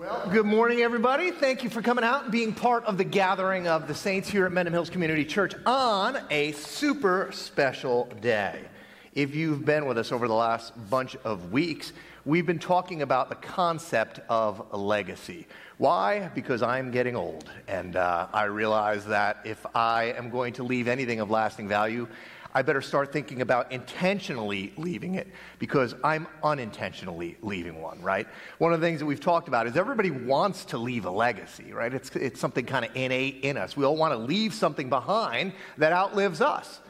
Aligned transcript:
Well, 0.00 0.30
good 0.32 0.46
morning, 0.46 0.80
everybody. 0.80 1.30
Thank 1.30 1.62
you 1.62 1.68
for 1.68 1.82
coming 1.82 2.04
out 2.04 2.22
and 2.22 2.32
being 2.32 2.54
part 2.54 2.86
of 2.86 2.96
the 2.96 3.04
gathering 3.04 3.68
of 3.68 3.86
the 3.86 3.94
saints 3.94 4.30
here 4.30 4.46
at 4.46 4.50
Mendham 4.50 4.70
Hills 4.70 4.88
Community 4.88 5.26
Church 5.26 5.52
on 5.66 6.16
a 6.30 6.52
super 6.52 7.28
special 7.32 8.08
day. 8.22 8.62
If 9.14 9.34
you've 9.34 9.66
been 9.66 9.84
with 9.84 9.98
us 9.98 10.10
over 10.10 10.26
the 10.26 10.32
last 10.32 10.72
bunch 10.88 11.16
of 11.16 11.52
weeks, 11.52 11.92
we've 12.24 12.46
been 12.46 12.58
talking 12.58 13.02
about 13.02 13.28
the 13.28 13.34
concept 13.34 14.20
of 14.30 14.72
legacy. 14.72 15.46
Why? 15.76 16.30
Because 16.34 16.62
I'm 16.62 16.90
getting 16.90 17.14
old, 17.14 17.50
and 17.68 17.96
uh, 17.96 18.28
I 18.32 18.44
realize 18.44 19.04
that 19.04 19.40
if 19.44 19.66
I 19.74 20.14
am 20.16 20.30
going 20.30 20.54
to 20.54 20.62
leave 20.62 20.88
anything 20.88 21.20
of 21.20 21.30
lasting 21.30 21.68
value, 21.68 22.08
I 22.54 22.62
better 22.62 22.80
start 22.80 23.12
thinking 23.12 23.42
about 23.42 23.70
intentionally 23.70 24.72
leaving 24.76 25.14
it 25.14 25.28
because 25.58 25.94
I'm 26.02 26.26
unintentionally 26.42 27.36
leaving 27.42 27.80
one, 27.80 28.00
right? 28.02 28.26
One 28.58 28.72
of 28.72 28.80
the 28.80 28.86
things 28.86 29.00
that 29.00 29.06
we've 29.06 29.20
talked 29.20 29.48
about 29.48 29.66
is 29.66 29.76
everybody 29.76 30.10
wants 30.10 30.64
to 30.66 30.78
leave 30.78 31.04
a 31.04 31.10
legacy, 31.10 31.72
right? 31.72 31.92
It's, 31.92 32.10
it's 32.16 32.40
something 32.40 32.66
kind 32.66 32.84
of 32.84 32.94
innate 32.96 33.44
in 33.44 33.56
us. 33.56 33.76
We 33.76 33.84
all 33.84 33.96
want 33.96 34.12
to 34.12 34.18
leave 34.18 34.52
something 34.52 34.88
behind 34.88 35.52
that 35.78 35.92
outlives 35.92 36.40
us. 36.40 36.80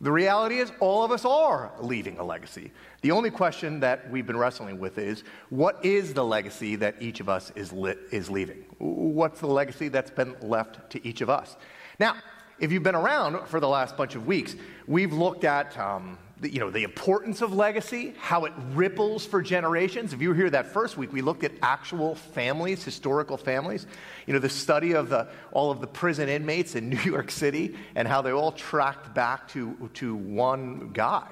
The 0.00 0.12
reality 0.12 0.58
is, 0.58 0.70
all 0.78 1.04
of 1.04 1.10
us 1.10 1.24
are 1.24 1.72
leaving 1.80 2.18
a 2.18 2.24
legacy. 2.24 2.70
The 3.00 3.12
only 3.12 3.30
question 3.30 3.80
that 3.80 4.10
we've 4.10 4.26
been 4.26 4.36
wrestling 4.36 4.78
with 4.78 4.98
is 4.98 5.24
what 5.48 5.82
is 5.82 6.12
the 6.12 6.24
legacy 6.24 6.76
that 6.76 6.96
each 7.00 7.20
of 7.20 7.30
us 7.30 7.50
is, 7.56 7.72
li- 7.72 7.94
is 8.10 8.28
leaving? 8.28 8.64
What's 8.78 9.40
the 9.40 9.46
legacy 9.46 9.88
that's 9.88 10.10
been 10.10 10.36
left 10.42 10.90
to 10.90 11.06
each 11.06 11.22
of 11.22 11.30
us? 11.30 11.56
Now, 11.98 12.16
if 12.58 12.72
you've 12.72 12.82
been 12.82 12.94
around 12.94 13.46
for 13.48 13.60
the 13.60 13.68
last 13.68 13.96
bunch 13.96 14.14
of 14.14 14.26
weeks, 14.26 14.56
we've 14.86 15.12
looked 15.12 15.44
at 15.44 15.76
um, 15.78 16.18
the, 16.40 16.52
you 16.52 16.60
know, 16.60 16.70
the 16.70 16.84
importance 16.84 17.40
of 17.42 17.52
legacy, 17.52 18.14
how 18.18 18.44
it 18.44 18.52
ripples 18.72 19.24
for 19.24 19.42
generations. 19.42 20.12
If 20.12 20.20
you 20.20 20.30
were 20.30 20.34
here 20.34 20.50
that 20.50 20.66
first 20.66 20.96
week, 20.96 21.12
we 21.12 21.22
looked 21.22 21.44
at 21.44 21.52
actual 21.62 22.14
families, 22.14 22.84
historical 22.84 23.36
families. 23.36 23.86
You 24.26 24.34
know, 24.34 24.38
the 24.38 24.48
study 24.48 24.92
of 24.92 25.08
the, 25.08 25.28
all 25.52 25.70
of 25.70 25.80
the 25.80 25.86
prison 25.86 26.28
inmates 26.28 26.74
in 26.74 26.88
New 26.90 27.00
York 27.00 27.30
City 27.30 27.76
and 27.94 28.06
how 28.06 28.22
they 28.22 28.32
all 28.32 28.52
tracked 28.52 29.14
back 29.14 29.48
to, 29.48 29.90
to 29.94 30.14
one 30.14 30.90
guy. 30.92 31.28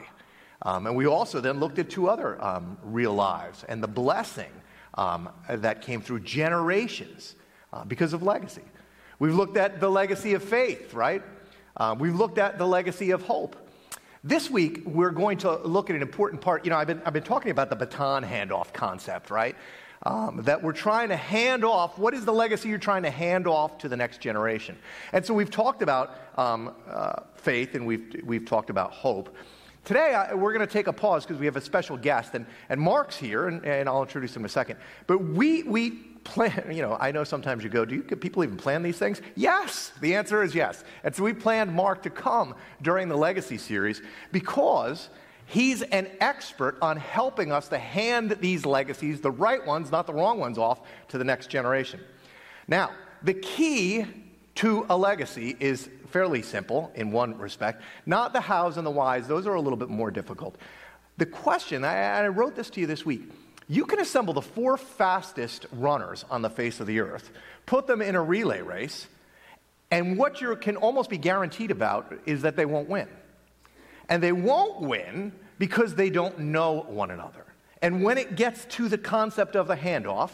Um, 0.63 0.87
and 0.87 0.97
we 0.97 1.07
also 1.07 1.41
then 1.41 1.61
looked 1.61 1.79
at 1.79 1.91
two 1.91 2.09
other 2.09 2.43
um, 2.43 2.79
real 2.83 3.13
lives 3.13 3.65
and 3.69 3.83
the 3.83 3.89
blessing 3.89 4.51
um, 4.95 5.29
that 5.49 5.83
came 5.83 6.01
through 6.01 6.21
generations 6.21 7.35
uh, 7.73 7.85
because 7.85 8.13
of 8.15 8.23
legacy. 8.23 8.63
We've 9.25 9.35
looked 9.35 9.57
at 9.57 9.81
the 9.81 9.89
legacy 9.89 10.35
of 10.35 10.45
faith, 10.45 10.93
right? 10.93 11.23
Uh, 11.79 11.97
we've 11.99 12.15
looked 12.15 12.37
at 12.37 12.59
the 12.59 12.67
legacy 12.67 13.11
of 13.11 13.23
hope. 13.23 13.57
This 14.23 14.51
week, 14.51 14.83
we're 14.85 15.13
going 15.13 15.39
to 15.39 15.57
look 15.67 15.89
at 15.89 15.97
an 15.97 16.03
important 16.03 16.43
part. 16.43 16.67
You 16.67 16.71
know, 16.71 16.77
I've 16.77 16.89
been, 16.89 17.01
I've 17.07 17.15
been 17.15 17.23
talking 17.23 17.51
about 17.51 17.71
the 17.71 17.77
baton 17.77 18.23
handoff 18.23 18.75
concept, 18.75 19.31
right? 19.31 19.57
Um, 20.03 20.43
that 20.43 20.63
we're 20.63 20.75
trying 20.75 21.09
to 21.09 21.17
hand 21.17 21.65
off. 21.65 21.99
What 21.99 22.13
is 22.13 22.27
the 22.27 22.35
legacy 22.35 22.69
you're 22.69 22.77
trying 22.77 23.05
to 23.05 23.11
hand 23.11 23.47
off 23.47 23.79
to 23.79 23.89
the 23.89 23.97
next 23.97 24.21
generation? 24.21 24.77
And 25.15 25.25
so 25.25 25.33
we've 25.33 25.51
talked 25.51 25.81
about 25.81 26.15
um, 26.37 26.75
uh, 26.87 27.21
faith 27.35 27.75
and 27.75 27.87
we've, 27.87 28.21
we've 28.25 28.45
talked 28.45 28.69
about 28.69 28.91
hope. 28.91 29.35
Today, 29.87 30.13
I, 30.13 30.35
we're 30.35 30.53
going 30.53 30.67
to 30.67 30.71
take 30.71 30.87
a 30.87 30.93
pause 30.93 31.25
because 31.25 31.41
we 31.41 31.47
have 31.47 31.57
a 31.57 31.63
special 31.63 31.97
guest, 31.97 32.35
and, 32.35 32.45
and 32.69 32.79
Mark's 32.79 33.17
here, 33.17 33.49
and, 33.49 33.65
and 33.65 33.89
I'll 33.89 34.03
introduce 34.03 34.37
him 34.37 34.43
in 34.43 34.47
a 34.47 34.51
second. 34.51 34.77
But 35.07 35.25
we, 35.25 35.63
we 35.63 36.14
plan, 36.25 36.65
you 36.71 36.83
know, 36.83 36.97
I 36.99 37.13
know 37.13 37.25
sometimes 37.25 37.63
you 37.63 37.71
go, 37.71 37.85
do 37.85 37.97
you, 37.97 38.03
people 38.03 38.43
even 38.43 38.57
plan 38.57 38.83
these 38.83 38.99
things? 38.99 39.21
Yes, 39.37 39.93
the 40.01 40.15
answer 40.15 40.43
is 40.43 40.55
yes. 40.55 40.85
And 41.05 41.15
so 41.15 41.23
we 41.23 41.33
planned 41.33 41.73
Mark 41.73 42.03
to 42.03 42.11
come 42.11 42.55
during 42.83 43.09
the 43.09 43.17
Legacy 43.17 43.59
series 43.59 44.03
because 44.33 45.11
he's 45.47 45.83
an 45.83 46.09
expert 46.21 46.79
on 46.83 46.97
helping 46.97 47.53
us 47.53 47.69
to 47.69 47.79
hand 47.79 48.37
these 48.41 48.67
legacies, 48.67 49.21
the 49.21 49.31
right 49.31 49.65
ones, 49.65 49.93
not 49.93 50.07
the 50.07 50.15
wrong 50.15 50.39
ones, 50.39 50.59
off 50.59 50.81
to 51.09 51.19
the 51.19 51.25
next 51.25 51.49
generation. 51.49 52.01
Now, 52.67 52.91
the 53.23 53.35
key 53.35 54.07
to 54.57 54.87
a 54.89 54.97
legacy 54.97 55.57
is 55.59 55.89
fairly 56.09 56.43
simple 56.43 56.93
in 56.95 57.11
one 57.11 57.37
respect. 57.39 57.83
Not 58.07 58.33
the 58.33 58.41
hows 58.41 58.77
and 58.77 58.87
the 58.87 58.91
whys, 58.91 59.27
those 59.27 59.47
are 59.47 59.55
a 59.55 59.61
little 59.61 59.77
bit 59.77 59.89
more 59.89 60.11
difficult. 60.11 60.57
The 61.17 61.27
question, 61.27 61.85
I, 61.85 62.21
I 62.21 62.29
wrote 62.29 62.55
this 62.55 62.71
to 62.71 62.81
you 62.81 62.87
this 62.87 63.05
week 63.05 63.31
you 63.69 63.87
can 63.87 64.01
assemble 64.01 64.35
the 64.35 64.43
four 64.43 64.77
fastest 64.77 65.67
runners 65.73 66.25
on 66.31 66.43
the 66.43 66.51
face 66.51 66.81
of 66.81 66.87
the 66.87 67.01
earth, 67.01 67.31
put 67.67 67.87
them 67.87 68.03
in 68.03 68.15
a 68.15 68.23
relay 68.23 68.61
race, 68.61 69.07
and 69.91 70.19
what 70.19 70.41
you 70.41 70.55
can 70.57 70.77
almost 70.77 71.09
be 71.09 71.19
guaranteed 71.19 71.71
about 71.71 72.13
is 72.27 72.43
that 72.43 72.57
they 72.57 72.67
won't 72.67 72.89
win. 72.89 73.09
And 74.09 74.23
they 74.23 74.33
won't 74.33 74.81
win 74.81 75.33
because 75.59 75.95
they 75.95 76.11
don't 76.11 76.39
know 76.39 76.85
one 76.89 77.11
another. 77.11 77.45
And 77.81 78.03
when 78.03 78.19
it 78.19 78.37
gets 78.37 78.65
to 78.77 78.89
the 78.89 78.99
concept 78.99 79.57
of 79.57 79.69
the 79.69 79.77
handoff, 79.77 80.31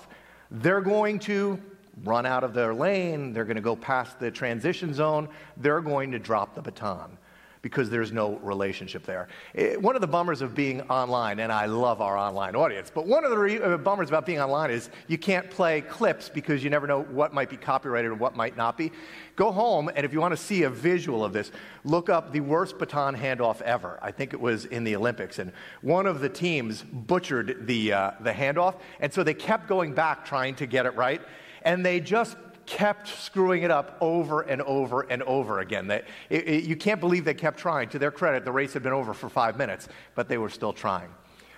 they're 0.50 0.80
going 0.80 1.18
to 1.20 1.60
run 2.04 2.24
out 2.24 2.42
of 2.42 2.54
their 2.54 2.72
lane, 2.72 3.32
they're 3.32 3.44
going 3.44 3.56
to 3.56 3.60
go 3.60 3.76
past 3.76 4.18
the 4.18 4.30
transition 4.30 4.94
zone, 4.94 5.28
they're 5.56 5.80
going 5.80 6.12
to 6.12 6.18
drop 6.18 6.54
the 6.54 6.62
baton 6.62 7.18
because 7.62 7.90
there's 7.90 8.12
no 8.12 8.36
relationship 8.36 9.04
there. 9.04 9.28
It, 9.54 9.74
eh, 9.74 9.76
one 9.76 9.94
of 9.94 10.00
the 10.00 10.06
bummers 10.06 10.40
of 10.40 10.54
being 10.54 10.80
online, 10.82 11.40
and 11.40 11.52
I 11.52 11.66
love 11.66 12.00
our 12.00 12.16
online 12.16 12.56
audience, 12.56 12.90
but 12.94 13.06
one 13.06 13.24
of 13.24 13.30
the 13.30 13.38
re- 13.38 13.60
uh, 13.60 13.76
bummers 13.76 14.08
about 14.08 14.26
being 14.26 14.40
online 14.40 14.70
is 14.70 14.90
you 15.08 15.18
can't 15.18 15.50
play 15.50 15.80
clips 15.82 16.28
because 16.28 16.64
you 16.64 16.70
never 16.70 16.86
know 16.86 17.02
what 17.02 17.34
might 17.34 17.50
be 17.50 17.56
copyrighted 17.56 18.10
and 18.10 18.20
what 18.20 18.34
might 18.34 18.56
not 18.56 18.78
be. 18.78 18.92
Go 19.36 19.52
home, 19.52 19.90
and 19.94 20.04
if 20.04 20.12
you 20.12 20.20
want 20.20 20.32
to 20.32 20.42
see 20.42 20.62
a 20.64 20.70
visual 20.70 21.24
of 21.24 21.32
this, 21.32 21.50
look 21.84 22.08
up 22.08 22.32
the 22.32 22.40
worst 22.40 22.78
baton 22.78 23.16
handoff 23.16 23.60
ever. 23.62 23.98
I 24.02 24.10
think 24.10 24.32
it 24.32 24.40
was 24.40 24.64
in 24.66 24.84
the 24.84 24.96
Olympics, 24.96 25.38
and 25.38 25.52
one 25.82 26.06
of 26.06 26.20
the 26.20 26.28
teams 26.28 26.82
butchered 26.82 27.66
the, 27.66 27.92
uh, 27.92 28.10
the 28.20 28.32
handoff, 28.32 28.76
and 29.00 29.12
so 29.12 29.22
they 29.22 29.34
kept 29.34 29.66
going 29.66 29.94
back 29.94 30.24
trying 30.24 30.54
to 30.56 30.66
get 30.66 30.86
it 30.86 30.94
right, 30.94 31.20
and 31.62 31.84
they 31.84 32.00
just 32.00 32.36
kept 32.70 33.08
screwing 33.08 33.64
it 33.64 33.70
up 33.72 33.96
over 34.00 34.42
and 34.42 34.62
over 34.62 35.00
and 35.10 35.24
over 35.24 35.58
again. 35.58 35.88
They, 35.88 36.02
it, 36.28 36.48
it, 36.48 36.64
you 36.64 36.76
can't 36.76 37.00
believe 37.00 37.24
they 37.24 37.34
kept 37.34 37.58
trying. 37.58 37.88
To 37.88 37.98
their 37.98 38.12
credit, 38.12 38.44
the 38.44 38.52
race 38.52 38.72
had 38.72 38.84
been 38.84 38.92
over 38.92 39.12
for 39.12 39.28
five 39.28 39.58
minutes, 39.58 39.88
but 40.14 40.28
they 40.28 40.38
were 40.38 40.48
still 40.48 40.72
trying. 40.72 41.08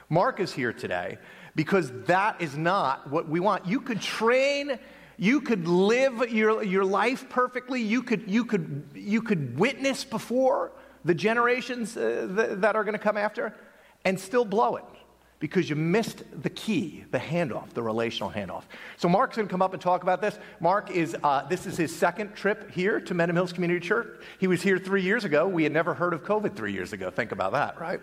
Mark 0.08 0.40
is 0.40 0.54
here 0.54 0.72
today 0.72 1.18
because 1.54 1.92
that 2.06 2.40
is 2.40 2.56
not 2.56 3.10
what 3.10 3.28
we 3.28 3.40
want. 3.40 3.66
You 3.66 3.82
could 3.82 4.00
train, 4.00 4.78
you 5.18 5.42
could 5.42 5.68
live 5.68 6.30
your, 6.30 6.62
your 6.62 6.84
life 6.84 7.28
perfectly, 7.28 7.82
you 7.82 8.02
could, 8.02 8.30
you, 8.30 8.46
could, 8.46 8.88
you 8.94 9.20
could 9.20 9.58
witness 9.58 10.04
before 10.04 10.72
the 11.04 11.14
generations 11.14 11.94
uh, 11.94 12.26
th- 12.34 12.60
that 12.60 12.74
are 12.74 12.84
going 12.84 12.94
to 12.94 12.98
come 12.98 13.18
after 13.18 13.54
and 14.06 14.18
still 14.18 14.46
blow 14.46 14.76
it 14.76 14.84
because 15.42 15.68
you 15.68 15.74
missed 15.74 16.22
the 16.40 16.50
key, 16.50 17.04
the 17.10 17.18
handoff, 17.18 17.70
the 17.70 17.82
relational 17.82 18.30
handoff. 18.30 18.62
So 18.96 19.08
Mark's 19.08 19.34
going 19.34 19.48
to 19.48 19.50
come 19.50 19.60
up 19.60 19.72
and 19.72 19.82
talk 19.82 20.04
about 20.04 20.20
this. 20.20 20.38
Mark 20.60 20.92
is, 20.92 21.16
uh, 21.24 21.44
this 21.48 21.66
is 21.66 21.76
his 21.76 21.94
second 21.94 22.36
trip 22.36 22.70
here 22.70 23.00
to 23.00 23.12
Mendham 23.12 23.32
Hills 23.32 23.52
Community 23.52 23.84
Church. 23.84 24.20
He 24.38 24.46
was 24.46 24.62
here 24.62 24.78
three 24.78 25.02
years 25.02 25.24
ago. 25.24 25.48
We 25.48 25.64
had 25.64 25.72
never 25.72 25.94
heard 25.94 26.14
of 26.14 26.22
COVID 26.22 26.54
three 26.54 26.72
years 26.72 26.92
ago. 26.92 27.10
Think 27.10 27.32
about 27.32 27.54
that, 27.54 27.80
right? 27.80 28.00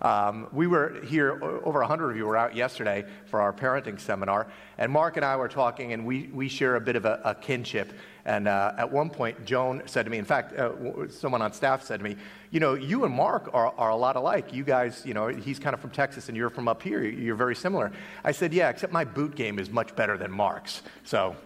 Um, 0.00 0.46
we 0.52 0.68
were 0.68 1.00
here, 1.04 1.42
over 1.42 1.80
100 1.80 2.10
of 2.10 2.16
you 2.16 2.24
were 2.24 2.36
out 2.36 2.54
yesterday 2.54 3.04
for 3.26 3.40
our 3.40 3.52
parenting 3.52 3.98
seminar, 3.98 4.46
and 4.76 4.92
Mark 4.92 5.16
and 5.16 5.24
I 5.24 5.36
were 5.36 5.48
talking, 5.48 5.92
and 5.92 6.06
we, 6.06 6.30
we 6.32 6.48
share 6.48 6.76
a 6.76 6.80
bit 6.80 6.94
of 6.94 7.04
a, 7.04 7.20
a 7.24 7.34
kinship. 7.34 7.92
And 8.24 8.46
uh, 8.46 8.74
at 8.76 8.92
one 8.92 9.10
point, 9.10 9.44
Joan 9.44 9.82
said 9.86 10.04
to 10.04 10.10
me, 10.10 10.18
in 10.18 10.24
fact, 10.24 10.52
uh, 10.52 11.08
someone 11.08 11.42
on 11.42 11.52
staff 11.52 11.82
said 11.82 12.00
to 12.00 12.04
me, 12.04 12.16
You 12.50 12.60
know, 12.60 12.74
you 12.74 13.04
and 13.04 13.14
Mark 13.14 13.50
are, 13.54 13.72
are 13.78 13.88
a 13.90 13.96
lot 13.96 14.16
alike. 14.16 14.52
You 14.52 14.64
guys, 14.64 15.02
you 15.04 15.14
know, 15.14 15.28
he's 15.28 15.58
kind 15.58 15.72
of 15.72 15.80
from 15.80 15.90
Texas 15.90 16.28
and 16.28 16.36
you're 16.36 16.50
from 16.50 16.68
up 16.68 16.82
here. 16.82 17.02
You're 17.02 17.36
very 17.36 17.56
similar. 17.56 17.90
I 18.22 18.32
said, 18.32 18.52
Yeah, 18.52 18.68
except 18.68 18.92
my 18.92 19.04
boot 19.04 19.34
game 19.34 19.58
is 19.58 19.70
much 19.70 19.96
better 19.96 20.18
than 20.18 20.30
Mark's. 20.30 20.82
So. 21.04 21.36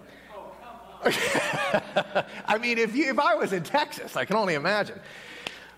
I 1.05 2.59
mean, 2.61 2.79
if, 2.79 2.95
you, 2.95 3.11
if 3.11 3.19
I 3.19 3.35
was 3.35 3.53
in 3.53 3.65
Texas, 3.65 4.17
I 4.17 4.25
can 4.25 4.37
only 4.37 4.55
imagine. 4.55 5.01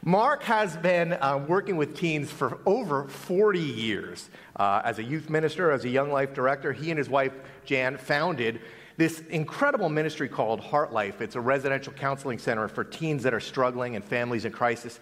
Mark 0.07 0.43
has 0.43 0.77
been 0.77 1.15
uh, 1.15 1.43
working 1.49 1.79
with 1.79 1.97
teens 1.97 2.31
for 2.31 2.59
over 2.67 3.09
40 3.09 3.59
years. 3.59 4.29
Uh, 4.55 4.83
as 4.85 4.99
a 4.99 5.03
youth 5.03 5.31
minister, 5.31 5.71
as 5.71 5.87
a 5.87 5.89
young 5.89 6.13
life 6.13 6.35
director, 6.35 6.75
he 6.75 6.91
and 6.91 6.99
his 6.99 7.09
wife, 7.09 7.33
Jan, 7.65 7.97
founded 7.97 8.61
this 8.99 9.21
incredible 9.31 9.89
ministry 9.89 10.29
called 10.29 10.61
Heartlight. 10.61 11.23
It's 11.23 11.37
a 11.37 11.41
residential 11.41 11.91
counseling 11.95 12.39
center 12.39 12.69
for 12.69 12.85
teens 12.85 13.23
that 13.23 13.33
are 13.33 13.41
struggling 13.41 13.97
and 13.97 14.05
families 14.05 14.45
in 14.45 14.53
crisis. 14.53 15.01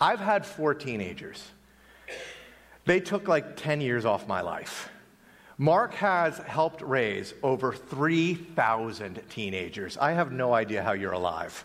I've 0.00 0.20
had 0.20 0.46
four 0.46 0.74
teenagers. 0.74 1.44
They 2.84 3.00
took 3.00 3.26
like 3.26 3.56
10 3.56 3.80
years 3.80 4.04
off 4.04 4.28
my 4.28 4.42
life. 4.42 4.90
Mark 5.58 5.92
has 5.94 6.38
helped 6.38 6.82
raise 6.82 7.34
over 7.42 7.72
3,000 7.72 9.22
teenagers. 9.28 9.98
I 9.98 10.12
have 10.12 10.30
no 10.30 10.54
idea 10.54 10.84
how 10.84 10.92
you're 10.92 11.12
alive. 11.12 11.64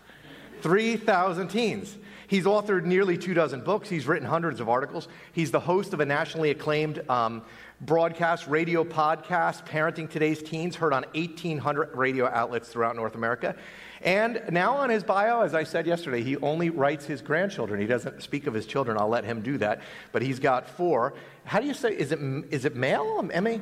3,000 0.62 1.46
teens. 1.46 1.96
He's 2.30 2.44
authored 2.44 2.84
nearly 2.84 3.18
two 3.18 3.34
dozen 3.34 3.62
books. 3.62 3.88
He's 3.88 4.06
written 4.06 4.28
hundreds 4.28 4.60
of 4.60 4.68
articles. 4.68 5.08
He's 5.32 5.50
the 5.50 5.58
host 5.58 5.92
of 5.92 5.98
a 5.98 6.06
nationally 6.06 6.50
acclaimed 6.50 7.02
um, 7.10 7.42
broadcast, 7.80 8.46
radio 8.46 8.84
podcast, 8.84 9.66
Parenting 9.66 10.08
Today's 10.08 10.40
Teens, 10.40 10.76
heard 10.76 10.92
on 10.92 11.02
1,800 11.12 11.96
radio 11.96 12.28
outlets 12.28 12.68
throughout 12.68 12.94
North 12.94 13.16
America. 13.16 13.56
And 14.02 14.44
now 14.48 14.76
on 14.76 14.90
his 14.90 15.02
bio, 15.02 15.40
as 15.40 15.56
I 15.56 15.64
said 15.64 15.88
yesterday, 15.88 16.22
he 16.22 16.36
only 16.36 16.70
writes 16.70 17.04
his 17.04 17.20
grandchildren. 17.20 17.80
He 17.80 17.88
doesn't 17.88 18.22
speak 18.22 18.46
of 18.46 18.54
his 18.54 18.64
children. 18.64 18.96
I'll 18.96 19.08
let 19.08 19.24
him 19.24 19.40
do 19.40 19.58
that. 19.58 19.82
But 20.12 20.22
he's 20.22 20.38
got 20.38 20.68
four. 20.68 21.14
How 21.42 21.58
do 21.58 21.66
you 21.66 21.74
say, 21.74 21.98
is 21.98 22.12
it, 22.12 22.20
is 22.52 22.64
it 22.64 22.76
male? 22.76 23.28
Emmy? 23.32 23.60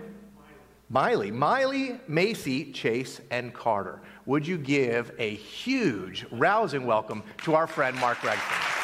Miley, 0.91 1.31
Miley, 1.31 2.01
Macy, 2.09 2.73
Chase, 2.73 3.21
and 3.31 3.53
Carter. 3.53 4.01
Would 4.25 4.47
you 4.47 4.57
give 4.57 5.13
a 5.19 5.35
huge, 5.35 6.25
rousing 6.31 6.87
welcome 6.87 7.23
to 7.45 7.55
our 7.55 7.67
friend 7.67 7.95
Mark 7.99 8.17
Gregston? 8.19 8.75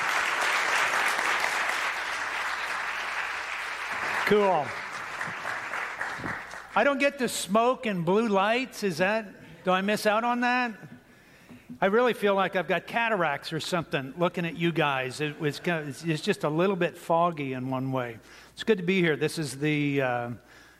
Cool. 4.26 4.66
I 6.76 6.84
don't 6.84 6.98
get 6.98 7.18
to 7.18 7.28
smoke 7.28 7.86
and 7.86 8.04
blue 8.04 8.28
lights. 8.28 8.82
Is 8.82 8.98
that, 8.98 9.26
do 9.64 9.70
I 9.70 9.80
miss 9.80 10.04
out 10.04 10.24
on 10.24 10.40
that? 10.40 10.74
I 11.80 11.86
really 11.86 12.12
feel 12.12 12.34
like 12.34 12.54
I've 12.54 12.68
got 12.68 12.86
cataracts 12.86 13.50
or 13.50 13.60
something 13.60 14.12
looking 14.18 14.44
at 14.44 14.58
you 14.58 14.72
guys. 14.72 15.22
It 15.22 15.40
was, 15.40 15.58
it's 15.64 16.20
just 16.20 16.44
a 16.44 16.50
little 16.50 16.76
bit 16.76 16.98
foggy 16.98 17.54
in 17.54 17.70
one 17.70 17.92
way. 17.92 18.18
It's 18.52 18.62
good 18.62 18.76
to 18.76 18.84
be 18.84 19.00
here. 19.00 19.16
This 19.16 19.38
is 19.38 19.56
the, 19.58 20.02
uh, 20.02 20.30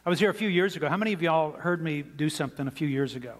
I 0.07 0.11
was 0.11 0.21
here 0.21 0.29
a 0.29 0.35
few 0.35 0.51
years 0.51 0.77
ago. 0.77 0.87
How 0.91 0.99
many 0.99 1.15
of 1.15 1.23
y'all 1.23 1.53
heard 1.53 1.83
me 1.83 2.03
do 2.03 2.29
something 2.29 2.69
a 2.69 2.71
few 2.71 2.87
years 2.87 3.15
ago? 3.15 3.37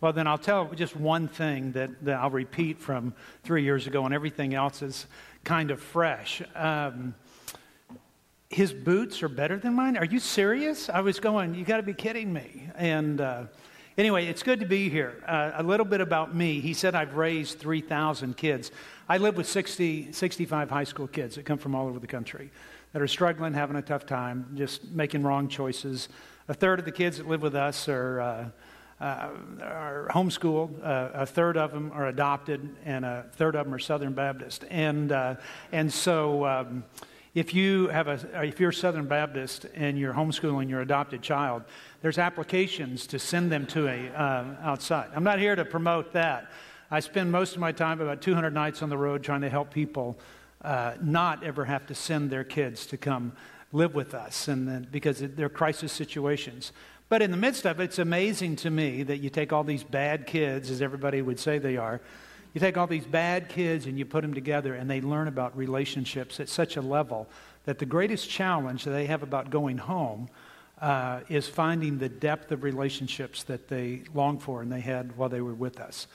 Well, 0.00 0.12
then 0.12 0.26
I'll 0.26 0.36
tell 0.36 0.68
just 0.74 0.96
one 0.96 1.28
thing 1.28 1.70
that, 1.72 2.04
that 2.04 2.18
I'll 2.18 2.30
repeat 2.30 2.80
from 2.80 3.14
three 3.44 3.62
years 3.62 3.86
ago, 3.86 4.04
and 4.04 4.12
everything 4.12 4.52
else 4.52 4.82
is 4.82 5.06
kind 5.44 5.70
of 5.70 5.80
fresh. 5.80 6.42
Um, 6.56 7.14
his 8.50 8.72
boots 8.72 9.22
are 9.22 9.28
better 9.28 9.58
than 9.58 9.74
mine? 9.74 9.96
Are 9.96 10.04
you 10.04 10.18
serious? 10.18 10.88
I 10.88 11.02
was 11.02 11.20
going, 11.20 11.54
you 11.54 11.64
got 11.64 11.76
to 11.76 11.84
be 11.84 11.94
kidding 11.94 12.32
me. 12.32 12.68
And 12.74 13.20
uh, 13.20 13.44
anyway, 13.96 14.26
it's 14.26 14.42
good 14.42 14.58
to 14.58 14.66
be 14.66 14.88
here. 14.88 15.22
Uh, 15.24 15.52
a 15.54 15.62
little 15.62 15.86
bit 15.86 16.00
about 16.00 16.34
me. 16.34 16.58
He 16.58 16.74
said 16.74 16.96
I've 16.96 17.14
raised 17.14 17.60
3,000 17.60 18.36
kids. 18.36 18.72
I 19.08 19.18
live 19.18 19.36
with 19.36 19.46
60, 19.46 20.10
65 20.10 20.68
high 20.68 20.82
school 20.82 21.06
kids 21.06 21.36
that 21.36 21.44
come 21.44 21.58
from 21.58 21.76
all 21.76 21.86
over 21.86 22.00
the 22.00 22.08
country 22.08 22.50
that 22.96 23.02
are 23.02 23.06
struggling, 23.06 23.52
having 23.52 23.76
a 23.76 23.82
tough 23.82 24.06
time, 24.06 24.46
just 24.54 24.90
making 24.90 25.22
wrong 25.22 25.48
choices. 25.48 26.08
A 26.48 26.54
third 26.54 26.78
of 26.78 26.86
the 26.86 26.90
kids 26.90 27.18
that 27.18 27.28
live 27.28 27.42
with 27.42 27.54
us 27.54 27.90
are, 27.90 28.20
uh, 28.22 28.48
uh, 29.04 29.28
are 29.60 30.08
homeschooled. 30.12 30.82
Uh, 30.82 31.10
a 31.12 31.26
third 31.26 31.58
of 31.58 31.72
them 31.72 31.92
are 31.92 32.06
adopted, 32.06 32.74
and 32.86 33.04
a 33.04 33.26
third 33.32 33.54
of 33.54 33.66
them 33.66 33.74
are 33.74 33.78
Southern 33.78 34.14
Baptist. 34.14 34.64
And 34.70 35.12
uh, 35.12 35.34
and 35.72 35.92
so. 35.92 36.46
Um, 36.46 36.84
if 37.34 37.52
you 37.52 37.88
have 37.88 38.08
a, 38.08 38.46
if 38.46 38.60
you're 38.60 38.72
Southern 38.72 39.06
Baptist 39.06 39.66
and 39.74 39.98
you're 39.98 40.14
homeschooling 40.14 40.70
your 40.70 40.80
adopted 40.80 41.20
child, 41.20 41.64
there's 42.00 42.16
applications 42.16 43.06
to 43.08 43.18
send 43.18 43.52
them 43.52 43.66
to 43.66 43.88
a 43.88 44.08
uh, 44.08 44.44
outside. 44.62 45.10
I'm 45.14 45.22
not 45.22 45.38
here 45.38 45.54
to 45.54 45.66
promote 45.66 46.14
that. 46.14 46.50
I 46.90 47.00
spend 47.00 47.30
most 47.30 47.54
of 47.54 47.60
my 47.60 47.72
time, 47.72 48.00
about 48.00 48.22
200 48.22 48.54
nights 48.54 48.80
on 48.80 48.88
the 48.88 48.96
road, 48.96 49.22
trying 49.22 49.42
to 49.42 49.50
help 49.50 49.70
people 49.70 50.18
uh, 50.62 50.94
not 51.02 51.44
ever 51.44 51.64
have 51.64 51.86
to 51.86 51.94
send 51.94 52.30
their 52.30 52.44
kids 52.44 52.86
to 52.86 52.96
come 52.96 53.32
live 53.72 53.94
with 53.94 54.14
us 54.14 54.48
and 54.48 54.66
then, 54.66 54.86
because 54.90 55.18
they're 55.20 55.48
crisis 55.48 55.92
situations. 55.92 56.72
But 57.08 57.22
in 57.22 57.30
the 57.30 57.36
midst 57.36 57.66
of 57.66 57.78
it, 57.78 57.84
it's 57.84 57.98
amazing 57.98 58.56
to 58.56 58.70
me 58.70 59.02
that 59.04 59.18
you 59.18 59.30
take 59.30 59.52
all 59.52 59.64
these 59.64 59.84
bad 59.84 60.26
kids, 60.26 60.70
as 60.70 60.82
everybody 60.82 61.22
would 61.22 61.38
say 61.38 61.58
they 61.58 61.76
are, 61.76 62.00
you 62.52 62.60
take 62.60 62.78
all 62.78 62.86
these 62.86 63.04
bad 63.04 63.48
kids 63.48 63.86
and 63.86 63.98
you 63.98 64.06
put 64.06 64.22
them 64.22 64.32
together 64.32 64.74
and 64.74 64.88
they 64.88 65.00
learn 65.00 65.28
about 65.28 65.56
relationships 65.56 66.40
at 66.40 66.48
such 66.48 66.76
a 66.76 66.80
level 66.80 67.28
that 67.64 67.78
the 67.78 67.86
greatest 67.86 68.30
challenge 68.30 68.84
that 68.84 68.92
they 68.92 69.06
have 69.06 69.22
about 69.22 69.50
going 69.50 69.76
home 69.76 70.28
uh, 70.80 71.20
is 71.28 71.46
finding 71.46 71.98
the 71.98 72.08
depth 72.08 72.50
of 72.52 72.62
relationships 72.62 73.42
that 73.44 73.68
they 73.68 74.02
long 74.14 74.38
for 74.38 74.62
and 74.62 74.72
they 74.72 74.80
had 74.80 75.16
while 75.16 75.28
they 75.28 75.40
were 75.40 75.54
with 75.54 75.78
us. 75.78 76.06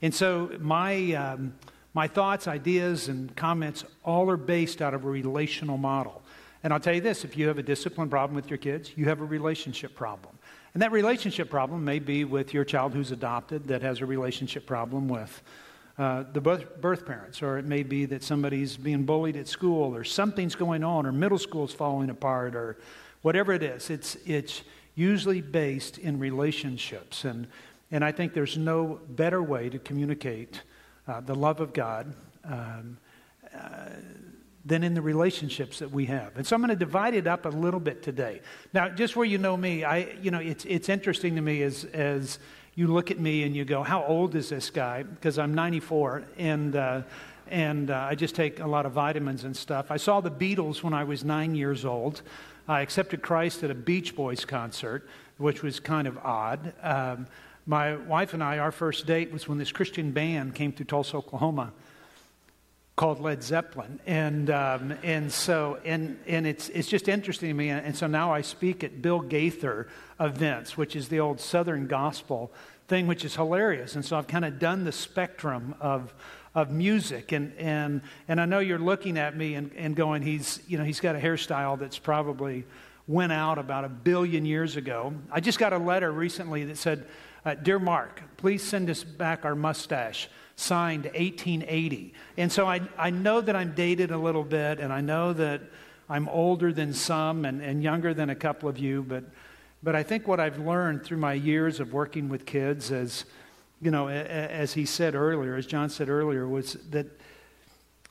And 0.00 0.14
so 0.14 0.52
my. 0.60 1.12
Um, 1.14 1.54
my 1.94 2.06
thoughts, 2.06 2.46
ideas, 2.46 3.08
and 3.08 3.34
comments 3.36 3.84
all 4.04 4.30
are 4.30 4.36
based 4.36 4.82
out 4.82 4.94
of 4.94 5.04
a 5.04 5.08
relational 5.08 5.78
model. 5.78 6.22
And 6.62 6.72
I'll 6.72 6.80
tell 6.80 6.94
you 6.94 7.00
this 7.00 7.24
if 7.24 7.36
you 7.36 7.48
have 7.48 7.58
a 7.58 7.62
discipline 7.62 8.08
problem 8.08 8.34
with 8.34 8.50
your 8.50 8.58
kids, 8.58 8.92
you 8.96 9.06
have 9.06 9.20
a 9.20 9.24
relationship 9.24 9.94
problem. 9.94 10.38
And 10.74 10.82
that 10.82 10.92
relationship 10.92 11.50
problem 11.50 11.84
may 11.84 11.98
be 11.98 12.24
with 12.24 12.52
your 12.52 12.64
child 12.64 12.92
who's 12.92 13.10
adopted 13.10 13.64
that 13.68 13.82
has 13.82 14.00
a 14.00 14.06
relationship 14.06 14.66
problem 14.66 15.08
with 15.08 15.42
uh, 15.98 16.24
the 16.32 16.40
birth, 16.40 17.04
parents, 17.06 17.42
or 17.42 17.58
it 17.58 17.64
may 17.64 17.82
be 17.82 18.04
that 18.06 18.22
somebody's 18.22 18.76
being 18.76 19.02
bullied 19.02 19.36
at 19.36 19.48
school, 19.48 19.94
or 19.96 20.04
something's 20.04 20.54
going 20.54 20.84
on, 20.84 21.04
or 21.04 21.10
middle 21.10 21.38
school's 21.38 21.74
falling 21.74 22.10
apart, 22.10 22.54
or 22.54 22.76
whatever 23.22 23.52
it 23.52 23.64
is. 23.64 23.90
It's, 23.90 24.16
it's 24.24 24.62
usually 24.94 25.40
based 25.40 25.98
in 25.98 26.20
relationships. 26.20 27.24
And, 27.24 27.48
and 27.90 28.04
I 28.04 28.12
think 28.12 28.32
there's 28.32 28.56
no 28.56 29.00
better 29.08 29.42
way 29.42 29.68
to 29.70 29.78
communicate 29.80 30.62
uh, 31.08 31.20
the 31.20 31.34
love 31.34 31.60
of 31.60 31.72
God, 31.72 32.14
um, 32.44 32.98
uh, 33.54 33.88
than 34.64 34.84
in 34.84 34.92
the 34.92 35.02
relationships 35.02 35.78
that 35.78 35.90
we 35.90 36.04
have. 36.06 36.36
And 36.36 36.46
so 36.46 36.54
I'm 36.54 36.60
going 36.60 36.68
to 36.70 36.76
divide 36.76 37.14
it 37.14 37.26
up 37.26 37.46
a 37.46 37.48
little 37.48 37.80
bit 37.80 38.02
today. 38.02 38.42
Now, 38.74 38.90
just 38.90 39.16
where 39.16 39.24
you 39.24 39.38
know 39.38 39.56
me, 39.56 39.84
I, 39.84 40.16
you 40.20 40.30
know, 40.30 40.40
it's, 40.40 40.64
it's 40.66 40.90
interesting 40.90 41.36
to 41.36 41.40
me 41.40 41.62
as, 41.62 41.84
as 41.84 42.38
you 42.74 42.86
look 42.86 43.10
at 43.10 43.18
me 43.18 43.44
and 43.44 43.56
you 43.56 43.64
go, 43.64 43.82
how 43.82 44.04
old 44.04 44.34
is 44.34 44.50
this 44.50 44.68
guy? 44.68 45.02
Because 45.04 45.38
I'm 45.38 45.54
94 45.54 46.24
and, 46.36 46.76
uh, 46.76 47.02
and 47.48 47.90
uh, 47.90 48.08
I 48.10 48.14
just 48.14 48.34
take 48.34 48.60
a 48.60 48.66
lot 48.66 48.84
of 48.84 48.92
vitamins 48.92 49.44
and 49.44 49.56
stuff. 49.56 49.90
I 49.90 49.96
saw 49.96 50.20
the 50.20 50.30
Beatles 50.30 50.82
when 50.82 50.92
I 50.92 51.04
was 51.04 51.24
nine 51.24 51.54
years 51.54 51.86
old. 51.86 52.20
I 52.68 52.82
accepted 52.82 53.22
Christ 53.22 53.64
at 53.64 53.70
a 53.70 53.74
Beach 53.74 54.14
Boys 54.14 54.44
concert, 54.44 55.08
which 55.38 55.62
was 55.62 55.80
kind 55.80 56.06
of 56.06 56.18
odd. 56.18 56.74
Um, 56.82 57.26
my 57.68 57.96
wife 57.96 58.32
and 58.32 58.42
I, 58.42 58.58
our 58.58 58.72
first 58.72 59.06
date 59.06 59.30
was 59.30 59.46
when 59.46 59.58
this 59.58 59.70
Christian 59.70 60.10
band 60.10 60.54
came 60.54 60.72
to 60.72 60.84
Tulsa, 60.86 61.18
Oklahoma, 61.18 61.72
called 62.96 63.20
Led 63.20 63.42
Zeppelin, 63.42 64.00
and 64.06 64.48
um, 64.48 64.94
and 65.02 65.30
so 65.30 65.78
and 65.84 66.18
and 66.26 66.46
it's 66.46 66.70
it's 66.70 66.88
just 66.88 67.08
interesting 67.08 67.50
to 67.50 67.54
me. 67.54 67.68
And 67.68 67.94
so 67.94 68.06
now 68.06 68.32
I 68.32 68.40
speak 68.40 68.82
at 68.82 69.02
Bill 69.02 69.20
Gaither 69.20 69.86
events, 70.18 70.78
which 70.78 70.96
is 70.96 71.08
the 71.08 71.20
old 71.20 71.40
Southern 71.40 71.86
gospel 71.86 72.50
thing, 72.88 73.06
which 73.06 73.22
is 73.22 73.36
hilarious. 73.36 73.94
And 73.94 74.04
so 74.04 74.16
I've 74.16 74.26
kind 74.26 74.46
of 74.46 74.58
done 74.58 74.84
the 74.84 74.92
spectrum 74.92 75.74
of 75.78 76.14
of 76.54 76.70
music, 76.72 77.32
and 77.32 77.52
and 77.58 78.00
and 78.28 78.40
I 78.40 78.46
know 78.46 78.60
you're 78.60 78.78
looking 78.78 79.18
at 79.18 79.36
me 79.36 79.56
and, 79.56 79.70
and 79.76 79.94
going, 79.94 80.22
he's 80.22 80.60
you 80.66 80.78
know 80.78 80.84
he's 80.84 81.00
got 81.00 81.16
a 81.16 81.20
hairstyle 81.20 81.78
that's 81.78 81.98
probably 81.98 82.64
went 83.06 83.32
out 83.32 83.58
about 83.58 83.84
a 83.84 83.88
billion 83.90 84.46
years 84.46 84.76
ago. 84.76 85.12
I 85.30 85.40
just 85.40 85.58
got 85.58 85.74
a 85.74 85.78
letter 85.78 86.10
recently 86.10 86.64
that 86.64 86.78
said 86.78 87.06
uh, 87.48 87.54
Dear 87.54 87.78
Mark, 87.78 88.22
please 88.36 88.62
send 88.62 88.90
us 88.90 89.02
back 89.02 89.46
our 89.46 89.54
mustache, 89.54 90.28
signed 90.56 91.04
1880. 91.04 92.12
And 92.36 92.52
so 92.52 92.66
I, 92.66 92.82
I 92.98 93.08
know 93.08 93.40
that 93.40 93.56
I'm 93.56 93.74
dated 93.74 94.10
a 94.10 94.18
little 94.18 94.44
bit, 94.44 94.80
and 94.80 94.92
I 94.92 95.00
know 95.00 95.32
that 95.32 95.62
I'm 96.10 96.28
older 96.28 96.74
than 96.74 96.92
some 96.92 97.46
and, 97.46 97.62
and 97.62 97.82
younger 97.82 98.12
than 98.12 98.28
a 98.28 98.34
couple 98.34 98.68
of 98.68 98.78
you, 98.78 99.02
but, 99.02 99.24
but 99.82 99.96
I 99.96 100.02
think 100.02 100.28
what 100.28 100.40
I've 100.40 100.58
learned 100.58 101.04
through 101.04 101.16
my 101.16 101.32
years 101.32 101.80
of 101.80 101.94
working 101.94 102.28
with 102.28 102.44
kids, 102.44 102.90
is, 102.90 103.24
you 103.80 103.90
know, 103.90 104.08
as 104.08 104.74
he 104.74 104.84
said 104.84 105.14
earlier, 105.14 105.54
as 105.54 105.64
John 105.64 105.88
said 105.88 106.10
earlier, 106.10 106.46
was 106.46 106.74
that, 106.90 107.06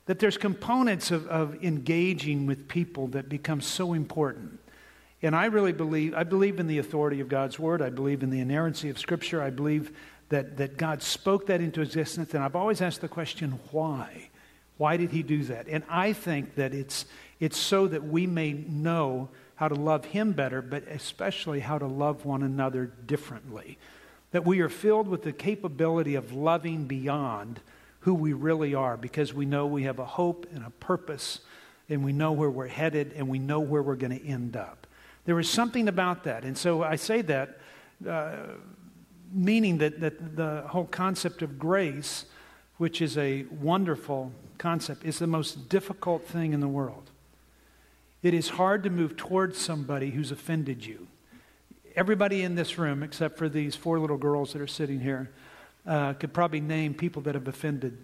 that 0.08 0.18
there's 0.18 0.38
components 0.38 1.12
of, 1.12 1.28
of 1.28 1.64
engaging 1.64 2.48
with 2.48 2.68
people 2.68 3.08
that 3.10 3.30
become 3.30 3.62
so 3.62 3.94
important. 3.94 4.60
And 5.22 5.36
I 5.36 5.46
really 5.46 5.74
believe, 5.74 6.14
I 6.14 6.24
believe 6.24 6.60
in 6.60 6.68
the 6.68 6.78
authority 6.78 7.20
of 7.20 7.30
God's 7.30 7.58
word. 7.58 7.82
I 7.82 7.90
believe 7.90 8.22
in 8.22 8.30
the 8.30 8.40
inerrancy 8.40 8.90
of 8.90 9.00
Scripture. 9.00 9.42
I 9.42 9.50
believe 9.50 9.92
that, 10.30 10.58
that 10.58 10.78
God 10.78 11.02
spoke 11.02 11.48
that 11.48 11.62
into 11.62 11.82
existence. 11.82 12.34
And 12.34 12.44
I've 12.44 12.56
always 12.56 12.82
asked 12.82 13.02
the 13.02 13.08
question, 13.08 13.60
why? 13.72 14.30
Why 14.78 14.98
did 14.98 15.12
he 15.12 15.24
do 15.24 15.44
that? 15.46 15.68
And 15.68 15.84
I 15.90 16.14
think 16.14 16.56
that 16.56 16.74
it's, 16.74 17.06
it's 17.40 17.58
so 17.58 17.88
that 17.88 18.04
we 18.04 18.28
may 18.28 18.54
know 18.54 19.30
how 19.56 19.68
to 19.68 19.76
love 19.76 20.06
him 20.06 20.34
better, 20.34 20.62
but 20.62 20.84
especially 20.88 21.62
how 21.62 21.80
to 21.80 21.88
love 21.88 22.26
one 22.26 22.44
another 22.44 22.86
differently. 23.08 23.80
That 24.32 24.46
we 24.46 24.60
are 24.60 24.70
filled 24.70 25.08
with 25.08 25.24
the 25.24 25.34
capability 25.34 26.14
of 26.14 26.32
loving 26.34 26.86
beyond 26.86 27.60
who 28.02 28.14
we 28.14 28.34
really 28.34 28.76
are 28.76 28.98
because 28.98 29.34
we 29.34 29.46
know 29.46 29.66
we 29.66 29.84
have 29.84 30.00
a 30.00 30.06
hope 30.06 30.46
and 30.54 30.64
a 30.64 30.70
purpose 30.70 31.40
and 31.90 32.04
we 32.04 32.14
know 32.14 32.32
where 32.34 32.50
we're 32.50 32.68
headed 32.68 33.14
and 33.16 33.28
we 33.28 33.40
know 33.40 33.60
where 33.60 33.82
we're 33.82 33.96
going 33.96 34.18
to 34.18 34.28
end 34.28 34.56
up. 34.56 34.87
There 35.28 35.36
was 35.36 35.50
something 35.50 35.90
about 35.90 36.24
that. 36.24 36.46
And 36.46 36.58
so 36.58 36.84
I 36.84 36.96
say 36.96 37.22
that 37.24 37.60
uh, 38.08 38.38
meaning 39.30 39.78
that, 39.80 40.00
that 40.00 40.38
the 40.38 40.64
whole 40.68 40.86
concept 40.86 41.42
of 41.42 41.60
grace, 41.60 42.24
which 42.78 43.02
is 43.02 43.18
a 43.18 43.44
wonderful 43.52 44.32
concept, 44.58 45.04
is 45.04 45.20
the 45.20 45.28
most 45.28 45.68
difficult 45.68 46.26
thing 46.26 46.54
in 46.54 46.62
the 46.62 46.68
world. 46.68 47.12
It 48.24 48.34
is 48.34 48.52
hard 48.52 48.84
to 48.84 48.90
move 48.90 49.18
towards 49.18 49.58
somebody 49.58 50.12
who's 50.12 50.32
offended 50.32 50.86
you. 50.86 51.08
Everybody 51.94 52.44
in 52.44 52.56
this 52.56 52.78
room, 52.78 53.04
except 53.04 53.38
for 53.38 53.50
these 53.50 53.76
four 53.76 54.00
little 54.00 54.18
girls 54.18 54.54
that 54.54 54.62
are 54.62 54.66
sitting 54.66 55.02
here, 55.02 55.30
uh, 55.86 56.14
could 56.14 56.34
probably 56.34 56.62
name 56.62 56.94
people 56.94 57.22
that 57.24 57.36
have 57.36 57.50
offended 57.50 57.98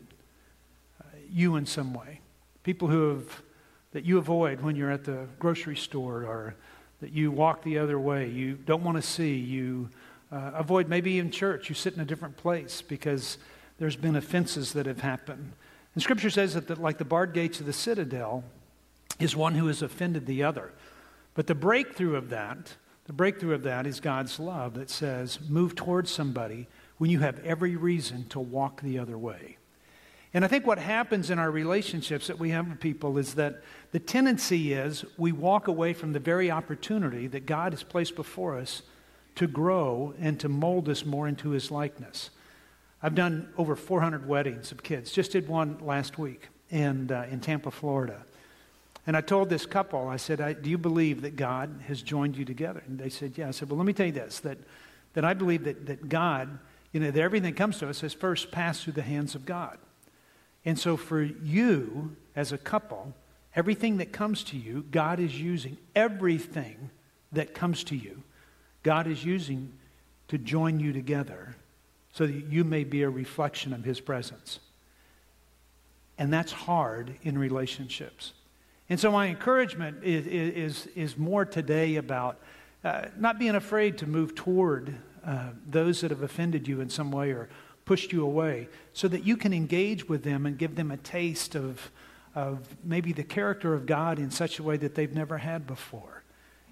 uh, 1.00 1.06
you 1.32 1.56
in 1.56 1.66
some 1.66 1.94
way. 1.94 2.20
People 2.64 2.90
who 2.90 3.12
have, 3.12 3.42
that 3.94 4.04
you 4.04 4.18
avoid 4.18 4.60
when 4.60 4.76
you're 4.76 4.92
at 4.92 5.06
the 5.06 5.26
grocery 5.40 5.78
store 5.78 6.24
or 6.26 6.56
that 7.04 7.12
you 7.12 7.32
walk 7.32 7.64
the 7.64 7.78
other 7.78 8.00
way, 8.00 8.30
you 8.30 8.56
don't 8.56 8.84
want 8.84 8.96
to 8.96 9.02
see, 9.04 9.36
you 9.36 9.90
uh, 10.32 10.52
avoid 10.56 10.88
maybe 10.88 11.20
in 11.20 11.30
church, 11.32 11.68
you 11.68 11.76
sit 11.76 11.94
in 11.94 12.00
a 12.00 12.06
different 12.06 12.38
place 12.38 12.82
because 12.82 13.38
there's 13.78 13.98
been 13.98 14.16
offenses 14.16 14.72
that 14.72 14.86
have 14.86 15.02
happened. 15.02 15.52
And 15.94 16.02
Scripture 16.02 16.30
says 16.30 16.54
that, 16.54 16.68
that 16.70 16.80
like 16.80 16.98
the 16.98 17.06
barred 17.06 17.34
gates 17.34 17.60
of 17.60 17.66
the 17.66 17.74
citadel 17.74 18.46
is 19.20 19.36
one 19.36 19.56
who 19.56 19.68
has 19.68 19.82
offended 19.82 20.26
the 20.26 20.44
other. 20.44 20.72
But 21.34 21.48
the 21.48 21.56
breakthrough 21.56 22.16
of 22.16 22.30
that, 22.30 22.78
The 23.06 23.14
breakthrough 23.14 23.54
of 23.54 23.64
that 23.64 23.86
is 23.86 24.00
God's 24.00 24.40
love 24.40 24.76
that 24.76 24.90
says, 24.90 25.40
move 25.50 25.76
towards 25.76 26.10
somebody 26.10 26.68
when 26.98 27.10
you 27.10 27.20
have 27.20 27.44
every 27.44 27.76
reason 27.76 28.28
to 28.30 28.40
walk 28.40 28.82
the 28.82 28.98
other 28.98 29.18
way. 29.18 29.58
And 30.34 30.44
I 30.44 30.48
think 30.48 30.66
what 30.66 30.80
happens 30.80 31.30
in 31.30 31.38
our 31.38 31.52
relationships 31.52 32.28
that 32.28 32.40
we 32.40 32.50
have 32.50 32.68
with 32.68 32.80
people 32.80 33.18
is 33.20 33.36
that 33.36 33.62
the 33.92 34.00
tendency 34.00 34.74
is 34.74 35.06
we 35.18 35.32
walk 35.32 35.68
away 35.68 35.94
from 35.94 36.14
the 36.14 36.20
very 36.20 36.50
opportunity 36.50 37.28
that 37.28 37.46
God 37.46 37.74
has 37.74 37.84
placed 37.84 38.16
before 38.16 38.58
us 38.58 38.82
to 39.36 39.48
grow 39.48 40.14
and 40.20 40.40
to 40.40 40.50
mold 40.50 40.90
us 40.90 41.06
more 41.06 41.28
into 41.28 41.50
his 41.52 41.70
likeness. 41.70 42.32
I've 43.02 43.16
done 43.16 43.50
over 43.58 43.76
400 43.76 44.28
weddings 44.28 44.72
of 44.72 44.82
kids. 44.82 45.12
Just 45.12 45.34
did 45.34 45.48
one 45.48 45.78
last 45.82 46.18
week 46.18 46.48
in, 46.70 47.12
uh, 47.12 47.28
in 47.30 47.40
Tampa, 47.40 47.70
Florida. 47.70 48.24
And 49.06 49.18
I 49.18 49.22
told 49.22 49.50
this 49.50 49.66
couple, 49.66 50.08
I 50.08 50.16
said, 50.16 50.64
Do 50.64 50.70
you 50.70 50.78
believe 50.78 51.22
that 51.24 51.36
God 51.36 51.82
has 51.88 52.02
joined 52.02 52.38
you 52.38 52.46
together? 52.46 52.82
And 52.88 52.98
they 52.98 53.10
said, 53.10 53.34
Yeah. 53.36 53.50
I 53.50 53.52
said, 53.52 53.70
Well, 53.70 53.78
let 53.78 53.86
me 53.86 53.94
tell 53.94 54.06
you 54.06 54.14
this 54.14 54.40
that, 54.40 54.58
that 55.14 55.26
I 55.26 55.34
believe 55.34 55.66
that, 55.66 55.86
that 55.88 56.08
God, 56.08 56.58
you 56.94 57.02
know, 57.02 57.12
that 57.12 57.22
everything 57.22 57.52
that 57.52 57.58
comes 57.58 57.80
to 57.80 57.90
us 57.90 58.02
has 58.02 58.14
first 58.14 58.50
passed 58.52 58.84
through 58.84 58.94
the 58.94 59.02
hands 59.02 59.36
of 59.36 59.46
God. 59.46 59.78
And 60.66 60.80
so 60.80 60.98
for 60.98 61.22
you 61.22 62.16
as 62.36 62.52
a 62.52 62.58
couple, 62.58 63.14
everything 63.56 63.98
that 63.98 64.12
comes 64.12 64.44
to 64.46 64.58
you, 64.58 64.86
God 64.92 65.20
is 65.20 65.40
using 65.40 65.78
everything 65.96 66.90
that 67.32 67.54
comes 67.54 67.84
to 67.86 67.96
you, 67.96 68.24
God 68.84 69.08
is 69.08 69.24
using 69.24 69.74
to 70.28 70.38
join 70.38 70.80
you 70.80 70.94
together 70.94 71.56
so 72.14 72.28
that 72.28 72.46
you 72.46 72.64
may 72.64 72.84
be 72.84 73.02
a 73.02 73.10
reflection 73.10 73.74
of 73.74 73.84
His 73.84 74.00
presence. 74.00 74.60
And 76.18 76.32
that's 76.32 76.52
hard 76.52 77.16
in 77.24 77.38
relationships. 77.38 78.34
And 78.90 79.00
so, 79.00 79.12
my 79.12 79.28
encouragement 79.28 80.04
is, 80.04 80.28
is, 80.28 80.88
is 80.96 81.18
more 81.18 81.46
today 81.46 81.96
about 81.96 82.40
uh, 82.84 83.06
not 83.18 83.40
being 83.40 83.56
afraid 83.56 83.98
to 84.00 84.06
move 84.06 84.36
toward 84.36 84.96
uh, 85.26 85.50
those 85.66 86.02
that 86.02 86.12
have 86.12 86.22
offended 86.22 86.68
you 86.68 86.82
in 86.82 86.90
some 86.90 87.12
way 87.12 87.32
or 87.32 87.50
pushed 87.86 88.12
you 88.12 88.24
away 88.24 88.68
so 88.94 89.08
that 89.08 89.26
you 89.26 89.38
can 89.38 89.54
engage 89.54 90.08
with 90.08 90.24
them 90.24 90.46
and 90.46 90.58
give 90.58 90.76
them 90.76 90.92
a 90.92 90.98
taste 90.98 91.56
of, 91.56 91.92
of 92.36 92.60
maybe 92.84 93.14
the 93.14 93.24
character 93.24 93.74
of 93.74 93.86
God 93.86 94.20
in 94.20 94.32
such 94.32 94.60
a 94.60 94.64
way 94.64 94.78
that 94.78 94.96
they've 94.96 95.14
never 95.14 95.38
had 95.38 95.68
before. 95.68 96.24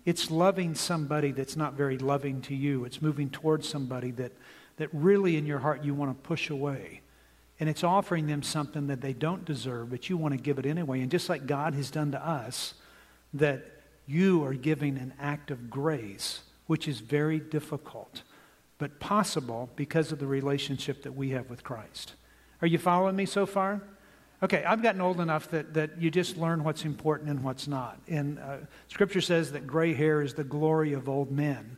It's 0.05 0.31
loving 0.31 0.73
somebody 0.75 1.31
that's 1.31 1.55
not 1.55 1.73
very 1.73 1.97
loving 1.97 2.41
to 2.43 2.55
you, 2.55 2.85
it's 2.85 3.01
moving 3.01 3.29
towards 3.29 3.67
somebody 3.67 4.11
that, 4.11 4.31
that 4.77 4.89
really 4.93 5.37
in 5.37 5.45
your 5.45 5.59
heart 5.59 5.83
you 5.83 5.93
want 5.93 6.11
to 6.11 6.27
push 6.27 6.49
away. 6.49 7.01
And 7.59 7.69
it's 7.69 7.83
offering 7.83 8.25
them 8.25 8.41
something 8.41 8.87
that 8.87 9.01
they 9.01 9.13
don't 9.13 9.45
deserve, 9.45 9.91
but 9.91 10.09
you 10.09 10.17
want 10.17 10.33
to 10.33 10.41
give 10.41 10.57
it 10.57 10.65
anyway. 10.65 11.01
And 11.01 11.11
just 11.11 11.29
like 11.29 11.45
God 11.45 11.75
has 11.75 11.91
done 11.91 12.11
to 12.13 12.27
us, 12.27 12.73
that 13.35 13.63
you 14.07 14.43
are 14.43 14.55
giving 14.55 14.97
an 14.97 15.13
act 15.19 15.51
of 15.51 15.69
grace, 15.69 16.41
which 16.65 16.87
is 16.87 16.99
very 16.99 17.39
difficult, 17.39 18.23
but 18.81 18.99
possible 18.99 19.69
because 19.75 20.11
of 20.11 20.17
the 20.17 20.25
relationship 20.25 21.03
that 21.03 21.11
we 21.11 21.29
have 21.29 21.51
with 21.51 21.63
Christ. 21.63 22.15
Are 22.63 22.67
you 22.67 22.79
following 22.79 23.15
me 23.15 23.27
so 23.27 23.45
far? 23.45 23.79
Okay, 24.41 24.63
I've 24.63 24.81
gotten 24.81 25.01
old 25.01 25.21
enough 25.21 25.51
that, 25.51 25.75
that 25.75 26.01
you 26.01 26.09
just 26.09 26.35
learn 26.35 26.63
what's 26.63 26.83
important 26.83 27.29
and 27.29 27.43
what's 27.43 27.67
not. 27.67 27.99
And 28.07 28.39
uh, 28.39 28.57
Scripture 28.87 29.21
says 29.21 29.51
that 29.51 29.67
gray 29.67 29.93
hair 29.93 30.23
is 30.23 30.33
the 30.33 30.43
glory 30.43 30.93
of 30.93 31.07
old 31.07 31.31
men. 31.31 31.77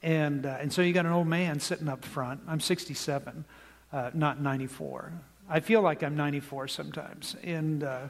And, 0.00 0.46
uh, 0.46 0.58
and 0.60 0.72
so 0.72 0.80
you 0.80 0.92
got 0.92 1.06
an 1.06 1.12
old 1.12 1.26
man 1.26 1.58
sitting 1.58 1.88
up 1.88 2.04
front. 2.04 2.40
I'm 2.46 2.60
67 2.60 3.44
uh, 3.92 4.10
not 4.14 4.40
94. 4.40 5.12
I 5.50 5.58
feel 5.58 5.82
like 5.82 6.04
I'm 6.04 6.14
94 6.14 6.68
sometimes. 6.68 7.34
And 7.42 7.82
uh, 7.82 8.02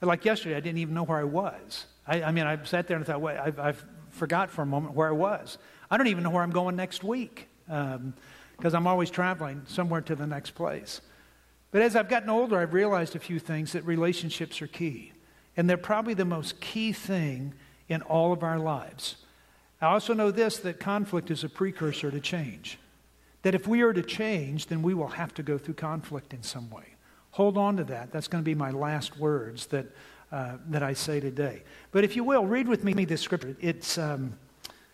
like 0.00 0.24
yesterday, 0.24 0.56
I 0.56 0.60
didn't 0.60 0.78
even 0.78 0.94
know 0.94 1.04
where 1.04 1.18
I 1.18 1.24
was. 1.24 1.84
I, 2.06 2.22
I 2.22 2.32
mean, 2.32 2.46
I 2.46 2.64
sat 2.64 2.88
there 2.88 2.96
and 2.96 3.04
thought, 3.04 3.20
wait, 3.20 3.36
I've, 3.36 3.58
I've, 3.58 3.84
forgot 4.12 4.50
for 4.50 4.60
a 4.60 4.66
moment 4.66 4.94
where 4.94 5.08
I 5.08 5.12
was. 5.12 5.56
I 5.90 5.96
don't 5.96 6.08
even 6.08 6.22
know 6.22 6.28
where 6.28 6.42
I'm 6.42 6.50
going 6.50 6.76
next 6.76 7.02
week 7.02 7.48
because 7.72 8.74
um, 8.74 8.76
I'm 8.76 8.86
always 8.86 9.10
traveling 9.10 9.62
somewhere 9.66 10.02
to 10.02 10.14
the 10.14 10.26
next 10.26 10.50
place. 10.50 11.00
But 11.70 11.80
as 11.80 11.96
I've 11.96 12.08
gotten 12.08 12.28
older, 12.28 12.58
I've 12.58 12.74
realized 12.74 13.16
a 13.16 13.18
few 13.18 13.38
things 13.38 13.72
that 13.72 13.84
relationships 13.86 14.60
are 14.60 14.66
key. 14.66 15.12
And 15.56 15.68
they're 15.68 15.78
probably 15.78 16.14
the 16.14 16.24
most 16.26 16.60
key 16.60 16.92
thing 16.92 17.54
in 17.88 18.02
all 18.02 18.32
of 18.32 18.42
our 18.42 18.58
lives. 18.58 19.16
I 19.80 19.86
also 19.86 20.14
know 20.14 20.30
this 20.30 20.58
that 20.58 20.78
conflict 20.78 21.30
is 21.30 21.44
a 21.44 21.48
precursor 21.48 22.10
to 22.10 22.20
change 22.20 22.78
that 23.42 23.54
if 23.54 23.66
we 23.66 23.82
are 23.82 23.92
to 23.92 24.02
change, 24.02 24.66
then 24.66 24.82
we 24.82 24.94
will 24.94 25.08
have 25.08 25.34
to 25.34 25.42
go 25.42 25.58
through 25.58 25.74
conflict 25.74 26.32
in 26.32 26.42
some 26.42 26.70
way. 26.70 26.84
Hold 27.32 27.58
on 27.58 27.76
to 27.78 27.84
that. 27.84 28.12
That's 28.12 28.28
going 28.28 28.42
to 28.42 28.48
be 28.48 28.54
my 28.54 28.70
last 28.70 29.18
words 29.18 29.66
that, 29.66 29.86
uh, 30.30 30.58
that 30.68 30.82
I 30.82 30.92
say 30.92 31.18
today. 31.18 31.62
But 31.90 32.04
if 32.04 32.14
you 32.14 32.22
will, 32.22 32.46
read 32.46 32.68
with 32.68 32.84
me 32.84 33.04
this 33.04 33.20
scripture. 33.20 33.56
It's, 33.60 33.98
um, 33.98 34.38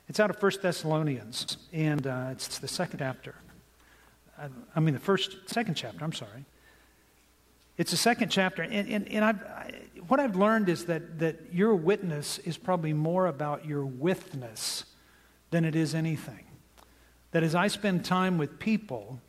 it's 0.09 0.19
out 0.19 0.31
of 0.31 0.43
1 0.43 0.53
Thessalonians, 0.63 1.59
and 1.73 2.07
uh, 2.07 2.29
it's 2.33 2.59
the 2.59 2.69
second 2.69 2.99
chapter. 2.99 3.35
I, 4.39 4.49
I, 4.75 4.81
mean, 4.81 4.95
the 4.95 5.01
first, 5.01 5.37
second 5.47 5.75
chapter, 5.75 6.05
I'm 6.05 6.13
sorry. 6.13 6.47
It's 7.77 7.91
the 7.91 7.99
second 7.99 8.31
chapter, 8.31 8.63
and, 8.63 8.89
and, 8.89 9.09
and 9.09 9.25
I've, 9.25 9.43
I, 9.43 9.73
what 10.09 10.19
I've 10.19 10.37
learned 10.37 10.69
is 10.69 10.87
that, 10.87 11.19
that 11.19 11.53
your 11.53 11.75
witness 11.75 12.39
is 12.39 12.57
probably 12.57 12.95
more 12.95 13.27
about 13.27 13.67
your 13.67 13.85
withness 13.85 14.85
than 15.51 15.65
it 15.65 15.77
is 15.77 15.95
anything. 15.95 16.45
That 17.33 17.43
as 17.43 17.55
I 17.55 17.69
spend 17.69 18.05
time 18.05 18.39
with 18.39 18.59
people, 18.59 19.21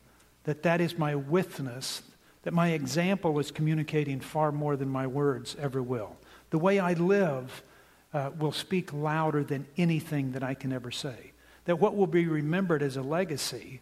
that 0.44 0.62
that 0.62 0.80
is 0.80 0.96
my 0.96 1.14
witness, 1.14 2.02
that 2.42 2.54
my 2.54 2.70
example 2.70 3.38
is 3.38 3.50
communicating 3.50 4.20
far 4.20 4.50
more 4.50 4.76
than 4.76 4.88
my 4.88 5.06
words 5.06 5.54
ever 5.60 5.82
will. 5.82 6.16
The 6.48 6.58
way 6.58 6.78
I 6.78 6.94
live 6.94 7.62
uh, 8.12 8.30
will 8.38 8.52
speak 8.52 8.92
louder 8.92 9.44
than 9.44 9.66
anything 9.76 10.32
that 10.32 10.42
I 10.42 10.54
can 10.54 10.72
ever 10.72 10.90
say. 10.90 11.32
That 11.64 11.76
what 11.76 11.96
will 11.96 12.06
be 12.06 12.26
remembered 12.26 12.82
as 12.82 12.96
a 12.96 13.02
legacy 13.02 13.80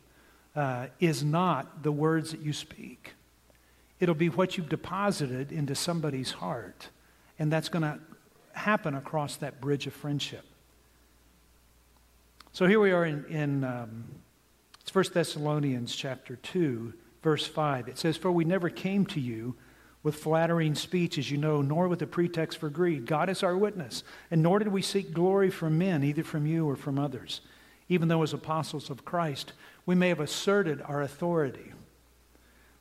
uh, 0.54 0.88
is 1.00 1.22
not 1.22 1.82
the 1.82 1.92
words 1.92 2.32
that 2.32 2.40
you 2.40 2.52
speak. 2.52 3.12
It'll 4.00 4.14
be 4.14 4.28
what 4.28 4.56
you've 4.56 4.68
deposited 4.68 5.52
into 5.52 5.74
somebody's 5.74 6.32
heart. 6.32 6.88
And 7.38 7.52
that's 7.52 7.68
going 7.68 7.82
to 7.82 7.98
happen 8.52 8.94
across 8.94 9.36
that 9.36 9.60
bridge 9.60 9.86
of 9.86 9.92
friendship. 9.92 10.44
So 12.52 12.66
here 12.66 12.80
we 12.80 12.90
are 12.90 13.04
in, 13.04 13.24
in 13.26 13.64
um, 13.64 14.04
it's 14.80 14.94
1 14.94 15.04
Thessalonians 15.12 15.94
chapter 15.94 16.36
2, 16.36 16.92
verse 17.22 17.46
5. 17.46 17.88
It 17.88 17.98
says, 17.98 18.16
For 18.16 18.32
we 18.32 18.44
never 18.44 18.70
came 18.70 19.06
to 19.06 19.20
you 19.20 19.54
with 20.02 20.14
flattering 20.14 20.74
speech, 20.74 21.18
as 21.18 21.30
you 21.30 21.36
know, 21.36 21.60
nor 21.60 21.88
with 21.88 22.02
a 22.02 22.06
pretext 22.06 22.58
for 22.58 22.68
greed. 22.68 23.06
God 23.06 23.28
is 23.28 23.42
our 23.42 23.56
witness. 23.56 24.04
And 24.30 24.42
nor 24.42 24.58
did 24.58 24.68
we 24.68 24.82
seek 24.82 25.12
glory 25.12 25.50
from 25.50 25.78
men, 25.78 26.04
either 26.04 26.22
from 26.22 26.46
you 26.46 26.68
or 26.68 26.76
from 26.76 26.98
others, 26.98 27.40
even 27.88 28.08
though 28.08 28.22
as 28.22 28.32
apostles 28.32 28.90
of 28.90 29.04
Christ, 29.04 29.52
we 29.86 29.94
may 29.94 30.08
have 30.08 30.20
asserted 30.20 30.82
our 30.82 31.02
authority. 31.02 31.72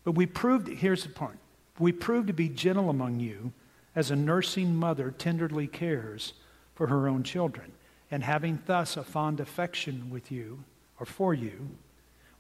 But 0.04 0.12
we 0.12 0.26
proved, 0.26 0.68
here's 0.68 1.04
the 1.04 1.10
point 1.10 1.40
we 1.80 1.92
proved 1.92 2.28
to 2.28 2.34
be 2.34 2.50
gentle 2.50 2.90
among 2.90 3.20
you 3.20 3.52
as 3.96 4.10
a 4.10 4.16
nursing 4.16 4.76
mother 4.76 5.12
tenderly 5.12 5.68
cares 5.68 6.34
for 6.76 6.88
her 6.88 7.08
own 7.08 7.24
children 7.24 7.72
and 8.10 8.24
having 8.24 8.60
thus 8.66 8.98
a 8.98 9.04
fond 9.04 9.40
affection 9.40 10.10
with 10.10 10.32
you 10.32 10.64
or 11.00 11.06
for 11.06 11.34
you, 11.34 11.70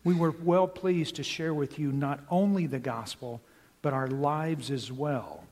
we 0.03 0.13
were 0.13 0.31
well 0.31 0.67
pleased 0.67 1.15
to 1.15 1.23
share 1.23 1.53
with 1.53 1.77
you 1.77 1.91
not 1.91 2.21
only 2.29 2.67
the 2.67 2.79
gospel, 2.79 3.41
but 3.87 3.93
our 3.93 4.09
lives 4.09 4.69
as 4.69 4.91
well, 4.91 5.45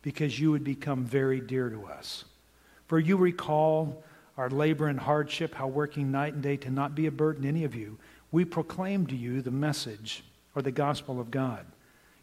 because 0.00 0.38
you 0.38 0.52
would 0.52 0.62
become 0.62 1.04
very 1.04 1.40
dear 1.40 1.68
to 1.70 1.86
us. 1.86 2.24
For 2.86 3.00
you 3.00 3.16
recall 3.16 4.04
our 4.36 4.48
labor 4.48 4.86
and 4.86 5.00
hardship, 5.00 5.52
how 5.52 5.66
working 5.66 6.12
night 6.12 6.34
and 6.34 6.42
day 6.44 6.56
to 6.58 6.70
not 6.70 6.94
be 6.94 7.06
a 7.06 7.10
burden 7.10 7.42
to 7.42 7.48
any 7.48 7.64
of 7.64 7.74
you, 7.74 7.98
we 8.30 8.44
proclaim 8.44 9.08
to 9.08 9.16
you 9.16 9.42
the 9.42 9.50
message 9.50 10.22
or 10.54 10.62
the 10.62 10.70
gospel 10.70 11.18
of 11.18 11.32
God. 11.32 11.66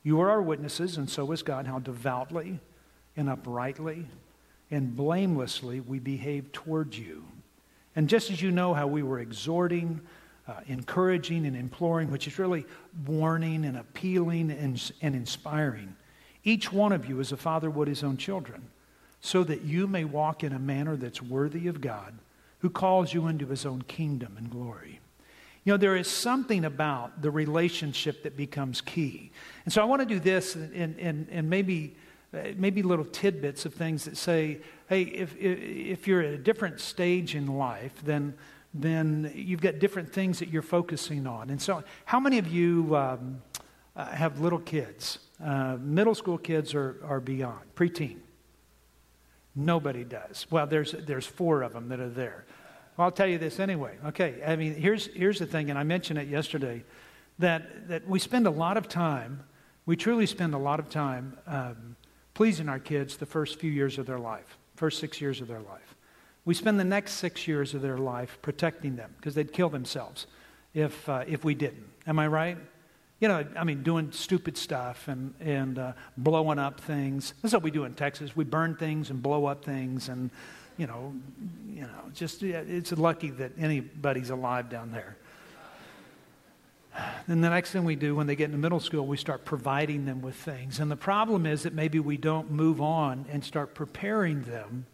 You 0.04 0.22
are 0.22 0.30
our 0.30 0.42
witnesses, 0.42 0.96
and 0.96 1.10
so 1.10 1.30
is 1.34 1.44
God, 1.44 1.68
how 1.68 1.80
devoutly 1.80 2.62
and 3.18 3.30
uprightly 3.30 4.06
and 4.72 4.96
blamelessly 4.96 5.82
we 5.82 6.00
behaved 6.00 6.54
towards 6.54 6.98
you. 6.98 7.26
And 7.94 8.08
just 8.08 8.32
as 8.32 8.42
you 8.42 8.52
know 8.52 8.74
how 8.74 8.88
we 8.88 9.04
were 9.04 9.20
exhorting, 9.20 10.00
uh, 10.50 10.62
encouraging, 10.68 11.46
and 11.46 11.56
imploring, 11.56 12.12
which 12.12 12.28
is 12.28 12.40
really 12.40 12.66
warning 13.06 13.66
and 13.66 13.78
appealing 13.78 14.52
and, 14.52 14.92
and 15.02 15.16
inspiring, 15.16 15.96
each 16.44 16.74
one 16.74 16.92
of 16.92 17.08
you 17.08 17.20
as 17.20 17.32
a 17.32 17.38
father 17.38 17.70
would 17.70 17.88
his 17.88 18.04
own 18.04 18.18
children, 18.18 18.62
so 19.22 19.44
that 19.44 19.62
you 19.62 19.88
may 19.88 20.06
walk 20.06 20.44
in 20.44 20.54
a 20.54 20.60
manner 20.60 20.96
that's 20.96 21.22
worthy 21.22 21.68
of 21.68 21.82
God, 21.82 22.14
who 22.60 22.70
calls 22.70 23.14
you 23.14 23.28
into 23.28 23.46
his 23.46 23.66
own 23.66 23.82
kingdom 23.84 24.36
and 24.38 24.50
glory. 24.50 25.00
You 25.66 25.74
know, 25.74 25.78
there 25.78 25.96
is 25.96 26.08
something 26.08 26.66
about 26.66 27.22
the 27.22 27.30
relationship 27.30 28.24
that 28.24 28.36
becomes 28.36 28.82
key. 28.82 29.32
And 29.66 29.74
so 29.74 29.82
I 29.82 29.86
want 29.86 30.02
to 30.02 30.06
do 30.06 30.20
this 30.20 30.56
and, 30.56 31.00
and, 31.00 31.28
and 31.30 31.50
maybe 31.50 31.96
uh, 32.32 32.54
maybe 32.58 32.84
little 32.84 33.06
tidbits 33.06 33.66
of 33.66 33.74
things 33.74 34.06
that 34.06 34.16
say, 34.16 34.60
hey, 34.88 35.02
if, 35.02 35.36
if 35.38 36.08
you're 36.08 36.22
at 36.22 36.32
a 36.32 36.38
different 36.38 36.80
stage 36.80 37.34
in 37.34 37.48
life, 37.48 37.94
then, 38.04 38.36
then 38.74 39.32
you've 39.36 39.62
got 39.62 39.80
different 39.80 40.14
things 40.14 40.40
that 40.40 40.50
you're 40.50 40.62
focusing 40.62 41.26
on. 41.26 41.50
And 41.50 41.62
so, 41.62 41.84
how 42.06 42.20
many 42.20 42.38
of 42.38 42.48
you 42.48 42.96
um, 42.96 43.42
uh, 43.96 44.06
have 44.06 44.40
little 44.40 44.60
kids? 44.60 45.20
Uh, 45.44 45.78
middle 45.80 46.16
school 46.16 46.38
kids 46.38 46.74
are, 46.76 46.98
are 47.04 47.20
beyond, 47.20 47.62
preteen. 47.76 48.18
Nobody 49.56 50.04
does. 50.04 50.46
Well, 50.50 50.68
there's, 50.68 50.92
there's 50.92 51.26
four 51.26 51.64
of 51.64 51.74
them 51.74 51.90
that 51.90 52.00
are 52.00 52.10
there. 52.10 52.46
Well, 52.96 53.06
I'll 53.06 53.12
tell 53.12 53.28
you 53.28 53.38
this 53.38 53.60
anyway. 53.60 53.98
Okay, 54.08 54.42
I 54.46 54.56
mean, 54.56 54.76
here's, 54.76 55.08
here's 55.08 55.40
the 55.40 55.46
thing, 55.46 55.70
and 55.70 55.80
I 55.80 55.84
mentioned 55.84 56.20
it 56.20 56.28
yesterday, 56.28 56.84
that, 57.40 57.88
that 57.88 58.08
we 58.08 58.20
spend 58.20 58.46
a 58.46 58.52
lot 58.52 58.78
of 58.78 58.88
time, 58.88 59.44
we 59.86 59.96
truly 59.96 60.26
spend 60.26 60.54
a 60.54 60.58
lot 60.58 60.80
of 60.80 60.90
time 60.90 61.38
um, 61.48 61.96
pleasing 62.34 62.70
our 62.70 62.80
kids 62.80 63.18
the 63.18 63.26
first 63.26 63.60
few 63.60 63.72
years 63.72 63.98
of 63.98 64.06
their 64.06 64.20
life, 64.20 64.58
first 64.76 65.00
six 65.00 65.20
years 65.20 65.42
of 65.42 65.48
their 65.48 65.62
life. 65.62 65.89
We 66.46 66.54
spend 66.54 66.80
the 66.80 66.86
next 66.86 67.14
six 67.14 67.48
years 67.48 67.74
of 67.74 67.82
their 67.82 67.98
life 67.98 68.38
protecting 68.42 68.96
them 68.96 69.14
because 69.18 69.36
they'd 69.36 69.52
kill 69.52 69.70
themselves 69.70 70.26
if, 70.74 71.08
uh, 71.08 71.24
if 71.28 71.44
we 71.44 71.54
didn't. 71.54 71.88
Am 72.08 72.18
I 72.20 72.28
right? 72.28 72.58
You 73.20 73.28
know, 73.28 73.46
I 73.58 73.66
mean, 73.66 73.84
doing 73.84 74.12
stupid 74.12 74.58
stuff 74.58 75.08
and, 75.08 75.34
and 75.42 75.78
uh, 75.78 75.94
blowing 76.18 76.58
up 76.58 76.80
things. 76.80 77.34
That's 77.42 77.54
what 77.54 77.64
we 77.64 77.72
do 77.72 77.84
in 77.84 77.94
Texas. 77.94 78.36
We 78.36 78.46
burn 78.46 78.76
things 78.76 79.10
and 79.10 79.22
blow 79.22 79.46
up 79.46 79.64
things 79.66 80.08
and 80.10 80.30
you 80.80 80.88
know, 80.88 81.14
you 81.68 81.82
know, 81.82 82.10
just 82.16 82.42
it's 82.42 82.94
lucky 82.94 83.32
that 83.32 83.52
anybody's 83.60 84.30
alive 84.30 84.70
down 84.70 84.94
there. 84.94 85.18
Then 87.28 87.42
the 87.42 87.50
next 87.50 87.72
thing 87.72 87.84
we 87.84 87.98
do 87.98 88.16
when 88.16 88.28
they 88.28 88.36
get 88.36 88.46
into 88.46 88.58
middle 88.58 88.80
school, 88.80 89.06
we 89.06 89.18
start 89.18 89.44
providing 89.44 90.06
them 90.06 90.22
with 90.22 90.36
things. 90.36 90.80
And 90.80 90.90
the 90.90 90.96
problem 90.96 91.46
is 91.46 91.64
that 91.64 91.74
maybe 91.74 92.00
we 92.00 92.16
don't 92.16 92.50
move 92.50 92.80
on 92.82 93.26
and 93.30 93.44
start 93.44 93.76
preparing 93.76 94.44
them 94.44 94.86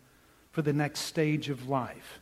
for 0.55 0.61
the 0.61 0.71
next 0.71 1.01
stage 1.01 1.49
of 1.49 1.67
life. 1.67 2.21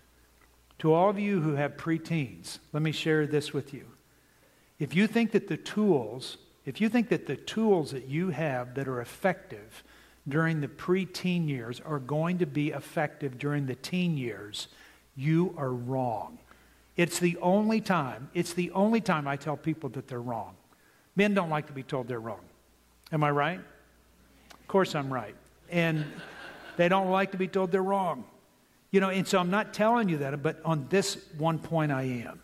To 0.80 0.92
all 0.92 1.08
of 1.08 1.20
you 1.20 1.40
who 1.42 1.54
have 1.54 1.78
preteens, 1.78 2.58
let 2.72 2.82
me 2.82 2.92
share 2.92 3.28
this 3.28 3.54
with 3.54 3.76
you. 3.76 3.86
If 4.80 4.96
you 4.96 5.06
think 5.06 5.34
that 5.34 5.48
the 5.48 5.56
tools, 5.56 6.38
if 6.66 6.82
you 6.82 6.90
think 6.90 7.10
that 7.10 7.28
the 7.28 7.36
tools 7.36 7.92
that 7.92 8.08
you 8.08 8.32
have 8.32 8.74
that 8.74 8.88
are 8.88 9.02
effective 9.02 9.84
during 10.28 10.62
the 10.62 10.68
preteen 10.68 11.48
years 11.48 11.80
are 11.80 12.00
going 12.00 12.40
to 12.40 12.48
be 12.48 12.70
effective 12.70 13.38
during 13.38 13.68
the 13.68 13.76
teen 13.76 14.18
years, 14.18 14.68
you 15.16 15.54
are 15.56 15.72
wrong. 15.72 16.40
It's 16.98 17.20
the 17.20 17.38
only 17.38 17.82
time, 17.82 18.32
it's 18.34 18.54
the 18.54 18.72
only 18.72 19.00
time 19.00 19.28
I 19.28 19.36
tell 19.36 19.58
people 19.58 19.90
that 19.92 20.08
they're 20.08 20.20
wrong. 20.20 20.56
Men 21.16 21.36
don't 21.36 21.52
like 21.52 21.68
to 21.68 21.74
be 21.74 21.84
told 21.84 22.08
they're 22.08 22.20
wrong. 22.20 22.42
Am 23.12 23.24
I 23.24 23.30
right? 23.30 23.60
Of 23.60 24.68
course 24.68 24.96
I'm 24.96 25.14
right. 25.14 25.36
And 25.70 26.04
they 26.78 26.90
don't 26.90 27.10
like 27.10 27.32
to 27.32 27.38
be 27.38 27.48
told 27.48 27.72
they're 27.72 27.84
wrong. 27.84 28.26
You 28.92 29.00
know, 29.00 29.10
and 29.10 29.28
so 29.28 29.40
I'm 29.40 29.50
not 29.50 29.74
telling 29.74 30.10
you 30.10 30.18
that, 30.20 30.44
but 30.44 30.60
on 30.64 30.88
this 30.90 31.18
one 31.38 31.60
point 31.60 31.92
I 31.92 32.04
am. 32.04 32.42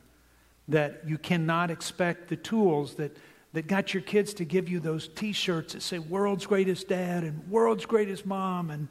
That 0.67 1.01
you 1.07 1.17
cannot 1.17 1.71
expect 1.71 2.29
the 2.29 2.35
tools 2.35 2.95
that 2.95 3.15
that 3.53 3.67
got 3.67 3.93
your 3.93 4.03
kids 4.03 4.33
to 4.35 4.45
give 4.45 4.69
you 4.69 4.79
those 4.79 5.07
t 5.07 5.31
shirts 5.31 5.73
that 5.73 5.81
say 5.81 5.99
world's 5.99 6.45
greatest 6.45 6.87
dad 6.87 7.23
and 7.23 7.49
world's 7.49 7.85
greatest 7.85 8.25
mom 8.25 8.69
and 8.69 8.87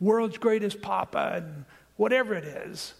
world's 0.00 0.38
greatest 0.38 0.82
papa 0.82 1.42
and 1.42 1.64
whatever 1.96 2.34
it 2.34 2.44
is. 2.44 2.94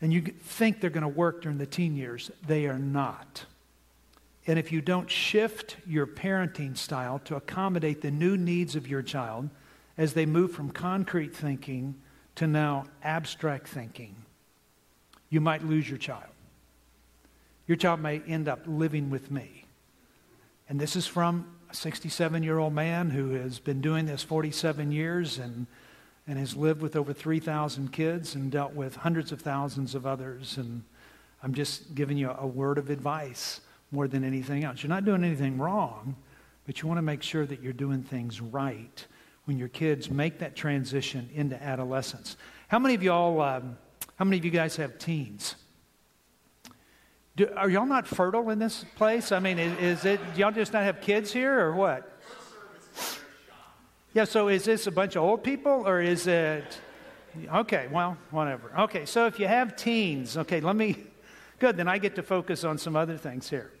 And 0.00 0.12
you 0.12 0.20
think 0.20 0.80
they're 0.80 0.90
going 0.90 1.02
to 1.02 1.08
work 1.08 1.42
during 1.42 1.58
the 1.58 1.66
teen 1.66 1.96
years. 1.96 2.30
They 2.46 2.66
are 2.66 2.78
not. 2.78 3.44
And 4.46 4.58
if 4.58 4.72
you 4.72 4.80
don't 4.80 5.08
shift 5.08 5.76
your 5.86 6.06
parenting 6.06 6.76
style 6.76 7.20
to 7.20 7.36
accommodate 7.36 8.00
the 8.00 8.10
new 8.10 8.36
needs 8.36 8.74
of 8.74 8.88
your 8.88 9.02
child 9.02 9.48
as 9.96 10.14
they 10.14 10.26
move 10.26 10.52
from 10.52 10.70
concrete 10.70 11.34
thinking 11.34 11.94
to 12.36 12.46
now 12.46 12.84
abstract 13.02 13.68
thinking, 13.68 14.14
you 15.28 15.40
might 15.40 15.64
lose 15.64 15.88
your 15.88 15.98
child. 15.98 16.24
Your 17.66 17.76
child 17.76 18.00
may 18.00 18.20
end 18.26 18.48
up 18.48 18.60
living 18.66 19.10
with 19.10 19.30
me. 19.30 19.64
And 20.68 20.80
this 20.80 20.96
is 20.96 21.06
from 21.06 21.46
a 21.70 21.74
67 21.74 22.42
year 22.42 22.58
old 22.58 22.72
man 22.72 23.10
who 23.10 23.30
has 23.30 23.58
been 23.58 23.80
doing 23.80 24.06
this 24.06 24.22
47 24.22 24.92
years 24.92 25.38
and, 25.38 25.66
and 26.26 26.38
has 26.38 26.56
lived 26.56 26.82
with 26.82 26.96
over 26.96 27.12
3,000 27.12 27.92
kids 27.92 28.34
and 28.34 28.50
dealt 28.50 28.74
with 28.74 28.96
hundreds 28.96 29.32
of 29.32 29.40
thousands 29.40 29.94
of 29.94 30.06
others. 30.06 30.56
And 30.56 30.82
I'm 31.42 31.54
just 31.54 31.94
giving 31.94 32.16
you 32.16 32.30
a 32.30 32.46
word 32.46 32.78
of 32.78 32.90
advice 32.90 33.60
more 33.90 34.08
than 34.08 34.24
anything 34.24 34.64
else. 34.64 34.82
You're 34.82 34.88
not 34.90 35.04
doing 35.04 35.24
anything 35.24 35.58
wrong, 35.58 36.16
but 36.66 36.80
you 36.80 36.88
want 36.88 36.98
to 36.98 37.02
make 37.02 37.22
sure 37.22 37.44
that 37.46 37.62
you're 37.62 37.72
doing 37.72 38.02
things 38.02 38.40
right 38.40 39.06
when 39.44 39.58
your 39.58 39.68
kids 39.68 40.10
make 40.10 40.38
that 40.38 40.54
transition 40.54 41.28
into 41.34 41.60
adolescence. 41.62 42.36
How 42.68 42.78
many 42.78 42.94
of 42.94 43.02
y'all, 43.02 43.40
um, 43.40 43.76
how 44.16 44.24
many 44.24 44.38
of 44.38 44.44
you 44.44 44.50
guys 44.50 44.76
have 44.76 44.98
teens? 44.98 45.56
Do, 47.34 47.48
are 47.56 47.68
y'all 47.68 47.86
not 47.86 48.06
fertile 48.06 48.50
in 48.50 48.58
this 48.58 48.84
place? 48.96 49.32
I 49.32 49.38
mean, 49.38 49.58
is, 49.58 49.78
is 49.78 50.04
it, 50.04 50.20
y'all 50.36 50.52
just 50.52 50.72
not 50.72 50.84
have 50.84 51.00
kids 51.00 51.32
here 51.32 51.58
or 51.58 51.72
what? 51.72 52.08
Yeah, 54.14 54.24
so 54.24 54.48
is 54.48 54.64
this 54.64 54.86
a 54.86 54.90
bunch 54.90 55.16
of 55.16 55.22
old 55.22 55.42
people 55.42 55.88
or 55.88 56.02
is 56.02 56.26
it, 56.26 56.78
okay, 57.54 57.88
well, 57.90 58.18
whatever. 58.30 58.70
Okay, 58.80 59.06
so 59.06 59.26
if 59.26 59.40
you 59.40 59.48
have 59.48 59.74
teens, 59.74 60.36
okay, 60.36 60.60
let 60.60 60.76
me, 60.76 60.98
good, 61.58 61.78
then 61.78 61.88
I 61.88 61.96
get 61.96 62.14
to 62.16 62.22
focus 62.22 62.62
on 62.62 62.76
some 62.76 62.94
other 62.94 63.16
things 63.16 63.48
here. 63.48 63.72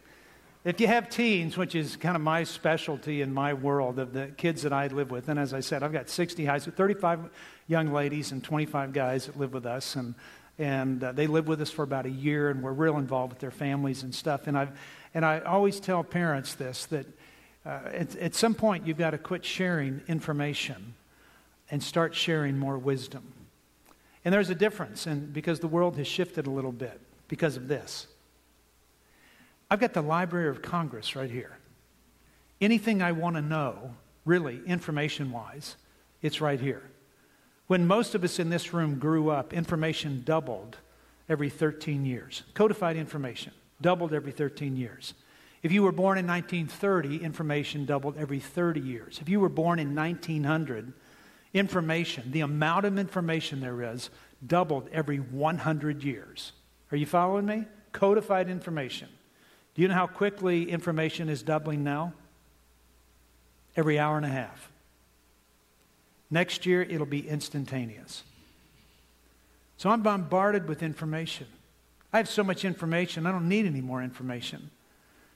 If 0.64 0.80
you 0.80 0.86
have 0.86 1.08
teens, 1.08 1.56
which 1.56 1.74
is 1.74 1.96
kind 1.96 2.14
of 2.14 2.22
my 2.22 2.44
specialty 2.44 3.20
in 3.20 3.34
my 3.34 3.52
world 3.52 3.98
of 3.98 4.12
the 4.12 4.28
kids 4.28 4.62
that 4.62 4.72
I 4.72 4.86
live 4.86 5.10
with, 5.10 5.28
and 5.28 5.36
as 5.36 5.52
I 5.52 5.58
said, 5.58 5.82
I've 5.82 5.92
got 5.92 6.08
60 6.08 6.44
high 6.44 6.58
school, 6.58 6.72
35 6.76 7.30
young 7.66 7.92
ladies 7.92 8.30
and 8.30 8.44
25 8.44 8.92
guys 8.92 9.26
that 9.26 9.36
live 9.36 9.52
with 9.52 9.66
us, 9.66 9.96
and 9.96 10.14
and 10.58 11.02
uh, 11.02 11.12
they 11.12 11.26
live 11.26 11.48
with 11.48 11.60
us 11.60 11.70
for 11.70 11.82
about 11.82 12.06
a 12.06 12.10
year, 12.10 12.50
and 12.50 12.62
we're 12.62 12.72
real 12.72 12.98
involved 12.98 13.32
with 13.32 13.40
their 13.40 13.50
families 13.50 14.04
and 14.04 14.14
stuff. 14.14 14.46
And 14.46 14.56
I, 14.56 14.68
and 15.14 15.24
I 15.24 15.40
always 15.40 15.80
tell 15.80 16.04
parents 16.04 16.54
this 16.54 16.86
that 16.86 17.06
uh, 17.66 17.80
at, 17.86 18.14
at 18.16 18.34
some 18.34 18.54
point 18.54 18.86
you've 18.86 18.98
got 18.98 19.10
to 19.10 19.18
quit 19.18 19.44
sharing 19.44 20.02
information 20.06 20.94
and 21.70 21.82
start 21.82 22.14
sharing 22.14 22.58
more 22.58 22.78
wisdom. 22.78 23.32
And 24.24 24.32
there's 24.32 24.50
a 24.50 24.54
difference, 24.54 25.06
and 25.06 25.32
because 25.32 25.58
the 25.58 25.66
world 25.66 25.96
has 25.96 26.06
shifted 26.06 26.46
a 26.46 26.50
little 26.50 26.70
bit 26.70 27.00
because 27.26 27.56
of 27.56 27.66
this. 27.66 28.06
I've 29.72 29.80
got 29.80 29.94
the 29.94 30.02
Library 30.02 30.50
of 30.50 30.60
Congress 30.60 31.16
right 31.16 31.30
here. 31.30 31.56
Anything 32.60 33.00
I 33.00 33.12
want 33.12 33.36
to 33.36 33.40
know, 33.40 33.94
really, 34.26 34.60
information 34.66 35.32
wise, 35.32 35.76
it's 36.20 36.42
right 36.42 36.60
here. 36.60 36.82
When 37.68 37.86
most 37.86 38.14
of 38.14 38.22
us 38.22 38.38
in 38.38 38.50
this 38.50 38.74
room 38.74 38.98
grew 38.98 39.30
up, 39.30 39.54
information 39.54 40.24
doubled 40.26 40.76
every 41.26 41.48
13 41.48 42.04
years. 42.04 42.42
Codified 42.52 42.98
information 42.98 43.54
doubled 43.80 44.12
every 44.12 44.30
13 44.30 44.76
years. 44.76 45.14
If 45.62 45.72
you 45.72 45.82
were 45.82 45.90
born 45.90 46.18
in 46.18 46.26
1930, 46.26 47.24
information 47.24 47.86
doubled 47.86 48.18
every 48.18 48.40
30 48.40 48.78
years. 48.78 49.20
If 49.22 49.30
you 49.30 49.40
were 49.40 49.48
born 49.48 49.78
in 49.78 49.94
1900, 49.94 50.92
information, 51.54 52.30
the 52.30 52.42
amount 52.42 52.84
of 52.84 52.98
information 52.98 53.60
there 53.60 53.94
is, 53.94 54.10
doubled 54.46 54.90
every 54.92 55.16
100 55.16 56.04
years. 56.04 56.52
Are 56.90 56.98
you 56.98 57.06
following 57.06 57.46
me? 57.46 57.64
Codified 57.92 58.50
information. 58.50 59.08
Do 59.74 59.82
you 59.82 59.88
know 59.88 59.94
how 59.94 60.06
quickly 60.06 60.70
information 60.70 61.28
is 61.28 61.42
doubling 61.42 61.82
now? 61.82 62.12
Every 63.76 63.98
hour 63.98 64.16
and 64.16 64.26
a 64.26 64.30
half. 64.30 64.70
Next 66.30 66.66
year, 66.66 66.82
it'll 66.82 67.06
be 67.06 67.26
instantaneous. 67.26 68.22
So 69.76 69.90
I'm 69.90 70.02
bombarded 70.02 70.68
with 70.68 70.82
information. 70.82 71.46
I 72.12 72.18
have 72.18 72.28
so 72.28 72.44
much 72.44 72.64
information, 72.64 73.26
I 73.26 73.32
don't 73.32 73.48
need 73.48 73.66
any 73.66 73.80
more 73.80 74.02
information. 74.02 74.70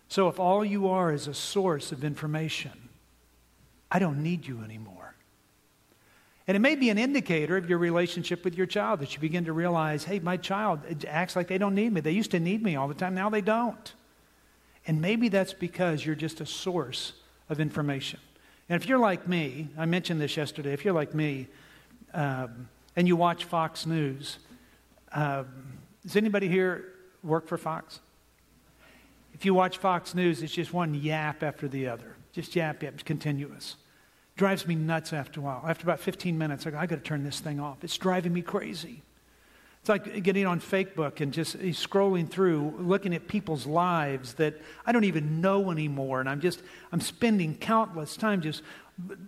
So 0.08 0.28
if 0.28 0.38
all 0.38 0.64
you 0.64 0.88
are 0.88 1.12
is 1.12 1.26
a 1.26 1.34
source 1.34 1.90
of 1.90 2.04
information, 2.04 2.72
I 3.90 3.98
don't 3.98 4.22
need 4.22 4.46
you 4.46 4.62
anymore. 4.62 5.14
And 6.46 6.56
it 6.56 6.60
may 6.60 6.76
be 6.76 6.90
an 6.90 6.98
indicator 6.98 7.56
of 7.56 7.68
your 7.68 7.78
relationship 7.78 8.44
with 8.44 8.56
your 8.56 8.66
child 8.66 9.00
that 9.00 9.14
you 9.14 9.20
begin 9.20 9.46
to 9.46 9.52
realize, 9.52 10.04
hey, 10.04 10.20
my 10.20 10.36
child 10.36 10.80
acts 11.08 11.34
like 11.34 11.48
they 11.48 11.58
don't 11.58 11.74
need 11.74 11.92
me. 11.92 12.00
They 12.00 12.12
used 12.12 12.30
to 12.32 12.40
need 12.40 12.62
me 12.62 12.76
all 12.76 12.88
the 12.88 12.94
time, 12.94 13.14
now 13.14 13.30
they 13.30 13.40
don't. 13.40 13.92
And 14.86 15.00
maybe 15.00 15.28
that's 15.28 15.52
because 15.52 16.04
you're 16.04 16.14
just 16.14 16.40
a 16.40 16.46
source 16.46 17.12
of 17.48 17.60
information. 17.60 18.20
And 18.68 18.80
if 18.80 18.88
you're 18.88 18.98
like 18.98 19.28
me, 19.28 19.68
I 19.76 19.86
mentioned 19.86 20.20
this 20.20 20.36
yesterday, 20.36 20.72
if 20.72 20.84
you're 20.84 20.94
like 20.94 21.14
me 21.14 21.48
um, 22.14 22.68
and 22.94 23.06
you 23.06 23.16
watch 23.16 23.44
Fox 23.44 23.86
News, 23.86 24.38
um, 25.12 25.46
does 26.02 26.16
anybody 26.16 26.48
here 26.48 26.92
work 27.22 27.46
for 27.46 27.58
Fox? 27.58 28.00
If 29.34 29.44
you 29.44 29.54
watch 29.54 29.78
Fox 29.78 30.14
News, 30.14 30.42
it's 30.42 30.52
just 30.52 30.72
one 30.72 30.94
yap 30.94 31.42
after 31.42 31.68
the 31.68 31.88
other. 31.88 32.16
Just 32.32 32.56
yap, 32.56 32.82
yap, 32.82 32.94
continuous. 33.04 33.76
Drives 34.36 34.66
me 34.66 34.74
nuts 34.74 35.12
after 35.12 35.40
a 35.40 35.42
while. 35.42 35.64
After 35.66 35.84
about 35.84 36.00
15 36.00 36.36
minutes, 36.36 36.66
I 36.66 36.70
go, 36.70 36.78
I 36.78 36.86
got 36.86 36.96
to 36.96 37.02
turn 37.02 37.24
this 37.24 37.40
thing 37.40 37.60
off. 37.60 37.82
It's 37.82 37.96
driving 37.96 38.32
me 38.32 38.42
crazy. 38.42 39.02
It's 39.86 39.88
like 39.88 40.24
getting 40.24 40.46
on 40.46 40.58
Facebook 40.58 41.20
and 41.20 41.32
just 41.32 41.56
scrolling 41.58 42.28
through, 42.28 42.74
looking 42.80 43.14
at 43.14 43.28
people's 43.28 43.66
lives 43.66 44.34
that 44.34 44.60
I 44.84 44.90
don't 44.90 45.04
even 45.04 45.40
know 45.40 45.70
anymore. 45.70 46.18
And 46.18 46.28
I'm 46.28 46.40
just, 46.40 46.60
I'm 46.90 47.00
spending 47.00 47.54
countless 47.54 48.16
time 48.16 48.40
just 48.40 48.64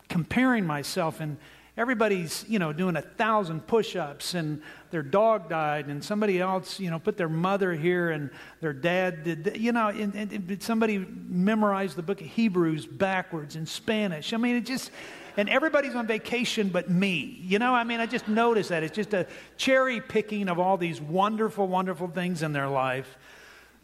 comparing 0.09 0.67
myself. 0.67 1.21
And 1.21 1.37
everybody's, 1.77 2.45
you 2.49 2.59
know, 2.59 2.73
doing 2.73 2.97
a 2.97 3.03
thousand 3.03 3.69
push 3.69 3.95
ups 3.95 4.35
and 4.35 4.61
their 4.91 5.05
dog 5.05 5.49
died 5.49 5.87
and 5.87 6.03
somebody 6.03 6.41
else, 6.41 6.81
you 6.81 6.91
know, 6.91 6.99
put 6.99 7.17
their 7.17 7.29
mother 7.29 7.73
here 7.73 8.11
and 8.11 8.29
their 8.61 8.73
dad 8.73 9.23
did, 9.23 9.57
you 9.59 9.71
know, 9.71 9.91
and, 9.91 10.13
and 10.17 10.61
somebody 10.61 10.99
memorized 11.29 11.95
the 11.95 12.03
book 12.03 12.21
of 12.21 12.27
Hebrews 12.27 12.85
backwards 12.85 13.55
in 13.55 13.65
Spanish. 13.65 14.33
I 14.33 14.39
mean, 14.39 14.57
it 14.57 14.67
just, 14.67 14.91
and 15.39 15.49
everybody's 15.49 15.95
on 15.95 16.09
vacation 16.09 16.69
but 16.69 16.91
me. 16.91 17.41
You 17.45 17.61
know, 17.61 17.73
I 17.73 17.85
mean, 17.85 18.01
I 18.01 18.07
just 18.07 18.27
notice 18.27 18.69
that. 18.69 18.83
It's 18.83 18.95
just 18.95 19.15
a 19.15 19.25
cherry 19.57 20.01
picking 20.01 20.49
of 20.49 20.59
all 20.59 20.77
these 20.77 21.01
wonderful, 21.01 21.69
wonderful 21.69 22.09
things 22.09 22.43
in 22.43 22.53
their 22.53 22.69
life. 22.69 23.17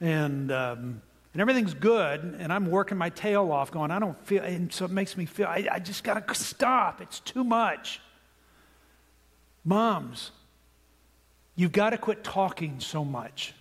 And, 0.01 0.51
um, 0.51 1.01
and 1.33 1.41
everything's 1.41 1.73
good, 1.73 2.23
and 2.23 2.53
I'm 2.53 2.71
working 2.71 2.99
my 2.99 3.11
tail 3.11 3.53
off, 3.53 3.71
going, 3.71 3.93
I 3.93 4.01
don't 4.01 4.21
feel, 4.27 4.43
and 4.43 4.73
so 4.73 4.85
it 4.85 4.91
makes 4.91 5.17
me 5.17 5.27
feel, 5.27 5.47
I, 5.47 5.69
I 5.71 5.79
just 5.79 6.05
got 6.05 6.27
to 6.27 6.35
stop. 6.35 7.01
It's 7.01 7.21
too 7.21 7.45
much. 7.45 8.01
Moms, 9.65 10.33
you've 11.55 11.73
got 11.73 11.91
to 11.91 11.99
quit 11.99 12.25
talking 12.25 12.81
so 12.81 13.05
much. 13.05 13.55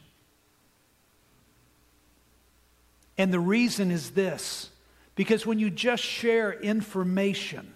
And 3.20 3.32
the 3.32 3.40
reason 3.40 3.92
is 3.92 4.12
this 4.12 4.70
because 5.16 5.46
when 5.46 5.60
you 5.60 5.70
just 5.70 6.04
share 6.04 6.52
information, 6.52 7.73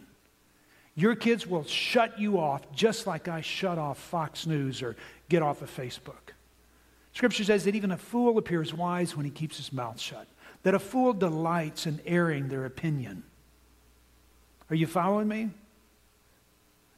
your 0.98 1.16
kids 1.16 1.46
will 1.46 1.64
shut 1.64 2.20
you 2.20 2.40
off 2.40 2.72
just 2.74 3.06
like 3.06 3.28
I 3.28 3.42
shut 3.42 3.78
off 3.78 4.00
Fox 4.00 4.48
News 4.48 4.82
or 4.82 4.96
get 5.30 5.44
off 5.44 5.62
of 5.62 5.70
Facebook. 5.70 6.34
Scripture 7.14 7.44
says 7.44 7.66
that 7.66 7.76
even 7.76 7.92
a 7.92 7.98
fool 7.98 8.40
appears 8.40 8.74
wise 8.74 9.16
when 9.16 9.24
he 9.24 9.30
keeps 9.30 9.58
his 9.58 9.72
mouth 9.72 10.00
shut, 10.00 10.28
that 10.64 10.74
a 10.74 10.80
fool 10.80 11.14
delights 11.14 11.86
in 11.86 12.02
airing 12.04 12.48
their 12.48 12.66
opinion. 12.66 13.22
Are 14.72 14.76
you 14.76 14.88
following 14.88 15.28
me? 15.28 15.52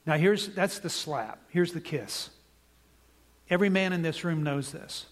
Now, 0.05 0.15
here's 0.15 0.47
that's 0.47 0.79
the 0.79 0.89
slap. 0.89 1.41
Here's 1.49 1.73
the 1.73 1.81
kiss. 1.81 2.29
Every 3.49 3.69
man 3.69 3.91
in 3.91 4.01
this 4.01 4.23
room 4.23 4.43
knows 4.43 4.71
this 4.71 5.07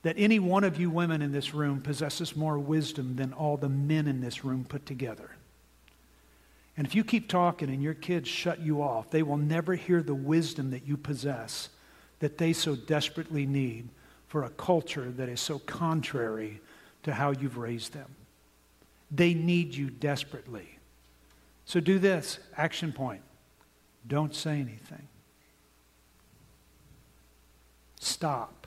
that 0.00 0.16
any 0.18 0.38
one 0.38 0.64
of 0.64 0.80
you 0.80 0.88
women 0.88 1.20
in 1.20 1.32
this 1.32 1.52
room 1.52 1.82
possesses 1.82 2.34
more 2.36 2.58
wisdom 2.58 3.16
than 3.16 3.34
all 3.34 3.58
the 3.58 3.68
men 3.68 4.06
in 4.06 4.22
this 4.22 4.46
room 4.46 4.64
put 4.66 4.86
together. 4.86 5.30
And 6.76 6.86
if 6.86 6.94
you 6.94 7.04
keep 7.04 7.28
talking 7.28 7.68
and 7.70 7.82
your 7.82 7.94
kids 7.94 8.28
shut 8.28 8.60
you 8.60 8.82
off, 8.82 9.10
they 9.10 9.22
will 9.22 9.36
never 9.36 9.74
hear 9.74 10.02
the 10.02 10.14
wisdom 10.14 10.70
that 10.70 10.86
you 10.86 10.96
possess 10.96 11.68
that 12.18 12.38
they 12.38 12.52
so 12.52 12.74
desperately 12.74 13.46
need 13.46 13.88
for 14.26 14.44
a 14.44 14.50
culture 14.50 15.10
that 15.12 15.28
is 15.28 15.40
so 15.40 15.58
contrary 15.60 16.60
to 17.04 17.12
how 17.12 17.30
you've 17.30 17.56
raised 17.58 17.92
them. 17.92 18.16
They 19.10 19.34
need 19.34 19.74
you 19.74 19.90
desperately. 19.90 20.78
So 21.64 21.80
do 21.80 21.98
this 21.98 22.38
action 22.56 22.92
point 22.92 23.22
don't 24.06 24.34
say 24.34 24.60
anything. 24.60 25.08
Stop. 27.98 28.66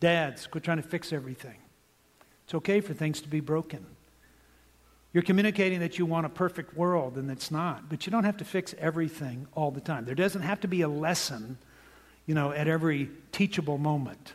Dads, 0.00 0.48
quit 0.48 0.64
trying 0.64 0.78
to 0.78 0.82
fix 0.82 1.12
everything. 1.12 1.58
It's 2.44 2.54
okay 2.54 2.80
for 2.80 2.92
things 2.92 3.20
to 3.20 3.28
be 3.28 3.38
broken. 3.38 3.86
You're 5.12 5.22
communicating 5.22 5.80
that 5.80 5.98
you 5.98 6.06
want 6.06 6.24
a 6.24 6.30
perfect 6.30 6.74
world, 6.74 7.16
and 7.16 7.30
it's 7.30 7.50
not. 7.50 7.88
But 7.88 8.06
you 8.06 8.10
don't 8.10 8.24
have 8.24 8.38
to 8.38 8.44
fix 8.44 8.74
everything 8.78 9.46
all 9.54 9.70
the 9.70 9.80
time. 9.80 10.04
There 10.06 10.14
doesn't 10.14 10.42
have 10.42 10.60
to 10.60 10.68
be 10.68 10.80
a 10.80 10.88
lesson, 10.88 11.58
you 12.26 12.34
know, 12.34 12.52
at 12.52 12.66
every 12.66 13.10
teachable 13.30 13.76
moment. 13.76 14.32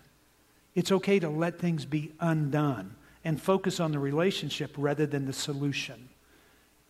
It's 0.76 0.92
okay 0.92 1.20
to 1.20 1.30
let 1.30 1.60
things 1.60 1.86
be 1.86 2.12
undone 2.20 2.96
and 3.26 3.42
focus 3.42 3.80
on 3.80 3.92
the 3.92 4.00
relationship 4.00 4.76
rather 4.78 5.08
than 5.08 5.26
the 5.26 5.34
solution. 5.34 6.10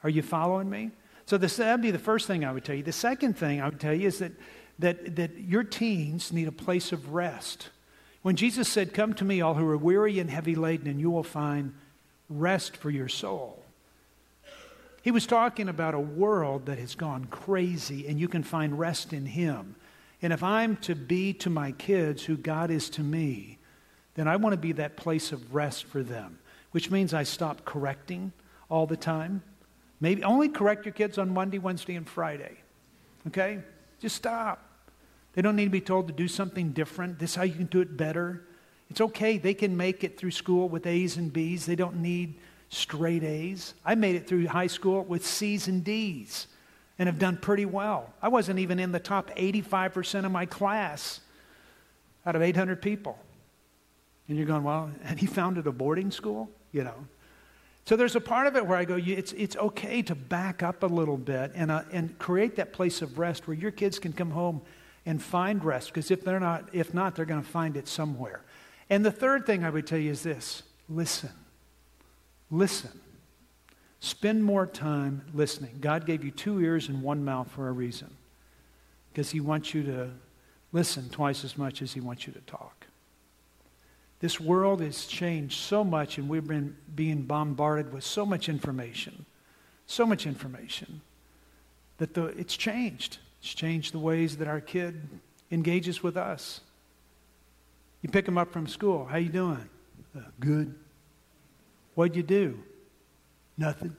Are 0.03 0.09
you 0.09 0.21
following 0.21 0.69
me? 0.69 0.91
So 1.25 1.37
this, 1.37 1.55
that'd 1.55 1.81
be 1.81 1.91
the 1.91 1.99
first 1.99 2.27
thing 2.27 2.43
I 2.43 2.51
would 2.51 2.65
tell 2.65 2.75
you. 2.75 2.83
The 2.83 2.91
second 2.91 3.37
thing 3.37 3.61
I 3.61 3.69
would 3.69 3.79
tell 3.79 3.93
you 3.93 4.07
is 4.07 4.19
that, 4.19 4.33
that, 4.79 5.15
that 5.15 5.37
your 5.39 5.63
teens 5.63 6.33
need 6.33 6.47
a 6.49 6.51
place 6.51 6.91
of 6.91 7.13
rest. 7.13 7.69
When 8.21 8.35
Jesus 8.35 8.67
said, 8.67 8.93
Come 8.93 9.13
to 9.15 9.25
me, 9.25 9.39
all 9.39 9.53
who 9.53 9.67
are 9.67 9.77
weary 9.77 10.19
and 10.19 10.29
heavy 10.29 10.55
laden, 10.55 10.87
and 10.87 10.99
you 10.99 11.09
will 11.09 11.23
find 11.23 11.73
rest 12.29 12.75
for 12.75 12.89
your 12.89 13.07
soul. 13.07 13.63
He 15.07 15.11
was 15.11 15.25
talking 15.25 15.69
about 15.69 15.93
a 15.93 16.01
world 16.01 16.65
that 16.65 16.79
has 16.79 16.93
gone 16.93 17.27
crazy, 17.31 18.09
and 18.09 18.19
you 18.19 18.27
can 18.27 18.43
find 18.43 18.77
rest 18.77 19.13
in 19.13 19.25
Him. 19.25 19.77
And 20.21 20.33
if 20.33 20.43
I'm 20.43 20.75
to 20.81 20.95
be 20.95 21.31
to 21.35 21.49
my 21.49 21.71
kids 21.71 22.25
who 22.25 22.35
God 22.35 22.71
is 22.71 22.89
to 22.89 23.03
me, 23.03 23.57
then 24.15 24.27
I 24.27 24.35
want 24.35 24.51
to 24.51 24.57
be 24.57 24.73
that 24.73 24.97
place 24.97 25.31
of 25.31 25.55
rest 25.55 25.85
for 25.85 26.03
them, 26.03 26.39
which 26.71 26.91
means 26.91 27.13
I 27.13 27.23
stop 27.23 27.63
correcting 27.63 28.33
all 28.69 28.85
the 28.85 28.97
time. 28.97 29.43
Maybe 30.01 30.25
only 30.25 30.49
correct 30.49 30.83
your 30.83 30.91
kids 30.91 31.17
on 31.17 31.33
Monday, 31.33 31.57
Wednesday, 31.57 31.95
and 31.95 32.05
Friday. 32.05 32.57
Okay? 33.27 33.59
Just 34.01 34.17
stop. 34.17 34.61
They 35.35 35.41
don't 35.41 35.55
need 35.55 35.63
to 35.63 35.69
be 35.69 35.79
told 35.79 36.07
to 36.07 36.13
do 36.13 36.27
something 36.27 36.73
different. 36.73 37.17
This 37.17 37.29
is 37.29 37.35
how 37.37 37.43
you 37.43 37.53
can 37.53 37.67
do 37.67 37.79
it 37.79 37.95
better. 37.95 38.45
It's 38.89 38.99
okay. 38.99 39.37
They 39.37 39.53
can 39.53 39.77
make 39.77 40.03
it 40.03 40.17
through 40.17 40.31
school 40.31 40.67
with 40.67 40.85
A's 40.85 41.15
and 41.15 41.31
B's. 41.31 41.65
They 41.65 41.77
don't 41.77 42.01
need 42.01 42.35
straight 42.69 43.23
A's. 43.23 43.73
I 43.85 43.95
made 43.95 44.15
it 44.15 44.27
through 44.27 44.47
high 44.47 44.67
school 44.67 45.03
with 45.03 45.25
C's 45.25 45.67
and 45.67 45.83
D's 45.83 46.47
and 46.99 47.07
have 47.07 47.19
done 47.19 47.37
pretty 47.37 47.65
well. 47.65 48.13
I 48.21 48.27
wasn't 48.27 48.59
even 48.59 48.79
in 48.79 48.91
the 48.91 48.99
top 48.99 49.31
85% 49.35 50.25
of 50.25 50.31
my 50.31 50.45
class 50.45 51.21
out 52.25 52.35
of 52.35 52.41
800 52.41 52.81
people. 52.81 53.17
And 54.27 54.37
you're 54.37 54.47
going, 54.47 54.63
well, 54.63 54.91
and 55.03 55.19
he 55.19 55.25
founded 55.25 55.67
a 55.67 55.71
boarding 55.71 56.11
school? 56.11 56.49
You 56.71 56.83
know. 56.83 57.07
So 57.85 57.95
there's 57.95 58.17
a 58.17 58.21
part 58.21 58.47
of 58.47 58.57
it 58.57 58.65
where 58.65 58.77
I 58.77 58.83
go, 58.83 58.99
it's, 59.01 59.31
it's 59.31 59.55
okay 59.55 60.01
to 60.01 60.15
back 60.15 60.61
up 60.61 60.83
a 60.83 60.87
little 60.87 61.15
bit 61.15 61.53
and, 61.55 61.71
uh, 61.71 61.83
and 61.91 62.19
create 62.19 62.57
that 62.57 62.73
place 62.73 63.01
of 63.01 63.17
rest 63.17 63.47
where 63.47 63.55
your 63.55 63.71
kids 63.71 63.97
can 63.97 64.11
come 64.11 64.31
home 64.31 64.61
and 65.07 65.23
find 65.23 65.63
rest 65.63 65.87
because 65.87 66.11
if 66.11 66.21
they're 66.21 66.39
not 66.39 66.67
if 66.73 66.93
not 66.93 67.15
they're 67.15 67.25
going 67.25 67.41
to 67.41 67.49
find 67.49 67.77
it 67.77 67.87
somewhere 67.87 68.41
and 68.89 69.05
the 69.05 69.11
third 69.11 69.45
thing 69.45 69.63
i 69.63 69.69
would 69.69 69.87
tell 69.87 69.97
you 69.97 70.11
is 70.11 70.21
this 70.21 70.63
listen 70.89 71.29
listen 72.49 72.99
spend 73.99 74.43
more 74.43 74.65
time 74.65 75.23
listening 75.33 75.77
god 75.81 76.05
gave 76.05 76.23
you 76.23 76.31
two 76.31 76.59
ears 76.59 76.89
and 76.89 77.01
one 77.01 77.23
mouth 77.23 77.49
for 77.49 77.67
a 77.67 77.71
reason 77.71 78.09
because 79.11 79.31
he 79.31 79.39
wants 79.39 79.73
you 79.73 79.83
to 79.83 80.09
listen 80.71 81.09
twice 81.09 81.43
as 81.43 81.57
much 81.57 81.81
as 81.81 81.93
he 81.93 81.99
wants 81.99 82.27
you 82.27 82.33
to 82.33 82.41
talk 82.41 82.85
this 84.19 84.39
world 84.39 84.81
has 84.81 85.05
changed 85.05 85.59
so 85.59 85.83
much 85.83 86.17
and 86.17 86.27
we've 86.29 86.47
been 86.47 86.75
being 86.95 87.23
bombarded 87.23 87.91
with 87.91 88.03
so 88.03 88.25
much 88.25 88.49
information 88.49 89.25
so 89.85 90.05
much 90.05 90.25
information 90.25 91.01
that 91.97 92.13
the, 92.13 92.25
it's 92.25 92.55
changed 92.55 93.17
it's 93.39 93.53
changed 93.53 93.93
the 93.93 93.99
ways 93.99 94.37
that 94.37 94.47
our 94.47 94.61
kid 94.61 95.01
engages 95.51 96.03
with 96.03 96.17
us. 96.17 96.61
You 98.01 98.09
pick 98.09 98.25
them 98.25 98.37
up 98.37 98.51
from 98.51 98.67
school. 98.67 99.05
How 99.05 99.17
you 99.17 99.29
doing? 99.29 99.69
Uh, 100.15 100.21
good. 100.39 100.75
What'd 101.97 102.15
you 102.15 102.21
do? 102.21 102.59
Nothing. 103.57 103.95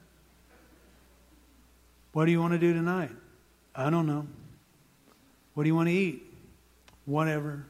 What 2.13 2.23
do 2.23 2.31
you 2.31 2.39
want 2.39 2.53
to 2.53 2.57
do 2.57 2.71
tonight? 2.73 3.11
I 3.75 3.89
don't 3.89 4.07
know. 4.07 4.25
What 5.53 5.63
do 5.63 5.67
you 5.67 5.75
want 5.75 5.89
to 5.89 5.93
eat? 5.93 6.23
Whatever. 7.03 7.65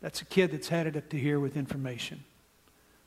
That's 0.00 0.22
a 0.22 0.24
kid 0.24 0.52
that's 0.52 0.68
had 0.68 0.86
it 0.86 0.96
up 0.96 1.10
to 1.10 1.18
here 1.18 1.38
with 1.38 1.54
information. 1.58 2.24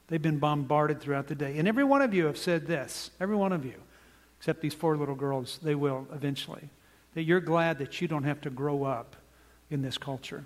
They've 0.08 0.22
been 0.22 0.38
bombarded 0.38 1.02
throughout 1.02 1.26
the 1.26 1.34
day. 1.34 1.58
And 1.58 1.68
every 1.68 1.84
one 1.84 2.04
of 2.04 2.14
you 2.14 2.28
have 2.28 2.38
said 2.38 2.68
this. 2.68 3.10
Every 3.20 3.36
one 3.36 3.52
of 3.52 3.66
you. 3.66 3.82
Except 4.38 4.62
these 4.62 4.76
four 4.76 4.98
little 4.98 5.16
girls, 5.16 5.60
they 5.64 5.74
will 5.74 6.06
eventually 6.14 6.70
that 7.16 7.24
you're 7.24 7.42
glad 7.42 7.80
that 7.80 8.02
you 8.02 8.08
don't 8.08 8.26
have 8.26 8.40
to 8.42 8.52
grow 8.52 8.84
up 8.84 9.16
in 9.72 9.82
this 9.82 9.98
culture. 9.98 10.46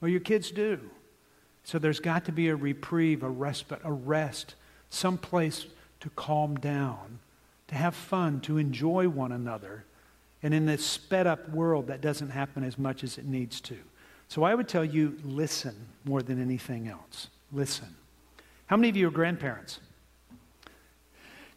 Well, 0.00 0.12
your 0.12 0.20
kids 0.20 0.52
do. 0.52 0.78
So 1.64 1.80
there's 1.80 1.98
got 1.98 2.26
to 2.26 2.32
be 2.32 2.50
a 2.50 2.54
reprieve, 2.54 3.24
a 3.24 3.28
respite, 3.28 3.80
a 3.82 3.90
rest, 3.90 4.54
some 4.92 5.18
place 5.18 5.66
to 6.00 6.10
calm 6.10 6.56
down, 6.56 7.18
to 7.68 7.74
have 7.74 7.94
fun, 7.94 8.40
to 8.42 8.58
enjoy 8.58 9.08
one 9.08 9.32
another. 9.32 9.84
And 10.42 10.52
in 10.52 10.66
this 10.66 10.84
sped 10.84 11.26
up 11.26 11.48
world, 11.48 11.86
that 11.86 12.00
doesn't 12.00 12.30
happen 12.30 12.64
as 12.64 12.78
much 12.78 13.04
as 13.04 13.18
it 13.18 13.24
needs 13.24 13.60
to. 13.62 13.76
So 14.28 14.42
I 14.42 14.54
would 14.54 14.68
tell 14.68 14.84
you 14.84 15.18
listen 15.24 15.74
more 16.04 16.22
than 16.22 16.40
anything 16.40 16.88
else. 16.88 17.28
Listen. 17.52 17.88
How 18.66 18.76
many 18.76 18.88
of 18.88 18.96
you 18.96 19.08
are 19.08 19.10
grandparents? 19.10 19.80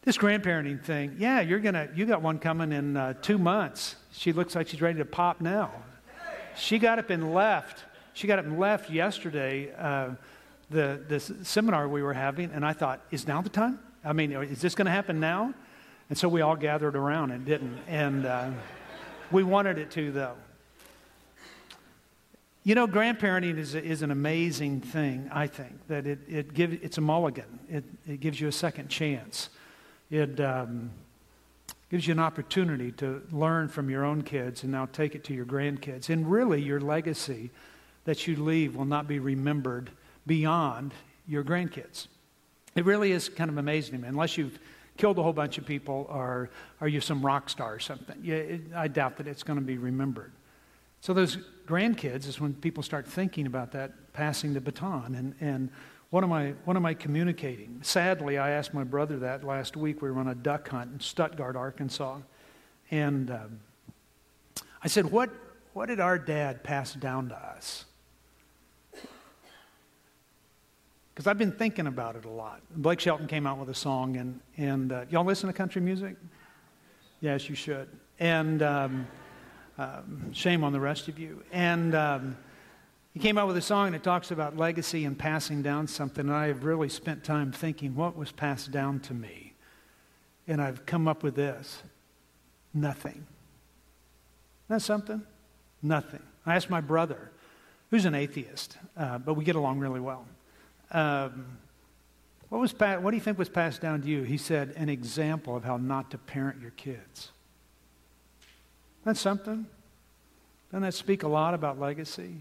This 0.03 0.17
grandparenting 0.17 0.83
thing, 0.83 1.15
yeah, 1.17 1.41
you're 1.41 1.59
gonna, 1.59 1.89
you 1.95 2.05
got 2.05 2.21
one 2.21 2.37
coming 2.37 2.71
in 2.71 2.95
uh, 2.95 3.13
two 3.21 3.39
months. 3.39 3.95
She 4.11 4.33
looks 4.33 4.55
like 4.55 4.67
she's 4.67 4.81
ready 4.81 4.99
to 4.99 5.05
pop 5.05 5.41
now. 5.41 5.71
She 6.55 6.77
got 6.77 6.99
up 6.99 7.09
and 7.09 7.33
left. 7.33 7.83
She 8.13 8.27
got 8.27 8.37
up 8.37 8.45
and 8.45 8.59
left 8.59 8.89
yesterday, 8.89 9.73
uh, 9.77 10.11
the, 10.75 11.01
the 11.07 11.19
seminar 11.19 11.87
we 11.87 12.03
were 12.03 12.13
having, 12.13 12.51
and 12.51 12.65
I 12.65 12.73
thought, 12.73 13.01
is 13.09 13.25
now 13.27 13.41
the 13.41 13.49
time? 13.49 13.79
I 14.03 14.13
mean, 14.13 14.33
is 14.33 14.61
this 14.61 14.75
going 14.75 14.85
to 14.85 14.91
happen 14.91 15.19
now? 15.19 15.53
And 16.09 16.17
so 16.17 16.27
we 16.27 16.41
all 16.41 16.55
gathered 16.55 16.95
around 16.95 17.31
and 17.31 17.45
didn't. 17.45 17.79
And 17.87 18.25
uh, 18.25 18.51
we 19.31 19.41
wanted 19.41 19.77
it 19.77 19.89
to, 19.91 20.11
though. 20.11 20.35
You 22.63 22.75
know, 22.75 22.87
grandparenting 22.87 23.57
is, 23.57 23.73
is 23.73 24.01
an 24.01 24.11
amazing 24.11 24.81
thing, 24.81 25.29
I 25.31 25.47
think, 25.47 25.87
that 25.87 26.05
it, 26.05 26.19
it 26.27 26.53
give, 26.53 26.73
it's 26.83 26.97
a 26.97 27.01
mulligan. 27.01 27.59
It, 27.69 27.83
it 28.05 28.19
gives 28.19 28.41
you 28.41 28.47
a 28.47 28.51
second 28.51 28.89
chance. 28.89 29.49
It 30.11 30.39
um, 30.39 30.91
gives 31.89 32.05
you 32.05 32.11
an 32.11 32.19
opportunity 32.19 32.91
to 32.93 33.21
learn 33.31 33.69
from 33.69 33.89
your 33.89 34.03
own 34.03 34.23
kids 34.23 34.63
and 34.63 34.71
now 34.71 34.87
take 34.87 35.15
it 35.15 35.23
to 35.25 35.33
your 35.33 35.45
grandkids. 35.45 36.09
And 36.09 36.29
really, 36.29 36.61
your 36.61 36.81
legacy 36.81 37.49
that 38.03 38.27
you 38.27 38.35
leave 38.35 38.75
will 38.75 38.85
not 38.85 39.07
be 39.07 39.19
remembered 39.19 39.89
beyond 40.25 40.93
your 41.27 41.43
grandkids. 41.43 42.07
It 42.75 42.85
really 42.85 43.11
is 43.11 43.29
kind 43.29 43.49
of 43.49 43.57
amazing 43.57 43.95
to 43.95 44.01
me. 44.01 44.07
Unless 44.07 44.37
you've 44.37 44.59
killed 44.97 45.17
a 45.17 45.23
whole 45.23 45.33
bunch 45.33 45.57
of 45.57 45.65
people, 45.65 46.07
or 46.09 46.49
are 46.81 46.87
you 46.87 47.01
some 47.01 47.25
rock 47.25 47.49
star 47.49 47.75
or 47.75 47.79
something? 47.79 48.17
Yeah, 48.21 48.35
it, 48.35 48.61
I 48.75 48.87
doubt 48.87 49.17
that 49.17 49.27
it's 49.27 49.43
going 49.43 49.59
to 49.59 49.65
be 49.65 49.77
remembered. 49.77 50.31
So 51.01 51.13
those 51.13 51.37
grandkids 51.67 52.27
is 52.27 52.39
when 52.39 52.53
people 52.53 52.81
start 52.81 53.07
thinking 53.07 53.45
about 53.45 53.71
that, 53.73 54.13
passing 54.13 54.53
the 54.53 54.61
baton, 54.61 55.15
and, 55.15 55.35
and 55.39 55.69
what 56.09 56.23
am 56.23 56.31
I 56.31 56.53
what 56.65 56.77
am 56.77 56.85
I 56.85 56.93
communicating? 56.93 57.79
Sadly, 57.81 58.37
I 58.37 58.51
asked 58.51 58.73
my 58.73 58.83
brother 58.83 59.19
that 59.19 59.43
last 59.43 59.75
week. 59.75 60.01
We 60.01 60.11
were 60.11 60.19
on 60.19 60.29
a 60.29 60.35
duck 60.35 60.69
hunt 60.69 60.93
in 60.93 60.99
Stuttgart, 60.99 61.55
Arkansas, 61.55 62.19
and 62.89 63.31
um, 63.31 63.59
I 64.83 64.87
said, 64.87 65.11
"What 65.11 65.29
what 65.73 65.87
did 65.87 65.99
our 65.99 66.17
dad 66.17 66.63
pass 66.63 66.93
down 66.93 67.29
to 67.29 67.35
us?" 67.35 67.85
Because 71.15 71.27
I've 71.27 71.37
been 71.37 71.53
thinking 71.53 71.87
about 71.87 72.17
it 72.17 72.25
a 72.25 72.29
lot. 72.29 72.61
Blake 72.75 72.99
Shelton 72.99 73.25
came 73.25 73.47
out 73.47 73.57
with 73.57 73.69
a 73.69 73.73
song, 73.73 74.17
and, 74.17 74.37
and 74.57 74.91
uh, 74.91 75.05
y'all 75.09 75.23
listen 75.23 75.47
to 75.47 75.53
country 75.53 75.81
music? 75.81 76.17
Yes, 77.21 77.47
you 77.47 77.55
should. 77.55 77.87
And 78.19 78.61
um, 78.61 79.07
um, 79.77 80.33
shame 80.33 80.61
on 80.65 80.73
the 80.73 80.79
rest 80.81 81.07
of 81.07 81.17
you. 81.17 81.41
And 81.53 81.95
um, 81.95 82.37
he 83.13 83.21
came 83.21 83.37
out 83.37 83.47
with 83.47 83.55
a 83.55 83.61
song 83.61 83.93
that 83.93 84.03
talks 84.03 84.31
about 84.31 84.57
legacy 84.57 85.05
and 85.05 85.17
passing 85.17 85.61
down 85.61 85.87
something. 85.87 86.27
And 86.27 86.35
I 86.35 86.47
have 86.47 86.65
really 86.65 86.89
spent 86.89 87.23
time 87.23 87.49
thinking, 87.53 87.95
what 87.95 88.17
was 88.17 88.33
passed 88.33 88.71
down 88.71 88.99
to 89.01 89.13
me? 89.13 89.53
And 90.49 90.61
I've 90.61 90.85
come 90.85 91.07
up 91.07 91.23
with 91.23 91.35
this 91.35 91.81
nothing. 92.73 93.25
That's 94.67 94.83
something? 94.83 95.21
Nothing. 95.81 96.23
I 96.45 96.55
asked 96.55 96.69
my 96.69 96.81
brother, 96.81 97.31
who's 97.89 98.03
an 98.03 98.15
atheist, 98.15 98.77
uh, 98.97 99.17
but 99.17 99.35
we 99.35 99.45
get 99.45 99.55
along 99.55 99.79
really 99.79 100.01
well. 100.01 100.25
Um, 100.95 101.57
what, 102.47 102.61
was 102.61 102.71
what 102.71 103.11
do 103.11 103.17
you 103.17 103.21
think 103.21 103.37
was 103.37 103.49
passed 103.49 103.81
down 103.81 104.01
to 104.01 104.07
you? 104.07 104.23
He 104.23 104.37
said, 104.37 104.73
an 104.77 104.87
example 104.87 105.57
of 105.57 105.65
how 105.65 105.75
not 105.75 106.09
to 106.11 106.17
parent 106.17 106.61
your 106.61 106.71
kids. 106.71 107.31
That's 109.03 109.19
something. 109.19 109.65
Doesn't 110.71 110.83
that 110.83 110.93
speak 110.93 111.23
a 111.23 111.27
lot 111.27 111.53
about 111.53 111.81
legacy? 111.81 112.37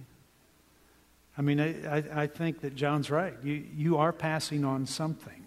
I 1.37 1.43
mean, 1.43 1.59
I, 1.61 2.23
I 2.23 2.27
think 2.29 2.61
that 2.61 2.77
John's 2.77 3.11
right. 3.11 3.35
You, 3.43 3.65
you 3.75 3.97
are 3.99 4.13
passing 4.13 4.65
on 4.65 4.87
something. 4.87 5.45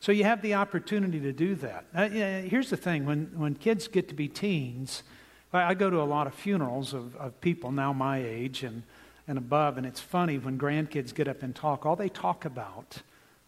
So 0.00 0.10
you 0.10 0.24
have 0.24 0.42
the 0.42 0.54
opportunity 0.54 1.20
to 1.20 1.32
do 1.32 1.54
that. 1.54 1.84
Uh, 1.94 2.08
here's 2.08 2.68
the 2.68 2.76
thing 2.76 3.06
when, 3.06 3.30
when 3.36 3.54
kids 3.54 3.86
get 3.86 4.08
to 4.08 4.14
be 4.14 4.26
teens, 4.26 5.04
I, 5.52 5.62
I 5.62 5.74
go 5.74 5.88
to 5.88 6.00
a 6.00 6.02
lot 6.02 6.26
of 6.26 6.34
funerals 6.34 6.94
of, 6.94 7.14
of 7.14 7.40
people 7.40 7.70
now 7.70 7.92
my 7.92 8.18
age 8.18 8.64
and, 8.64 8.82
and 9.26 9.38
above, 9.38 9.78
and 9.78 9.86
it's 9.86 10.00
funny 10.00 10.38
when 10.38 10.58
grandkids 10.58 11.14
get 11.14 11.28
up 11.28 11.42
and 11.42 11.54
talk, 11.54 11.86
all 11.86 11.96
they 11.96 12.08
talk 12.08 12.44
about, 12.44 13.02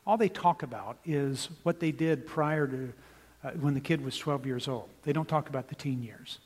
all 0.06 0.16
they 0.16 0.28
talk 0.28 0.62
about 0.62 0.98
is 1.04 1.48
what 1.62 1.80
they 1.80 1.92
did 1.92 2.26
prior 2.26 2.66
to 2.66 2.92
uh, 3.44 3.50
when 3.60 3.74
the 3.74 3.80
kid 3.80 4.04
was 4.04 4.16
12 4.16 4.46
years 4.46 4.68
old. 4.68 4.88
They 5.02 5.12
don't 5.12 5.28
talk 5.28 5.48
about 5.48 5.68
the 5.68 5.74
teen 5.74 6.02
years. 6.02 6.38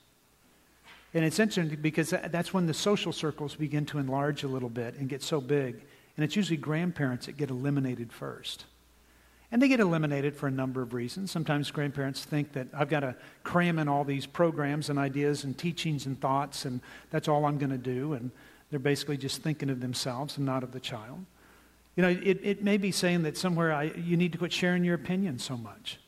And 1.14 1.24
it's 1.24 1.38
interesting 1.38 1.78
because 1.80 2.10
that's 2.10 2.54
when 2.54 2.66
the 2.66 2.74
social 2.74 3.12
circles 3.12 3.56
begin 3.56 3.84
to 3.86 3.98
enlarge 3.98 4.44
a 4.44 4.48
little 4.48 4.68
bit 4.68 4.94
and 4.96 5.08
get 5.08 5.22
so 5.22 5.40
big. 5.40 5.82
And 6.16 6.24
it's 6.24 6.36
usually 6.36 6.56
grandparents 6.56 7.26
that 7.26 7.36
get 7.36 7.50
eliminated 7.50 8.12
first. 8.12 8.66
And 9.52 9.60
they 9.60 9.66
get 9.66 9.80
eliminated 9.80 10.36
for 10.36 10.46
a 10.46 10.50
number 10.50 10.80
of 10.80 10.94
reasons. 10.94 11.32
Sometimes 11.32 11.70
grandparents 11.72 12.24
think 12.24 12.52
that 12.52 12.68
I've 12.72 12.88
got 12.88 13.00
to 13.00 13.16
cram 13.42 13.80
in 13.80 13.88
all 13.88 14.04
these 14.04 14.24
programs 14.24 14.90
and 14.90 14.98
ideas 14.98 15.42
and 15.42 15.58
teachings 15.58 16.06
and 16.06 16.20
thoughts, 16.20 16.64
and 16.64 16.80
that's 17.10 17.26
all 17.26 17.44
I'm 17.44 17.58
going 17.58 17.70
to 17.70 17.78
do. 17.78 18.12
And 18.12 18.30
they're 18.70 18.78
basically 18.78 19.16
just 19.16 19.42
thinking 19.42 19.70
of 19.70 19.80
themselves 19.80 20.37
and 20.37 20.46
not 20.46 20.62
of 20.62 20.72
the 20.72 20.80
child. 20.80 21.24
You 21.96 22.02
know, 22.02 22.09
it, 22.09 22.40
it 22.42 22.62
may 22.62 22.76
be 22.76 22.92
saying 22.92 23.22
that 23.22 23.37
somewhere 23.37 23.72
I, 23.72 23.85
you 23.85 24.16
need 24.16 24.33
to 24.33 24.38
quit 24.38 24.52
sharing 24.52 24.85
your 24.85 24.94
opinion 24.94 25.38
so 25.38 25.56
much. 25.56 25.98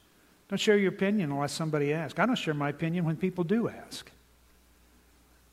Don't 0.48 0.58
share 0.58 0.76
your 0.76 0.92
opinion 0.92 1.32
unless 1.32 1.52
somebody 1.52 1.92
asks. 1.92 2.18
I 2.18 2.26
don't 2.26 2.36
share 2.36 2.54
my 2.54 2.68
opinion 2.68 3.04
when 3.04 3.16
people 3.16 3.42
do 3.42 3.68
ask. 3.68 4.10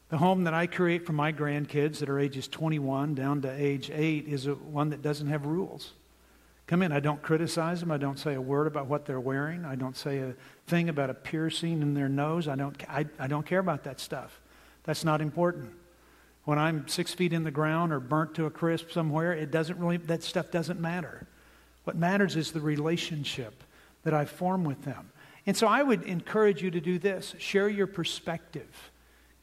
The 0.10 0.18
home 0.18 0.44
that 0.44 0.54
I 0.54 0.68
create 0.68 1.06
for 1.06 1.14
my 1.14 1.32
grandkids 1.32 2.00
that 2.00 2.10
are 2.10 2.20
ages 2.20 2.48
21 2.48 3.16
down 3.16 3.42
to 3.42 3.52
age 3.52 3.92
8 3.94 4.28
is 4.28 4.48
a, 4.48 4.56
one 4.56 4.90
that 4.90 5.02
doesn't 5.02 5.28
have 5.28 5.46
rules. 5.46 5.94
Come 6.68 6.84
in, 6.84 6.92
I 6.92 7.00
don't 7.00 7.22
criticize 7.22 7.80
them. 7.80 7.92
I 7.92 7.98
don't 7.98 8.20
say 8.20 8.36
a 8.36 8.42
word 8.42 8.68
about 8.68 8.88
what 8.88 9.06
they're 9.06 9.20
wearing. 9.20 9.66
I 9.66 9.76
don't 9.76 9.98
say 9.98 10.20
a 10.20 10.36
thing 10.68 10.90
about 10.90 11.10
a 11.10 11.16
piercing 11.16 11.82
in 11.82 11.96
their 11.96 12.10
nose. 12.10 12.48
I 12.48 12.56
don't, 12.56 12.76
I, 12.88 13.06
I 13.18 13.28
don't 13.28 13.46
care 13.46 13.60
about 13.60 13.86
that 13.86 14.00
stuff. 14.00 14.40
That's 14.84 15.04
not 15.04 15.22
important. 15.22 15.72
When 16.50 16.58
I'm 16.58 16.88
six 16.88 17.14
feet 17.14 17.32
in 17.32 17.44
the 17.44 17.52
ground 17.52 17.94
or 17.94 18.00
burnt 18.00 18.34
to 18.34 18.48
a 18.48 18.50
crisp 18.50 18.90
somewhere, 18.90 19.34
it 19.34 19.52
doesn't 19.52 19.78
really, 19.78 19.98
that 19.98 20.24
stuff 20.24 20.50
doesn't 20.50 20.80
matter. 20.80 21.28
What 21.84 21.96
matters 21.96 22.36
is 22.36 22.54
the 22.54 22.60
relationship 22.60 23.64
that 24.02 24.16
I 24.16 24.26
form 24.26 24.64
with 24.64 24.84
them. 24.84 25.12
And 25.46 25.56
so 25.56 25.68
I 25.68 25.84
would 25.84 26.02
encourage 26.06 26.64
you 26.64 26.72
to 26.72 26.82
do 26.82 26.98
this 26.98 27.36
share 27.38 27.70
your 27.70 27.86
perspective. 27.86 28.90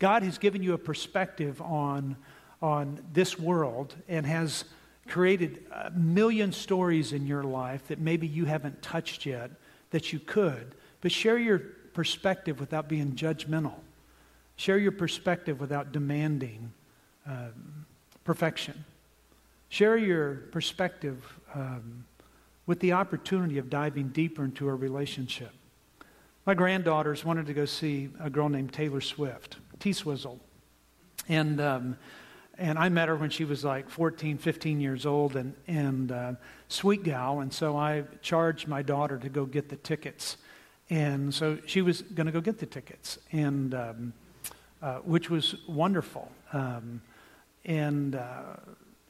God 0.01 0.25
has 0.25 0.39
given 0.39 0.65
you 0.65 0.73
a 0.73 0.79
perspective 0.79 1.63
on, 1.63 2.17
on 2.61 2.99
this 3.13 3.39
world 3.39 3.95
and 4.09 4.27
has 4.27 4.65
created 5.07 5.65
a 5.71 5.93
million 5.93 6.51
stories 6.51 7.13
in 7.13 7.25
your 7.25 7.45
life 7.45 7.87
that 7.87 8.01
maybe 8.01 8.27
you 8.27 8.47
haven't 8.47 8.83
touched 8.83 9.27
yet 9.27 9.53
that 9.91 10.13
you 10.13 10.19
could. 10.19 10.75
But 11.03 11.13
share 11.13 11.39
your 11.39 11.61
perspective 11.61 12.59
without 12.59 12.89
being 12.89 13.13
judgmental. 13.13 13.75
Share 14.57 14.79
your 14.79 14.91
perspective 14.91 15.61
without 15.61 15.93
demanding 15.93 16.73
um, 17.27 17.87
perfection. 18.25 18.85
Share 19.69 19.97
your 19.97 20.35
perspective 20.53 21.23
um, 21.55 22.05
with 22.67 22.81
the 22.81 22.93
opportunity 22.93 23.59
of 23.59 23.71
diving 23.71 24.09
deeper 24.09 24.45
into 24.45 24.69
a 24.69 24.75
relationship. 24.75 25.51
My 26.45 26.55
granddaughters 26.55 27.25
wanted 27.25 27.47
to 27.47 27.55
go 27.55 27.65
see 27.65 28.09
a 28.21 28.31
girl 28.31 28.49
named 28.49 28.73
Taylor 28.73 29.01
Swift. 29.01 29.57
T 29.81 29.93
Swizzle. 29.93 30.39
And, 31.29 31.61
um, 31.61 31.97
and 32.57 32.79
I 32.79 32.89
met 32.89 33.09
her 33.09 33.17
when 33.17 33.31
she 33.31 33.45
was 33.45 33.65
like 33.65 33.91
14, 33.91 34.39
15 34.39 34.81
years 34.81 35.07
old, 35.07 35.35
and, 35.37 35.55
and 35.67 36.13
uh, 36.13 36.33
sweet 36.69 37.03
gal. 37.03 37.41
And 37.41 37.53
so 37.53 37.77
I 37.77 38.05
charged 38.23 38.69
my 38.69 38.83
daughter 38.83 39.19
to 39.19 39.29
go 39.29 39.45
get 39.45 39.69
the 39.69 39.77
tickets. 39.77 40.37
And 40.89 41.35
so 41.35 41.59
she 41.67 41.83
was 41.83 42.03
going 42.03 42.27
to 42.27 42.33
go 42.33 42.41
get 42.41 42.59
the 42.59 42.67
tickets, 42.67 43.19
and, 43.33 43.75
um, 43.75 44.13
uh, 44.81 44.99
which 44.99 45.29
was 45.29 45.57
wonderful. 45.67 46.31
Um, 46.53 47.03
and, 47.67 48.15
uh, 48.15 48.57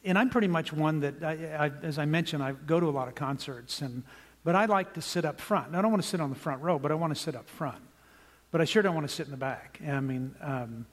and 0.05 0.19
I'm 0.19 0.31
pretty 0.31 0.49
much 0.49 0.73
one 0.73 1.01
that, 1.01 1.23
I, 1.23 1.67
I, 1.67 1.73
as 1.85 1.99
I 1.99 2.05
mentioned, 2.05 2.43
I 2.43 2.53
go 2.53 2.81
to 2.81 2.87
a 2.87 2.91
lot 2.91 3.07
of 3.07 3.15
concerts, 3.15 3.81
and, 3.81 4.03
but 4.43 4.57
I 4.57 4.65
like 4.65 4.95
to 4.95 5.01
sit 5.01 5.25
up 5.25 5.41
front. 5.41 5.77
I 5.77 5.83
don't 5.83 5.93
want 5.93 6.03
to 6.03 6.09
sit 6.09 6.21
on 6.21 6.31
the 6.31 6.37
front 6.37 6.63
row, 6.63 6.79
but 6.79 6.91
I 6.91 6.95
want 6.95 7.15
to 7.15 7.21
sit 7.21 7.37
up 7.37 7.49
front 7.49 7.83
but 8.57 8.61
I 8.61 8.65
sure 8.65 8.83
don't 8.83 8.95
want 8.95 9.07
to 9.07 9.15
sit 9.15 9.27
in 9.27 9.33
the 9.33 9.37
back. 9.37 9.81
I 9.87 10.01
mean, 10.01 10.35
um, 10.41 10.87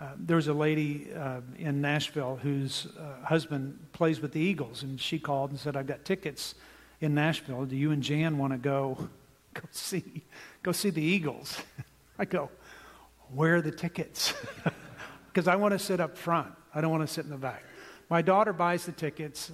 uh, 0.00 0.12
there 0.16 0.36
was 0.36 0.48
a 0.48 0.54
lady 0.54 1.08
uh, 1.14 1.40
in 1.58 1.80
Nashville 1.80 2.38
whose 2.42 2.86
uh, 2.98 3.24
husband 3.24 3.78
plays 3.92 4.20
with 4.20 4.32
the 4.32 4.40
Eagles, 4.40 4.82
and 4.82 5.00
she 5.00 5.18
called 5.18 5.50
and 5.50 5.58
said, 5.58 5.76
"I've 5.76 5.86
got 5.86 6.06
tickets 6.06 6.54
in 7.02 7.14
Nashville. 7.14 7.66
Do 7.66 7.76
you 7.76 7.90
and 7.90 8.02
Jan 8.02 8.38
want 8.38 8.54
to 8.54 8.58
go 8.58 9.10
go 9.54 9.62
see 9.72 10.22
go 10.62 10.72
see 10.72 10.90
the 10.90 11.02
Eagles?" 11.02 11.60
I 12.18 12.24
go, 12.24 12.50
"Where 13.34 13.56
are 13.56 13.62
the 13.62 13.72
tickets?" 13.72 14.32
Because 15.26 15.48
I 15.48 15.56
want 15.56 15.72
to 15.72 15.78
sit 15.78 15.98
up 15.98 16.18
front. 16.18 16.52
I 16.74 16.80
don't 16.80 16.90
want 16.90 17.06
to 17.06 17.12
sit 17.12 17.24
in 17.24 17.30
the 17.30 17.36
back. 17.36 17.64
My 18.08 18.22
daughter 18.22 18.52
buys 18.52 18.86
the 18.86 18.92
tickets. 18.92 19.52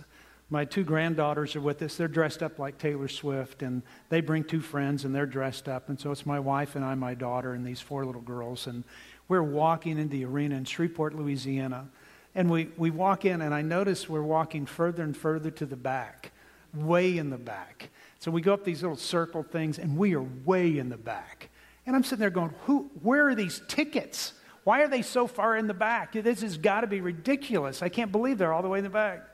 My 0.51 0.65
two 0.65 0.83
granddaughters 0.83 1.55
are 1.57 1.61
with 1.61 1.83
us. 1.83 1.97
They're 1.97 2.09
dressed 2.09 2.43
up 2.43 2.59
like 2.59 2.79
Taylor 2.79 3.09
Swift, 3.09 3.63
and 3.63 3.83
they 4.09 4.21
bring 4.21 4.45
two 4.45 4.61
friends, 4.61 5.05
and 5.05 5.15
they're 5.15 5.27
dressed 5.27 5.69
up. 5.69 5.89
And 5.91 6.01
so 6.01 6.11
it's 6.11 6.25
my 6.25 6.41
wife 6.41 6.75
and 6.75 6.85
I, 6.85 6.95
my 6.95 7.15
daughter, 7.15 7.53
and 7.53 7.67
these 7.67 7.81
four 7.81 8.07
little 8.07 8.23
girls. 8.23 8.67
And 8.67 8.85
we're 9.29 9.43
walking 9.43 9.99
in 9.99 10.09
the 10.09 10.25
arena 10.25 10.57
in 10.57 10.65
Shreveport, 10.65 11.15
Louisiana. 11.15 11.89
And 12.35 12.51
we, 12.51 12.71
we 12.77 12.91
walk 12.91 13.25
in, 13.25 13.43
and 13.43 13.55
I 13.55 13.63
notice 13.63 14.09
we're 14.09 14.23
walking 14.23 14.65
further 14.65 15.03
and 15.03 15.17
further 15.17 15.51
to 15.51 15.67
the 15.67 15.77
back, 15.77 16.33
way 16.73 17.19
in 17.19 17.31
the 17.31 17.39
back. 17.39 17.91
So 18.19 18.31
we 18.31 18.41
go 18.41 18.55
up 18.55 18.65
these 18.65 18.83
little 18.83 18.97
circle 18.97 19.43
things, 19.43 19.79
and 19.79 19.99
we 19.99 20.15
are 20.15 20.23
way 20.23 20.79
in 20.79 20.89
the 20.89 20.97
back. 20.97 21.51
And 21.85 21.95
I'm 21.95 22.05
sitting 22.05 22.21
there 22.21 22.31
going, 22.31 22.55
Who, 22.65 22.91
where 23.03 23.29
are 23.29 23.35
these 23.35 23.61
tickets? 23.69 24.33
Why 24.65 24.83
are 24.83 24.89
they 24.89 25.03
so 25.03 25.27
far 25.27 25.57
in 25.57 25.67
the 25.67 25.75
back? 25.75 26.13
This 26.13 26.43
has 26.43 26.57
got 26.59 26.83
to 26.83 26.87
be 26.87 27.01
ridiculous. 27.01 27.83
I 27.83 27.89
can't 27.89 28.13
believe 28.13 28.39
they're 28.39 28.53
all 28.53 28.63
the 28.63 28.69
way 28.69 28.79
in 28.79 28.85
the 28.85 28.91
back. 28.91 29.25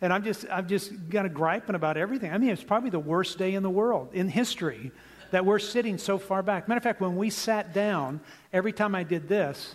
And 0.00 0.12
I'm 0.12 0.24
just, 0.24 0.44
I'm 0.50 0.68
just 0.68 0.92
kind 1.10 1.26
of 1.26 1.32
griping 1.32 1.74
about 1.74 1.96
everything. 1.96 2.32
I 2.32 2.38
mean, 2.38 2.50
it's 2.50 2.62
probably 2.62 2.90
the 2.90 2.98
worst 2.98 3.38
day 3.38 3.54
in 3.54 3.62
the 3.62 3.70
world, 3.70 4.10
in 4.12 4.28
history, 4.28 4.90
that 5.30 5.46
we're 5.46 5.58
sitting 5.58 5.98
so 5.98 6.18
far 6.18 6.42
back. 6.42 6.68
Matter 6.68 6.78
of 6.78 6.82
fact, 6.82 7.00
when 7.00 7.16
we 7.16 7.30
sat 7.30 7.72
down, 7.72 8.20
every 8.52 8.72
time 8.72 8.94
I 8.94 9.04
did 9.04 9.28
this, 9.28 9.74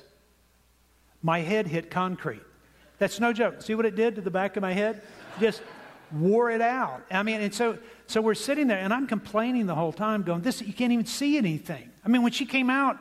my 1.23 1.39
head 1.39 1.67
hit 1.67 1.89
concrete. 1.89 2.43
That's 2.99 3.19
no 3.19 3.33
joke. 3.33 3.61
See 3.61 3.73
what 3.73 3.85
it 3.85 3.95
did 3.95 4.15
to 4.15 4.21
the 4.21 4.31
back 4.31 4.57
of 4.57 4.61
my 4.61 4.73
head? 4.73 5.01
Just 5.39 5.61
wore 6.11 6.51
it 6.51 6.61
out. 6.61 7.03
I 7.09 7.23
mean, 7.23 7.41
and 7.41 7.53
so, 7.53 7.77
so 8.05 8.21
we're 8.21 8.35
sitting 8.35 8.67
there, 8.67 8.77
and 8.77 8.93
I'm 8.93 9.07
complaining 9.07 9.65
the 9.65 9.75
whole 9.75 9.93
time, 9.93 10.23
going, 10.23 10.41
"This, 10.41 10.61
you 10.61 10.73
can't 10.73 10.91
even 10.91 11.05
see 11.05 11.37
anything." 11.37 11.89
I 12.05 12.09
mean, 12.09 12.21
when 12.21 12.31
she 12.31 12.45
came 12.45 12.69
out, 12.69 12.97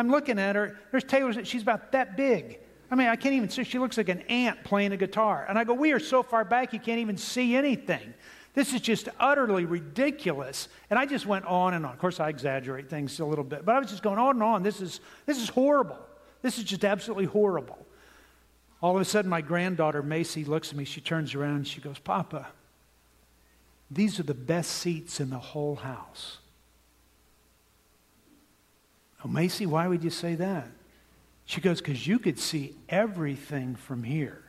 I'm 0.00 0.10
looking 0.10 0.38
at 0.38 0.56
her. 0.56 0.78
There's 0.90 1.04
Taylor. 1.04 1.44
She's 1.44 1.60
about 1.60 1.92
that 1.92 2.16
big. 2.16 2.58
I 2.90 2.94
mean, 2.94 3.08
I 3.08 3.16
can't 3.16 3.34
even 3.34 3.50
see. 3.50 3.64
She 3.64 3.78
looks 3.78 3.98
like 3.98 4.08
an 4.08 4.22
ant 4.22 4.64
playing 4.64 4.92
a 4.92 4.96
guitar. 4.96 5.44
And 5.46 5.58
I 5.58 5.64
go, 5.64 5.74
We 5.74 5.92
are 5.92 6.00
so 6.00 6.22
far 6.22 6.42
back, 6.42 6.72
you 6.72 6.80
can't 6.80 7.00
even 7.00 7.18
see 7.18 7.54
anything. 7.54 8.14
This 8.54 8.72
is 8.72 8.80
just 8.80 9.10
utterly 9.20 9.66
ridiculous. 9.66 10.68
And 10.88 10.98
I 10.98 11.04
just 11.04 11.26
went 11.26 11.44
on 11.44 11.74
and 11.74 11.84
on. 11.84 11.92
Of 11.92 11.98
course, 11.98 12.18
I 12.18 12.30
exaggerate 12.30 12.88
things 12.88 13.20
a 13.20 13.26
little 13.26 13.44
bit, 13.44 13.66
but 13.66 13.76
I 13.76 13.78
was 13.78 13.90
just 13.90 14.02
going 14.02 14.18
on 14.18 14.36
and 14.36 14.42
on. 14.42 14.62
This 14.62 14.80
is, 14.80 15.00
this 15.26 15.40
is 15.40 15.50
horrible. 15.50 15.98
This 16.40 16.56
is 16.56 16.64
just 16.64 16.84
absolutely 16.84 17.26
horrible. 17.26 17.86
All 18.82 18.96
of 18.96 19.02
a 19.02 19.04
sudden, 19.04 19.30
my 19.30 19.42
granddaughter, 19.42 20.02
Macy, 20.02 20.46
looks 20.46 20.70
at 20.70 20.76
me. 20.76 20.86
She 20.86 21.02
turns 21.02 21.34
around 21.34 21.56
and 21.56 21.68
she 21.68 21.82
goes, 21.82 21.98
Papa, 21.98 22.48
these 23.90 24.18
are 24.18 24.22
the 24.22 24.34
best 24.34 24.70
seats 24.70 25.20
in 25.20 25.28
the 25.28 25.38
whole 25.38 25.76
house. 25.76 26.38
Oh, 29.24 29.28
Macy, 29.28 29.66
why 29.66 29.86
would 29.86 30.02
you 30.02 30.10
say 30.10 30.34
that? 30.36 30.68
She 31.44 31.60
goes, 31.60 31.80
Because 31.80 32.06
you 32.06 32.18
could 32.18 32.38
see 32.38 32.74
everything 32.88 33.76
from 33.76 34.02
here. 34.02 34.42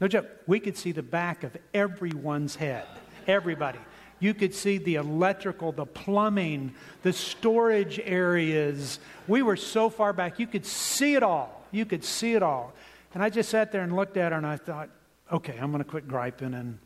No 0.00 0.08
joke, 0.08 0.26
we 0.46 0.60
could 0.60 0.76
see 0.76 0.92
the 0.92 1.02
back 1.02 1.44
of 1.44 1.56
everyone's 1.74 2.56
head. 2.56 2.86
Everybody. 3.26 3.78
You 4.18 4.34
could 4.34 4.54
see 4.54 4.78
the 4.78 4.96
electrical, 4.96 5.72
the 5.72 5.86
plumbing, 5.86 6.74
the 7.02 7.12
storage 7.12 7.98
areas. 7.98 8.98
We 9.26 9.42
were 9.42 9.56
so 9.56 9.88
far 9.88 10.12
back, 10.12 10.38
you 10.38 10.46
could 10.46 10.66
see 10.66 11.14
it 11.14 11.22
all. 11.22 11.64
You 11.70 11.86
could 11.86 12.04
see 12.04 12.34
it 12.34 12.42
all. 12.42 12.72
And 13.14 13.22
I 13.22 13.30
just 13.30 13.48
sat 13.48 13.72
there 13.72 13.82
and 13.82 13.96
looked 13.96 14.16
at 14.16 14.32
her 14.32 14.38
and 14.38 14.46
I 14.46 14.56
thought, 14.56 14.90
okay, 15.32 15.56
I'm 15.60 15.70
going 15.72 15.82
to 15.82 15.88
quit 15.88 16.06
griping. 16.06 16.54
And 16.54 16.78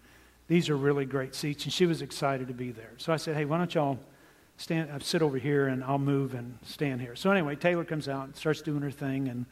these 0.46 0.68
are 0.68 0.76
really 0.76 1.04
great 1.04 1.34
seats. 1.34 1.64
And 1.64 1.72
she 1.72 1.86
was 1.86 2.02
excited 2.02 2.48
to 2.48 2.54
be 2.54 2.70
there. 2.70 2.92
So 2.98 3.12
I 3.12 3.16
said, 3.16 3.36
hey, 3.36 3.44
why 3.44 3.58
don't 3.58 3.74
y'all 3.74 3.98
stand, 4.56 4.90
uh, 4.90 4.98
sit 4.98 5.22
over 5.22 5.38
here 5.38 5.66
and 5.66 5.82
I'll 5.84 5.98
move 5.98 6.34
and 6.34 6.58
stand 6.64 7.00
here. 7.00 7.16
So 7.16 7.30
anyway, 7.30 7.56
Taylor 7.56 7.84
comes 7.84 8.08
out 8.08 8.26
and 8.26 8.36
starts 8.36 8.62
doing 8.62 8.82
her 8.82 8.90
thing. 8.90 9.28
And, 9.28 9.46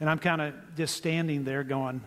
and 0.00 0.10
I'm 0.10 0.18
kind 0.18 0.40
of 0.40 0.54
just 0.76 0.96
standing 0.96 1.44
there 1.44 1.64
going, 1.64 2.00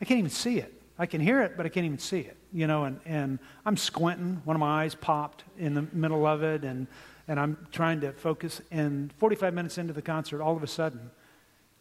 I 0.00 0.04
can't 0.04 0.18
even 0.18 0.30
see 0.30 0.58
it. 0.58 0.82
I 0.98 1.06
can 1.06 1.20
hear 1.20 1.42
it, 1.42 1.56
but 1.56 1.66
I 1.66 1.68
can't 1.68 1.86
even 1.86 1.98
see 1.98 2.20
it, 2.20 2.36
you 2.52 2.66
know, 2.66 2.84
and, 2.84 3.00
and 3.04 3.38
I'm 3.64 3.76
squinting. 3.76 4.42
One 4.44 4.54
of 4.54 4.60
my 4.60 4.82
eyes 4.82 4.94
popped 4.94 5.42
in 5.58 5.74
the 5.74 5.86
middle 5.92 6.26
of 6.26 6.42
it, 6.42 6.64
and, 6.64 6.86
and 7.26 7.40
I'm 7.40 7.66
trying 7.72 8.02
to 8.02 8.12
focus. 8.12 8.60
And 8.70 9.12
45 9.14 9.54
minutes 9.54 9.78
into 9.78 9.92
the 9.92 10.02
concert, 10.02 10.42
all 10.42 10.54
of 10.54 10.62
a 10.62 10.66
sudden, 10.66 11.10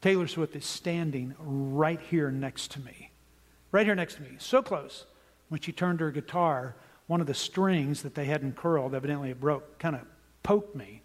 Taylor 0.01 0.27
Swift 0.27 0.56
is 0.56 0.65
standing 0.65 1.36
right 1.39 1.99
here 1.99 2.32
next 2.32 2.71
to 2.71 2.80
me. 2.80 3.12
Right 3.71 3.86
here 3.86 3.95
next 3.95 4.15
to 4.15 4.21
me, 4.21 4.30
so 4.39 4.62
close. 4.62 5.06
When 5.49 5.60
she 5.60 5.71
turned 5.71 5.99
her 5.99 6.12
guitar, 6.12 6.75
one 7.12 7.19
of 7.19 7.28
the 7.28 7.34
strings 7.34 8.04
that 8.04 8.15
they 8.15 8.24
hadn't 8.24 8.56
curled, 8.56 8.95
evidently 8.95 9.32
it 9.32 9.41
broke, 9.41 9.78
kind 9.80 9.97
of 9.97 10.02
poked 10.43 10.74
me. 10.78 11.02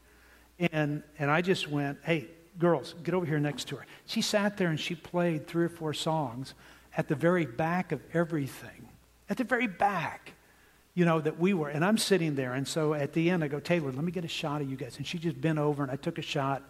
And, 0.60 1.02
and 1.18 1.28
I 1.28 1.42
just 1.42 1.68
went, 1.68 1.98
hey, 2.04 2.28
girls, 2.60 2.94
get 3.02 3.12
over 3.12 3.26
here 3.26 3.40
next 3.40 3.66
to 3.70 3.76
her. 3.76 3.86
She 4.06 4.22
sat 4.22 4.56
there 4.56 4.68
and 4.68 4.78
she 4.78 4.94
played 4.94 5.48
three 5.48 5.64
or 5.64 5.68
four 5.68 5.92
songs 5.92 6.54
at 6.96 7.08
the 7.08 7.16
very 7.16 7.44
back 7.44 7.90
of 7.90 8.00
everything. 8.14 8.88
At 9.28 9.38
the 9.38 9.42
very 9.42 9.66
back, 9.66 10.34
you 10.94 11.04
know, 11.04 11.20
that 11.20 11.40
we 11.40 11.54
were. 11.54 11.70
And 11.70 11.84
I'm 11.84 11.98
sitting 11.98 12.36
there. 12.36 12.52
And 12.54 12.68
so 12.68 12.94
at 12.94 13.12
the 13.12 13.28
end, 13.28 13.42
I 13.42 13.48
go, 13.48 13.58
Taylor, 13.58 13.90
let 13.90 14.04
me 14.04 14.12
get 14.12 14.24
a 14.24 14.28
shot 14.28 14.60
of 14.60 14.70
you 14.70 14.76
guys. 14.76 14.98
And 14.98 15.04
she 15.04 15.18
just 15.18 15.40
bent 15.40 15.58
over 15.58 15.82
and 15.82 15.90
I 15.90 15.96
took 15.96 16.18
a 16.18 16.22
shot 16.22 16.62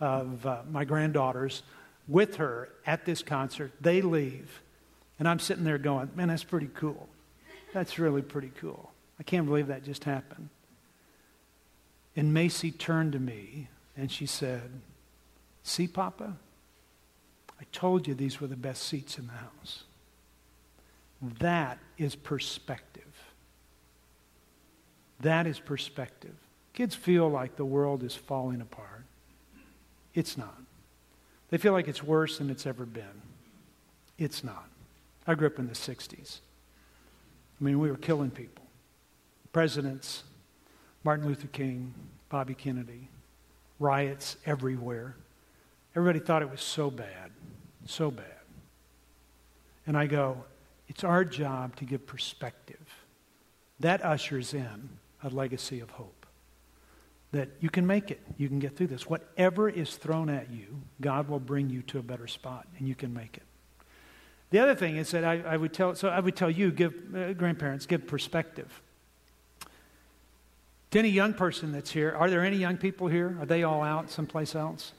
of 0.00 0.46
uh, 0.46 0.62
my 0.70 0.86
granddaughters 0.86 1.62
with 2.08 2.36
her 2.36 2.70
at 2.86 3.04
this 3.04 3.22
concert. 3.22 3.70
They 3.82 4.00
leave. 4.00 4.62
And 5.18 5.28
I'm 5.28 5.40
sitting 5.40 5.64
there 5.64 5.76
going, 5.76 6.08
man, 6.14 6.28
that's 6.28 6.42
pretty 6.42 6.70
cool. 6.72 7.06
That's 7.72 7.98
really 7.98 8.22
pretty 8.22 8.50
cool. 8.60 8.90
I 9.18 9.22
can't 9.22 9.46
believe 9.46 9.66
that 9.66 9.84
just 9.84 10.04
happened. 10.04 10.48
And 12.16 12.32
Macy 12.32 12.70
turned 12.70 13.12
to 13.12 13.18
me 13.18 13.68
and 13.96 14.10
she 14.10 14.26
said, 14.26 14.70
See, 15.62 15.86
Papa, 15.86 16.36
I 17.60 17.64
told 17.72 18.06
you 18.06 18.14
these 18.14 18.40
were 18.40 18.46
the 18.46 18.56
best 18.56 18.84
seats 18.84 19.18
in 19.18 19.26
the 19.26 19.34
house. 19.34 19.84
That 21.40 21.78
is 21.98 22.14
perspective. 22.14 23.04
That 25.20 25.46
is 25.46 25.58
perspective. 25.58 26.34
Kids 26.72 26.94
feel 26.94 27.28
like 27.28 27.56
the 27.56 27.64
world 27.64 28.04
is 28.04 28.14
falling 28.14 28.60
apart. 28.60 29.04
It's 30.14 30.38
not. 30.38 30.58
They 31.50 31.58
feel 31.58 31.72
like 31.72 31.88
it's 31.88 32.02
worse 32.02 32.38
than 32.38 32.50
it's 32.50 32.66
ever 32.66 32.86
been. 32.86 33.22
It's 34.16 34.44
not. 34.44 34.68
I 35.26 35.34
grew 35.34 35.48
up 35.48 35.58
in 35.58 35.66
the 35.66 35.74
60s. 35.74 36.38
I 37.60 37.64
mean, 37.64 37.78
we 37.78 37.90
were 37.90 37.96
killing 37.96 38.30
people. 38.30 38.64
Presidents, 39.52 40.24
Martin 41.04 41.26
Luther 41.26 41.48
King, 41.48 41.94
Bobby 42.28 42.54
Kennedy, 42.54 43.08
riots 43.78 44.36
everywhere. 44.46 45.16
Everybody 45.96 46.24
thought 46.24 46.42
it 46.42 46.50
was 46.50 46.60
so 46.60 46.90
bad, 46.90 47.30
so 47.86 48.10
bad. 48.10 48.26
And 49.86 49.96
I 49.96 50.06
go, 50.06 50.44
it's 50.86 51.02
our 51.04 51.24
job 51.24 51.76
to 51.76 51.84
give 51.84 52.06
perspective. 52.06 52.86
That 53.80 54.04
ushers 54.04 54.54
in 54.54 54.90
a 55.22 55.28
legacy 55.30 55.80
of 55.80 55.90
hope 55.90 56.18
that 57.32 57.48
you 57.60 57.68
can 57.68 57.86
make 57.86 58.10
it. 58.10 58.20
You 58.36 58.48
can 58.48 58.58
get 58.58 58.76
through 58.76 58.86
this. 58.86 59.08
Whatever 59.08 59.68
is 59.68 59.96
thrown 59.96 60.30
at 60.30 60.50
you, 60.50 60.80
God 61.00 61.28
will 61.28 61.40
bring 61.40 61.68
you 61.68 61.82
to 61.82 61.98
a 61.98 62.02
better 62.02 62.26
spot, 62.26 62.66
and 62.78 62.88
you 62.88 62.94
can 62.94 63.12
make 63.12 63.36
it. 63.36 63.42
The 64.50 64.60
other 64.60 64.74
thing 64.74 64.96
is 64.96 65.10
that 65.10 65.24
I, 65.24 65.40
I 65.40 65.56
would 65.56 65.72
tell, 65.72 65.94
so 65.94 66.08
I 66.08 66.20
would 66.20 66.36
tell 66.36 66.50
you, 66.50 66.70
give 66.70 66.94
uh, 67.14 67.32
grandparents, 67.34 67.86
give 67.86 68.06
perspective. 68.06 68.82
To 70.92 70.98
any 70.98 71.10
young 71.10 71.34
person 71.34 71.72
that's 71.72 71.90
here, 71.90 72.14
are 72.16 72.30
there 72.30 72.44
any 72.44 72.56
young 72.56 72.78
people 72.78 73.08
here? 73.08 73.36
Are 73.40 73.46
they 73.46 73.62
all 73.62 73.82
out 73.82 74.10
someplace 74.10 74.54
else? 74.54 74.92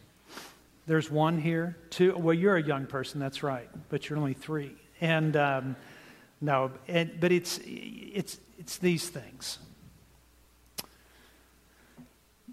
There's 0.86 1.10
one 1.10 1.40
here. 1.40 1.78
Two. 1.90 2.16
Well, 2.16 2.34
you're 2.34 2.58
a 2.58 2.64
young 2.64 2.86
person. 2.86 3.20
That's 3.20 3.42
right, 3.42 3.70
but 3.90 4.08
you're 4.08 4.20
only 4.20 4.34
three. 4.34 4.76
And 5.02 5.36
um, 5.36 5.76
no, 6.42 6.72
and, 6.88 7.20
but 7.20 7.32
it's 7.32 7.60
it's 7.64 8.40
it's 8.60 8.78
these 8.78 9.10
things. 9.10 9.60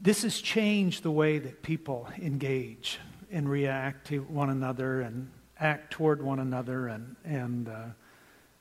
This 0.00 0.22
has 0.22 0.40
changed 0.40 1.02
the 1.02 1.11
way 1.11 1.38
that 1.38 1.62
people 1.62 2.09
engage 2.18 2.98
and 3.30 3.48
react 3.48 4.06
to 4.09 4.20
one 4.22 4.50
another 4.50 5.00
and 5.00 5.30
act 5.60 5.92
toward 5.92 6.22
one 6.22 6.38
another, 6.38 6.88
and, 6.88 7.16
and 7.24 7.68
uh, 7.68 7.74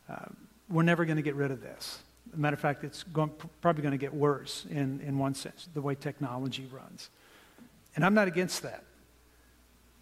uh, 0.10 0.25
we're 0.69 0.84
never 0.84 1.05
going 1.05 1.17
to 1.17 1.23
get 1.23 1.36
rid 1.36 1.51
of 1.51 1.62
this. 1.62 1.99
Matter 2.36 2.55
of 2.55 2.60
fact, 2.60 2.84
it's 2.84 3.03
going, 3.03 3.31
probably 3.62 3.81
going 3.81 3.91
to 3.91 3.97
get 3.97 4.13
worse 4.13 4.65
in, 4.69 4.99
in 5.01 5.17
one 5.17 5.34
sense, 5.34 5.69
the 5.73 5.81
way 5.81 5.95
technology 5.95 6.67
runs. 6.71 7.10
And 7.95 8.03
I'm 8.03 8.13
not 8.13 8.27
against 8.27 8.63
that. 8.63 8.84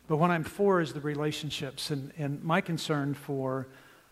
But 0.08 0.18
what 0.18 0.32
I'm 0.32 0.44
for 0.44 0.82
is 0.82 0.94
the 0.94 1.02
relationships. 1.02 1.92
And, 1.92 2.12
and 2.18 2.44
my 2.44 2.62
concern 2.62 3.14
for 3.14 3.68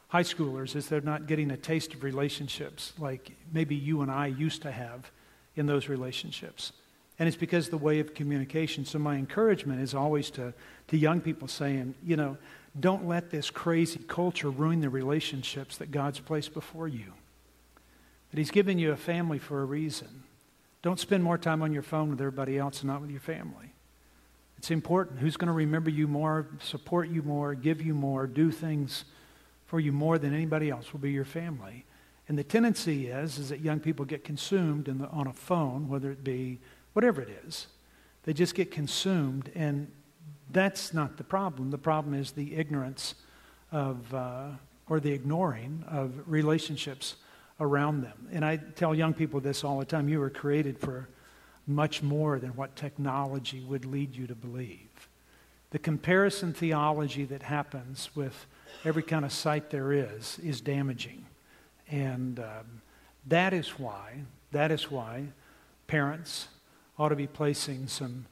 high 0.08 0.24
schoolers 0.24 0.76
is 0.76 0.88
they're 0.88 1.02
not 1.02 1.26
getting 1.26 1.52
a 1.52 1.58
taste 1.58 1.94
of 1.94 2.04
relationships 2.04 2.94
like 3.00 3.32
maybe 3.52 3.76
you 3.76 4.02
and 4.02 4.12
I 4.12 4.28
used 4.28 4.62
to 4.64 4.72
have 4.72 5.12
in 5.56 5.66
those 5.66 5.88
relationships. 5.88 6.74
And 7.20 7.28
it's 7.28 7.38
because 7.38 7.70
the 7.70 7.78
way 7.78 8.00
of 8.00 8.14
communication. 8.14 8.86
So 8.86 9.00
my 9.00 9.16
encouragement 9.16 9.82
is 9.82 9.94
always 9.94 10.30
to, 10.32 10.54
to 10.88 10.98
young 10.98 11.22
people 11.22 11.48
saying, 11.48 11.96
you 12.04 12.16
know, 12.16 12.38
don't 12.80 13.08
let 13.08 13.30
this 13.32 13.50
crazy 13.50 14.00
culture 14.08 14.50
ruin 14.50 14.82
the 14.82 14.90
relationships 14.90 15.78
that 15.78 15.92
God's 15.92 16.20
placed 16.20 16.54
before 16.54 16.88
you. 16.88 17.14
That 18.32 18.38
He's 18.38 18.52
given 18.52 18.80
you 18.80 18.92
a 18.92 18.98
family 18.98 19.40
for 19.40 19.62
a 19.62 19.66
reason. 19.66 20.24
Don't 20.82 21.00
spend 21.00 21.24
more 21.24 21.38
time 21.38 21.62
on 21.62 21.74
your 21.74 21.84
phone 21.84 22.10
with 22.10 22.20
everybody 22.20 22.58
else 22.58 22.82
and 22.82 22.90
not 22.90 23.02
with 23.02 23.12
your 23.12 23.20
family. 23.20 23.74
It's 24.58 24.72
important. 24.72 25.20
Who's 25.20 25.38
going 25.38 25.48
to 25.48 25.54
remember 25.54 25.90
you 25.90 26.08
more, 26.08 26.48
support 26.60 27.10
you 27.10 27.24
more, 27.24 27.56
give 27.56 27.82
you 27.82 27.94
more, 27.94 28.28
do 28.28 28.52
things 28.52 29.06
for 29.66 29.80
you 29.80 29.92
more 29.92 30.18
than 30.18 30.34
anybody 30.34 30.70
else 30.70 30.94
will 30.94 31.00
be 31.00 31.12
your 31.12 31.26
family. 31.26 31.86
And 32.28 32.38
the 32.38 32.44
tendency 32.44 33.08
is, 33.08 33.38
is 33.38 33.50
that 33.50 33.62
young 33.62 33.80
people 33.80 34.06
get 34.06 34.24
consumed 34.24 34.86
the, 34.86 35.08
on 35.08 35.28
a 35.28 35.34
phone, 35.34 35.90
whether 35.90 36.12
it 36.12 36.24
be 36.24 36.60
whatever 36.94 37.22
it 37.22 37.30
is. 37.46 37.68
They 38.24 38.34
just 38.34 38.54
get 38.54 38.70
consumed, 38.72 39.52
and 39.56 39.92
that's 40.54 40.94
not 40.94 41.18
the 41.18 41.24
problem. 41.24 41.72
The 41.72 41.78
problem 41.78 42.14
is 42.14 42.32
the 42.32 42.56
ignorance 42.56 43.16
of, 43.72 44.14
uh, 44.14 44.50
or 44.90 45.00
the 45.00 45.12
ignoring 45.12 45.84
of 45.88 46.14
relationships 46.26 47.16
around 47.60 48.02
them. 48.02 48.28
And 48.32 48.44
I 48.44 48.58
tell 48.58 48.94
young 48.94 49.14
people 49.14 49.40
this 49.40 49.64
all 49.64 49.80
the 49.80 49.86
time 49.86 50.10
you 50.10 50.20
were 50.20 50.30
created 50.30 50.80
for 50.80 51.08
much 51.68 52.02
more 52.02 52.40
than 52.40 52.52
what 52.52 52.76
technology 52.76 53.62
would 53.62 53.86
lead 53.86 54.16
you 54.16 54.28
to 54.28 54.36
believe. 54.36 55.10
The 55.70 55.80
comparison 55.80 56.54
theology 56.54 57.24
that 57.26 57.44
happens 57.44 58.10
with 58.16 58.46
every 58.84 59.04
kind 59.04 59.24
of 59.24 59.32
site 59.32 59.70
there 59.70 59.94
is 59.94 60.40
is 60.44 60.60
damaging. 60.60 61.26
And 61.90 62.40
um, 62.40 62.82
that 63.28 63.54
is 63.54 63.80
why, 63.80 64.24
that 64.52 64.72
is 64.72 64.90
why 64.90 65.26
parents 65.88 66.48
ought 66.98 67.10
to 67.10 67.16
be 67.16 67.28
placing 67.28 67.88
some, 67.88 68.26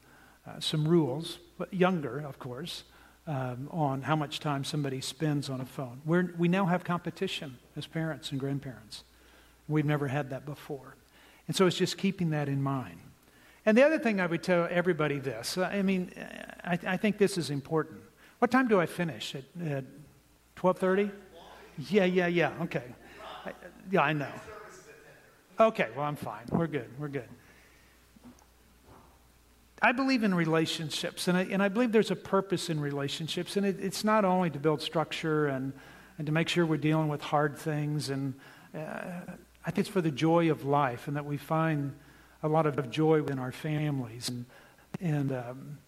uh, 0.46 0.60
some 0.60 0.86
rules 0.86 1.38
but 1.60 1.74
younger, 1.74 2.20
of 2.20 2.38
course, 2.38 2.84
um, 3.26 3.68
on 3.70 4.00
how 4.00 4.16
much 4.16 4.40
time 4.40 4.64
somebody 4.64 5.02
spends 5.02 5.50
on 5.50 5.60
a 5.60 5.66
phone. 5.66 6.00
We're, 6.06 6.32
we 6.38 6.48
now 6.48 6.64
have 6.64 6.84
competition 6.84 7.58
as 7.76 7.86
parents 7.86 8.30
and 8.30 8.40
grandparents. 8.40 9.04
We've 9.68 9.84
never 9.84 10.08
had 10.08 10.30
that 10.30 10.46
before. 10.46 10.96
And 11.46 11.54
so 11.54 11.66
it's 11.66 11.76
just 11.76 11.98
keeping 11.98 12.30
that 12.30 12.48
in 12.48 12.62
mind. 12.62 12.98
And 13.66 13.76
the 13.76 13.82
other 13.82 13.98
thing 13.98 14.22
I 14.22 14.26
would 14.26 14.42
tell 14.42 14.66
everybody 14.70 15.18
this 15.18 15.58
I 15.58 15.82
mean, 15.82 16.12
I, 16.64 16.78
I 16.86 16.96
think 16.96 17.18
this 17.18 17.36
is 17.36 17.50
important. 17.50 18.00
What 18.38 18.50
time 18.50 18.66
do 18.66 18.80
I 18.80 18.86
finish? 18.86 19.34
At, 19.34 19.44
at 19.62 19.84
12.30? 20.56 21.10
Yeah, 21.90 22.06
yeah, 22.06 22.26
yeah. 22.26 22.52
Okay. 22.62 22.84
I, 23.44 23.52
yeah, 23.90 24.00
I 24.00 24.14
know. 24.14 24.32
Okay, 25.60 25.88
well, 25.94 26.06
I'm 26.06 26.16
fine. 26.16 26.46
We're 26.48 26.68
good. 26.68 26.88
We're 26.98 27.08
good. 27.08 27.28
I 29.82 29.92
believe 29.92 30.24
in 30.24 30.34
relationships, 30.34 31.26
and 31.28 31.38
I, 31.38 31.42
and 31.44 31.62
I 31.62 31.68
believe 31.68 31.90
there's 31.90 32.10
a 32.10 32.16
purpose 32.16 32.68
in 32.68 32.80
relationships. 32.80 33.56
And 33.56 33.64
it, 33.64 33.76
it's 33.80 34.04
not 34.04 34.24
only 34.24 34.50
to 34.50 34.58
build 34.58 34.82
structure 34.82 35.46
and, 35.46 35.72
and 36.18 36.26
to 36.26 36.32
make 36.32 36.48
sure 36.48 36.66
we're 36.66 36.76
dealing 36.76 37.08
with 37.08 37.22
hard 37.22 37.56
things. 37.56 38.10
And 38.10 38.34
uh, 38.74 38.78
I 39.64 39.70
think 39.70 39.78
it's 39.78 39.88
for 39.88 40.02
the 40.02 40.10
joy 40.10 40.50
of 40.50 40.64
life, 40.64 41.08
and 41.08 41.16
that 41.16 41.24
we 41.24 41.38
find 41.38 41.94
a 42.42 42.48
lot 42.48 42.66
of 42.66 42.90
joy 42.90 43.24
in 43.24 43.38
our 43.38 43.52
families. 43.52 44.28
And, 44.28 44.44
and, 45.00 45.32
um, 45.32 45.78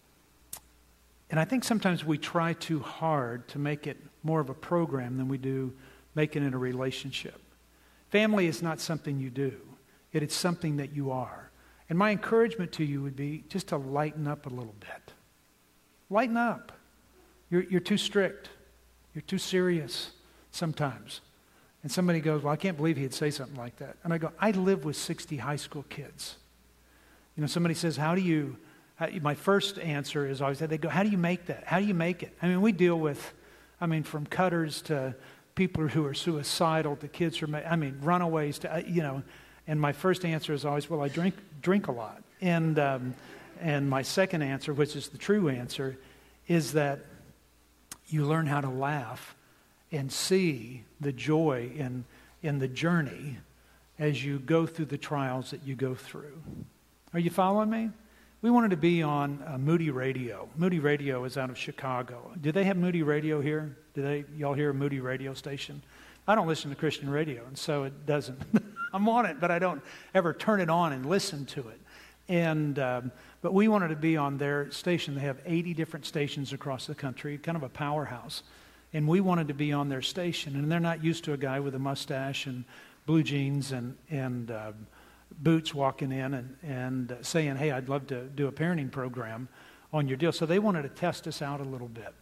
and 1.29 1.39
I 1.39 1.45
think 1.45 1.63
sometimes 1.63 2.03
we 2.03 2.17
try 2.17 2.53
too 2.53 2.79
hard 2.79 3.47
to 3.49 3.59
make 3.59 3.85
it 3.87 3.97
more 4.23 4.39
of 4.39 4.49
a 4.49 4.53
program 4.53 5.17
than 5.17 5.27
we 5.27 5.37
do 5.37 5.73
making 6.15 6.43
it 6.43 6.53
a 6.53 6.57
relationship. 6.57 7.39
Family 8.09 8.45
is 8.45 8.61
not 8.61 8.79
something 8.79 9.19
you 9.19 9.29
do, 9.29 9.53
it 10.11 10.23
is 10.23 10.33
something 10.33 10.77
that 10.77 10.95
you 10.95 11.11
are. 11.11 11.49
And 11.89 11.99
my 11.99 12.11
encouragement 12.11 12.71
to 12.73 12.83
you 12.83 13.01
would 13.01 13.15
be 13.15 13.43
just 13.49 13.67
to 13.67 13.77
lighten 13.77 14.27
up 14.27 14.45
a 14.45 14.49
little 14.49 14.75
bit. 14.79 15.13
Lighten 16.09 16.37
up. 16.37 16.71
You're, 17.49 17.63
you're 17.63 17.81
too 17.81 17.97
strict. 17.97 18.49
You're 19.13 19.21
too 19.21 19.37
serious 19.37 20.11
sometimes. 20.51 21.21
And 21.83 21.91
somebody 21.91 22.21
goes, 22.21 22.43
Well, 22.43 22.53
I 22.53 22.55
can't 22.55 22.77
believe 22.77 22.97
he'd 22.97 23.13
say 23.13 23.29
something 23.29 23.57
like 23.57 23.77
that. 23.77 23.97
And 24.03 24.13
I 24.13 24.17
go, 24.17 24.31
I 24.39 24.51
live 24.51 24.85
with 24.85 24.95
60 24.95 25.37
high 25.37 25.57
school 25.57 25.83
kids. 25.89 26.37
You 27.35 27.41
know, 27.41 27.47
somebody 27.47 27.75
says, 27.75 27.97
How 27.97 28.15
do 28.15 28.21
you, 28.21 28.57
how, 28.95 29.09
my 29.21 29.35
first 29.35 29.77
answer 29.79 30.25
is 30.25 30.41
always 30.41 30.59
that 30.59 30.69
they 30.69 30.77
go, 30.77 30.89
How 30.89 31.03
do 31.03 31.09
you 31.09 31.17
make 31.17 31.47
that? 31.47 31.65
How 31.65 31.79
do 31.79 31.85
you 31.85 31.93
make 31.93 32.23
it? 32.23 32.35
I 32.41 32.47
mean, 32.47 32.61
we 32.61 32.71
deal 32.71 32.99
with, 32.99 33.33
I 33.81 33.85
mean, 33.85 34.03
from 34.03 34.25
cutters 34.25 34.81
to 34.83 35.15
people 35.55 35.87
who 35.87 36.05
are 36.05 36.13
suicidal 36.13 36.95
to 36.97 37.07
kids 37.07 37.37
who 37.37 37.53
are, 37.53 37.63
I 37.65 37.75
mean, 37.75 37.99
runaways 38.01 38.59
to, 38.59 38.73
uh, 38.73 38.81
you 38.87 39.03
know, 39.03 39.21
and 39.67 39.79
my 39.79 39.93
first 39.93 40.25
answer 40.25 40.53
is 40.53 40.65
always, 40.65 40.89
Well, 40.89 41.01
I 41.01 41.07
drink, 41.07 41.35
drink 41.61 41.87
a 41.87 41.91
lot. 41.91 42.21
And, 42.41 42.77
um, 42.79 43.15
and 43.61 43.89
my 43.89 44.01
second 44.01 44.41
answer, 44.41 44.73
which 44.73 44.95
is 44.95 45.09
the 45.09 45.17
true 45.17 45.49
answer, 45.49 45.97
is 46.47 46.73
that 46.73 46.99
you 48.07 48.25
learn 48.25 48.47
how 48.47 48.61
to 48.61 48.69
laugh 48.69 49.35
and 49.91 50.11
see 50.11 50.83
the 50.99 51.11
joy 51.11 51.71
in, 51.75 52.03
in 52.41 52.59
the 52.59 52.67
journey 52.67 53.37
as 53.97 54.23
you 54.25 54.39
go 54.39 54.65
through 54.65 54.85
the 54.85 54.97
trials 54.97 55.51
that 55.51 55.63
you 55.63 55.75
go 55.75 55.95
through. 55.95 56.41
Are 57.13 57.19
you 57.19 57.29
following 57.29 57.69
me? 57.69 57.89
We 58.41 58.51
wanted 58.51 58.71
to 58.71 58.77
be 58.77 59.01
on 59.01 59.41
uh, 59.47 59.57
Moody 59.57 59.89
Radio. 59.89 60.49
Moody 60.57 60.79
Radio 60.79 61.23
is 61.23 61.37
out 61.37 61.49
of 61.49 61.57
Chicago. 61.57 62.31
Do 62.41 62.51
they 62.51 62.65
have 62.65 62.75
Moody 62.75 63.01
Radio 63.01 63.39
here? 63.39 63.77
Do 63.93 64.01
they 64.01 64.25
y'all 64.35 64.53
hear 64.53 64.71
a 64.71 64.73
Moody 64.73 64.99
Radio 64.99 65.33
station? 65.33 65.81
I 66.27 66.35
don't 66.35 66.47
listen 66.47 66.69
to 66.69 66.75
Christian 66.75 67.09
radio, 67.09 67.45
and 67.45 67.57
so 67.57 67.83
it 67.83 68.05
doesn't. 68.05 68.41
I'm 68.93 69.09
on 69.09 69.25
it, 69.25 69.39
but 69.39 69.51
I 69.51 69.59
don't 69.59 69.81
ever 70.13 70.33
turn 70.33 70.61
it 70.61 70.69
on 70.69 70.93
and 70.93 71.05
listen 71.05 71.45
to 71.47 71.67
it. 71.69 71.79
And 72.29 72.79
um, 72.79 73.11
but 73.41 73.53
we 73.53 73.67
wanted 73.67 73.89
to 73.89 73.97
be 73.97 74.15
on 74.15 74.37
their 74.37 74.71
station. 74.71 75.15
They 75.15 75.21
have 75.21 75.39
80 75.45 75.73
different 75.73 76.05
stations 76.05 76.53
across 76.53 76.87
the 76.87 76.95
country, 76.95 77.37
kind 77.37 77.57
of 77.57 77.63
a 77.63 77.69
powerhouse. 77.69 78.43
And 78.93 79.07
we 79.07 79.19
wanted 79.19 79.49
to 79.49 79.53
be 79.53 79.73
on 79.73 79.89
their 79.89 80.03
station, 80.03 80.55
and 80.55 80.71
they're 80.71 80.79
not 80.79 81.03
used 81.03 81.23
to 81.25 81.33
a 81.33 81.37
guy 81.37 81.59
with 81.59 81.75
a 81.75 81.79
mustache 81.79 82.45
and 82.45 82.63
blue 83.05 83.23
jeans 83.23 83.71
and 83.71 83.97
and 84.09 84.51
uh, 84.51 84.71
Boots 85.39 85.73
walking 85.73 86.11
in 86.11 86.33
and, 86.33 86.57
and 86.63 87.17
saying, 87.21 87.55
Hey, 87.55 87.71
I'd 87.71 87.89
love 87.89 88.07
to 88.07 88.23
do 88.25 88.47
a 88.47 88.51
parenting 88.51 88.91
program 88.91 89.47
on 89.91 90.07
your 90.07 90.17
deal. 90.17 90.31
So 90.31 90.45
they 90.45 90.59
wanted 90.59 90.83
to 90.83 90.89
test 90.89 91.27
us 91.27 91.41
out 91.41 91.59
a 91.59 91.63
little 91.63 91.87
bit. 91.87 92.13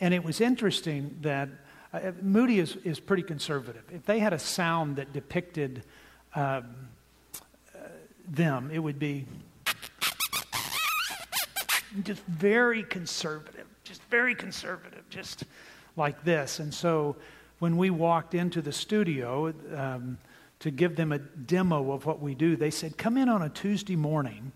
And 0.00 0.14
it 0.14 0.24
was 0.24 0.40
interesting 0.40 1.16
that 1.22 1.48
uh, 1.92 2.12
Moody 2.22 2.58
is, 2.58 2.76
is 2.76 3.00
pretty 3.00 3.22
conservative. 3.22 3.82
If 3.92 4.04
they 4.04 4.18
had 4.18 4.32
a 4.32 4.38
sound 4.38 4.96
that 4.96 5.12
depicted 5.12 5.84
um, 6.34 6.64
them, 8.28 8.70
it 8.72 8.78
would 8.78 8.98
be 8.98 9.26
just 12.04 12.22
very 12.26 12.82
conservative, 12.84 13.66
just 13.84 14.02
very 14.04 14.34
conservative, 14.34 15.08
just 15.10 15.44
like 15.96 16.22
this. 16.24 16.60
And 16.60 16.72
so 16.72 17.16
when 17.58 17.76
we 17.76 17.90
walked 17.90 18.34
into 18.34 18.62
the 18.62 18.72
studio, 18.72 19.52
um, 19.76 20.18
to 20.60 20.70
give 20.70 20.94
them 20.94 21.10
a 21.10 21.18
demo 21.18 21.90
of 21.92 22.06
what 22.06 22.20
we 22.20 22.34
do, 22.34 22.54
they 22.54 22.70
said, 22.70 22.96
Come 22.98 23.16
in 23.16 23.28
on 23.28 23.42
a 23.42 23.48
Tuesday 23.48 23.96
morning 23.96 24.52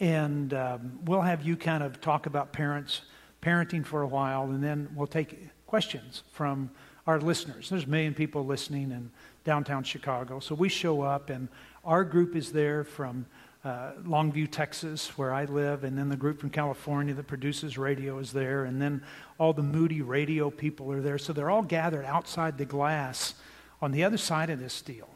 and 0.00 0.54
um, 0.54 0.98
we'll 1.04 1.20
have 1.20 1.42
you 1.42 1.56
kind 1.56 1.82
of 1.82 2.00
talk 2.00 2.26
about 2.26 2.52
parents, 2.52 3.02
parenting 3.42 3.84
for 3.84 4.00
a 4.02 4.06
while, 4.06 4.44
and 4.44 4.64
then 4.64 4.88
we'll 4.94 5.06
take 5.06 5.50
questions 5.66 6.22
from 6.32 6.70
our 7.06 7.20
listeners. 7.20 7.68
There's 7.68 7.84
a 7.84 7.88
million 7.88 8.14
people 8.14 8.44
listening 8.44 8.90
in 8.90 9.10
downtown 9.44 9.84
Chicago. 9.84 10.40
So 10.40 10.54
we 10.54 10.68
show 10.68 11.02
up, 11.02 11.30
and 11.30 11.48
our 11.84 12.04
group 12.04 12.36
is 12.36 12.52
there 12.52 12.84
from 12.84 13.26
uh, 13.64 13.92
Longview, 14.04 14.50
Texas, 14.50 15.18
where 15.18 15.32
I 15.32 15.44
live, 15.44 15.84
and 15.84 15.98
then 15.98 16.08
the 16.08 16.16
group 16.16 16.40
from 16.40 16.50
California 16.50 17.14
that 17.14 17.26
produces 17.26 17.76
radio 17.76 18.18
is 18.18 18.32
there, 18.32 18.64
and 18.64 18.80
then 18.80 19.02
all 19.38 19.52
the 19.52 19.62
Moody 19.62 20.02
radio 20.02 20.50
people 20.50 20.90
are 20.92 21.00
there. 21.00 21.18
So 21.18 21.32
they're 21.32 21.50
all 21.50 21.62
gathered 21.62 22.04
outside 22.04 22.58
the 22.58 22.64
glass 22.64 23.34
on 23.82 23.92
the 23.92 24.04
other 24.04 24.16
side 24.18 24.50
of 24.50 24.58
this 24.58 24.80
deal 24.82 25.08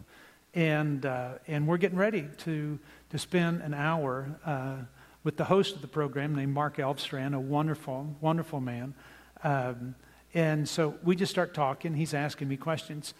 and 0.55 1.05
uh, 1.05 1.33
and 1.47 1.67
we're 1.67 1.77
getting 1.77 1.99
ready 1.99 2.29
to 2.39 2.79
to 3.11 3.19
spend 3.19 3.61
an 3.63 3.75
hour 3.75 4.39
uh, 4.47 4.77
with 5.25 5.37
the 5.37 5.45
host 5.45 5.75
of 5.75 5.83
the 5.83 5.89
program 5.89 6.35
named 6.35 6.53
Mark 6.53 6.77
Elfstrand, 6.77 7.35
a 7.35 7.41
wonderful 7.41 8.15
wonderful 8.21 8.61
man. 8.61 8.95
Um, 9.43 9.95
and 10.33 10.69
so 10.69 10.95
we 11.05 11.15
just 11.15 11.31
start 11.31 11.55
talking. 11.55 11.95
He's 11.95 12.15
asking 12.15 12.49
me 12.49 12.57
questions. 12.57 13.15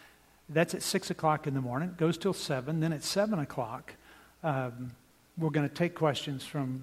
That's 0.49 0.75
at 0.75 0.83
six 0.83 1.11
o'clock 1.11 1.47
in 1.47 1.55
the 1.55 1.61
morning. 1.61 1.91
It 1.91 1.97
Goes 1.97 2.19
till 2.19 2.35
seven. 2.35 2.81
Then 2.81 2.93
at 2.93 3.03
seven 3.03 3.39
o'clock, 3.39 3.95
um, 4.43 4.93
we're 5.39 5.51
going 5.51 5.69
to 5.69 5.75
take 5.75 5.95
questions 5.95 6.45
from 6.45 6.83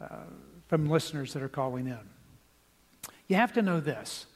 uh, 0.00 0.24
from 0.68 0.88
listeners 0.88 1.34
that 1.34 1.42
are 1.42 1.48
calling 1.48 1.86
in. 1.86 1.98
You 3.28 3.36
have 3.36 3.52
to 3.54 3.62
know 3.62 3.78
this 3.80 4.26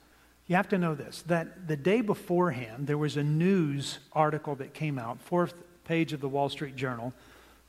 you 0.46 0.54
have 0.54 0.68
to 0.68 0.78
know 0.78 0.94
this 0.94 1.22
that 1.22 1.66
the 1.66 1.76
day 1.76 2.00
beforehand, 2.00 2.86
there 2.86 2.98
was 2.98 3.16
a 3.16 3.24
news 3.24 3.98
article 4.12 4.54
that 4.56 4.74
came 4.74 4.98
out, 4.98 5.20
fourth 5.20 5.54
page 5.84 6.12
of 6.12 6.20
the 6.20 6.28
Wall 6.28 6.48
Street 6.48 6.76
Journal, 6.76 7.12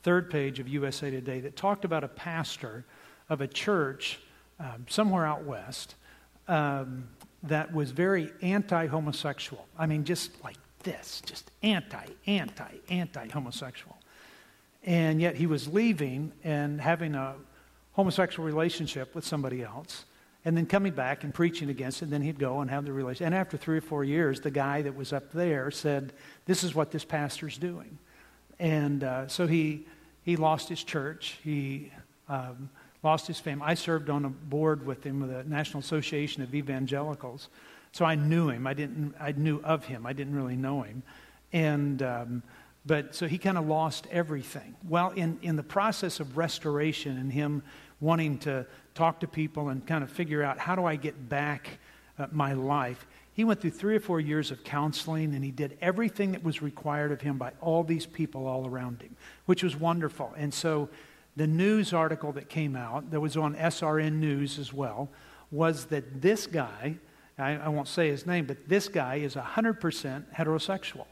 third 0.03 0.29
page 0.29 0.59
of 0.59 0.67
USA 0.67 1.09
Today, 1.09 1.39
that 1.41 1.55
talked 1.55 1.85
about 1.85 2.03
a 2.03 2.07
pastor 2.07 2.85
of 3.29 3.41
a 3.41 3.47
church 3.47 4.19
um, 4.59 4.85
somewhere 4.87 5.25
out 5.25 5.43
west 5.43 5.95
um, 6.47 7.07
that 7.43 7.73
was 7.73 7.91
very 7.91 8.31
anti 8.41 8.87
homosexual. 8.87 9.67
I 9.77 9.85
mean, 9.85 10.03
just 10.03 10.43
like 10.43 10.57
this, 10.83 11.21
just 11.25 11.51
anti, 11.63 12.05
anti, 12.25 12.71
anti 12.89 13.27
homosexual. 13.29 13.97
And 14.83 15.19
yet 15.19 15.35
he 15.35 15.47
was 15.47 15.67
leaving 15.67 16.31
and 16.43 16.79
having 16.79 17.15
a 17.15 17.35
homosexual 17.93 18.45
relationship 18.45 19.13
with 19.15 19.25
somebody 19.25 19.63
else 19.63 20.05
and 20.45 20.55
then 20.55 20.65
coming 20.65 20.93
back 20.93 21.25
and 21.25 21.33
preaching 21.33 21.69
against 21.69 22.01
it. 22.01 22.05
And 22.05 22.13
then 22.13 22.21
he'd 22.21 22.39
go 22.39 22.61
and 22.61 22.69
have 22.69 22.85
the 22.85 22.93
relation. 22.93 23.25
And 23.25 23.35
after 23.35 23.57
three 23.57 23.77
or 23.77 23.81
four 23.81 24.03
years, 24.05 24.39
the 24.39 24.51
guy 24.51 24.81
that 24.83 24.95
was 24.95 25.11
up 25.11 25.31
there 25.33 25.71
said, 25.71 26.13
"This 26.45 26.63
is 26.63 26.73
what 26.73 26.91
this 26.91 27.03
pastor's 27.03 27.57
doing," 27.57 27.97
and 28.57 29.03
uh, 29.03 29.27
so 29.27 29.45
he 29.45 29.87
he 30.23 30.37
lost 30.37 30.69
his 30.69 30.83
church. 30.83 31.37
He 31.43 31.91
um, 32.29 32.69
lost 33.07 33.25
his 33.25 33.39
family. 33.39 33.65
I 33.65 33.73
served 33.73 34.09
on 34.09 34.25
a 34.25 34.29
board 34.29 34.85
with 34.85 35.05
him 35.05 35.21
with 35.21 35.31
the 35.31 35.43
National 35.45 35.79
Association 35.79 36.43
of 36.43 36.53
Evangelicals, 36.53 37.47
so 37.93 38.03
I 38.03 38.15
knew 38.15 38.49
him. 38.49 38.67
I 38.67 38.73
didn't. 38.73 39.15
I 39.17 39.31
knew 39.31 39.61
of 39.63 39.85
him. 39.85 40.05
I 40.05 40.13
didn't 40.13 40.35
really 40.35 40.57
know 40.57 40.81
him, 40.81 41.03
and. 41.53 42.01
Um, 42.03 42.43
but 42.85 43.13
so 43.13 43.27
he 43.27 43.37
kind 43.37 43.57
of 43.57 43.67
lost 43.67 44.07
everything. 44.11 44.73
Well, 44.87 45.09
in, 45.09 45.39
in 45.41 45.57
the 45.57 45.63
process 45.63 46.21
of 46.21 46.37
restoration 46.37 47.17
and 47.17 47.29
him 47.29 47.61
wanting 47.99 48.37
to 48.39 48.65
talk 48.95 49.19
to 49.19 49.27
people 49.27 49.67
and 49.67 49.85
kind 49.85 50.05
of 50.05 50.09
figure 50.09 50.41
out 50.41 50.57
how 50.57 50.73
do 50.73 50.85
I 50.85 50.95
get 50.95 51.27
back 51.27 51.79
uh, 52.17 52.27
my 52.31 52.53
life. 52.53 53.05
He 53.33 53.43
went 53.43 53.59
through 53.59 53.71
three 53.71 53.97
or 53.97 53.99
four 53.99 54.21
years 54.21 54.51
of 54.51 54.63
counseling 54.63 55.35
and 55.35 55.43
he 55.43 55.51
did 55.51 55.77
everything 55.81 56.31
that 56.31 56.43
was 56.43 56.61
required 56.61 57.11
of 57.11 57.19
him 57.19 57.37
by 57.37 57.51
all 57.59 57.83
these 57.83 58.05
people 58.05 58.47
all 58.47 58.65
around 58.65 59.01
him, 59.01 59.17
which 59.47 59.63
was 59.63 59.75
wonderful. 59.75 60.33
And 60.37 60.53
so 60.53 60.87
the 61.37 61.47
news 61.47 61.93
article 61.93 62.33
that 62.33 62.49
came 62.49 62.75
out, 62.75 63.11
that 63.11 63.21
was 63.21 63.37
on 63.37 63.55
SRN 63.55 64.13
News 64.13 64.57
as 64.57 64.73
well, 64.73 65.07
was 65.51 65.85
that 65.85 66.19
this 66.21 66.47
guy, 66.47 66.95
I, 67.37 67.51
I 67.51 67.67
won't 67.69 67.87
say 67.87 68.09
his 68.09 68.25
name, 68.25 68.45
but 68.45 68.67
this 68.67 68.89
guy 68.89 69.15
is 69.15 69.35
100% 69.35 70.23
heterosexual. 70.35 71.05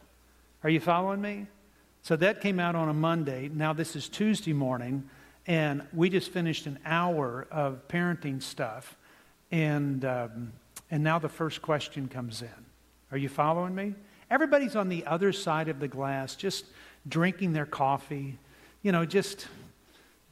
Are 0.63 0.69
you 0.69 0.79
following 0.79 1.21
me? 1.21 1.45
So 2.01 2.15
that 2.15 2.41
came 2.41 2.59
out 2.59 2.75
on 2.75 2.89
a 2.89 2.93
Monday. 2.93 3.49
Now 3.53 3.71
this 3.71 3.95
is 3.95 4.09
Tuesday 4.09 4.51
morning. 4.51 5.07
And 5.47 5.83
we 5.93 6.09
just 6.09 6.31
finished 6.31 6.65
an 6.65 6.79
hour 6.85 7.47
of 7.51 7.87
parenting 7.87 8.41
stuff. 8.41 8.97
And, 9.51 10.03
um, 10.05 10.53
and 10.89 11.03
now 11.03 11.19
the 11.19 11.29
first 11.29 11.61
question 11.61 12.07
comes 12.07 12.41
in. 12.41 12.49
Are 13.11 13.17
you 13.17 13.29
following 13.29 13.75
me? 13.75 13.93
Everybody's 14.31 14.75
on 14.75 14.89
the 14.89 15.05
other 15.05 15.31
side 15.31 15.69
of 15.69 15.79
the 15.79 15.87
glass, 15.87 16.35
just 16.35 16.65
drinking 17.07 17.53
their 17.53 17.67
coffee, 17.67 18.39
you 18.81 18.91
know, 18.91 19.05
just 19.05 19.47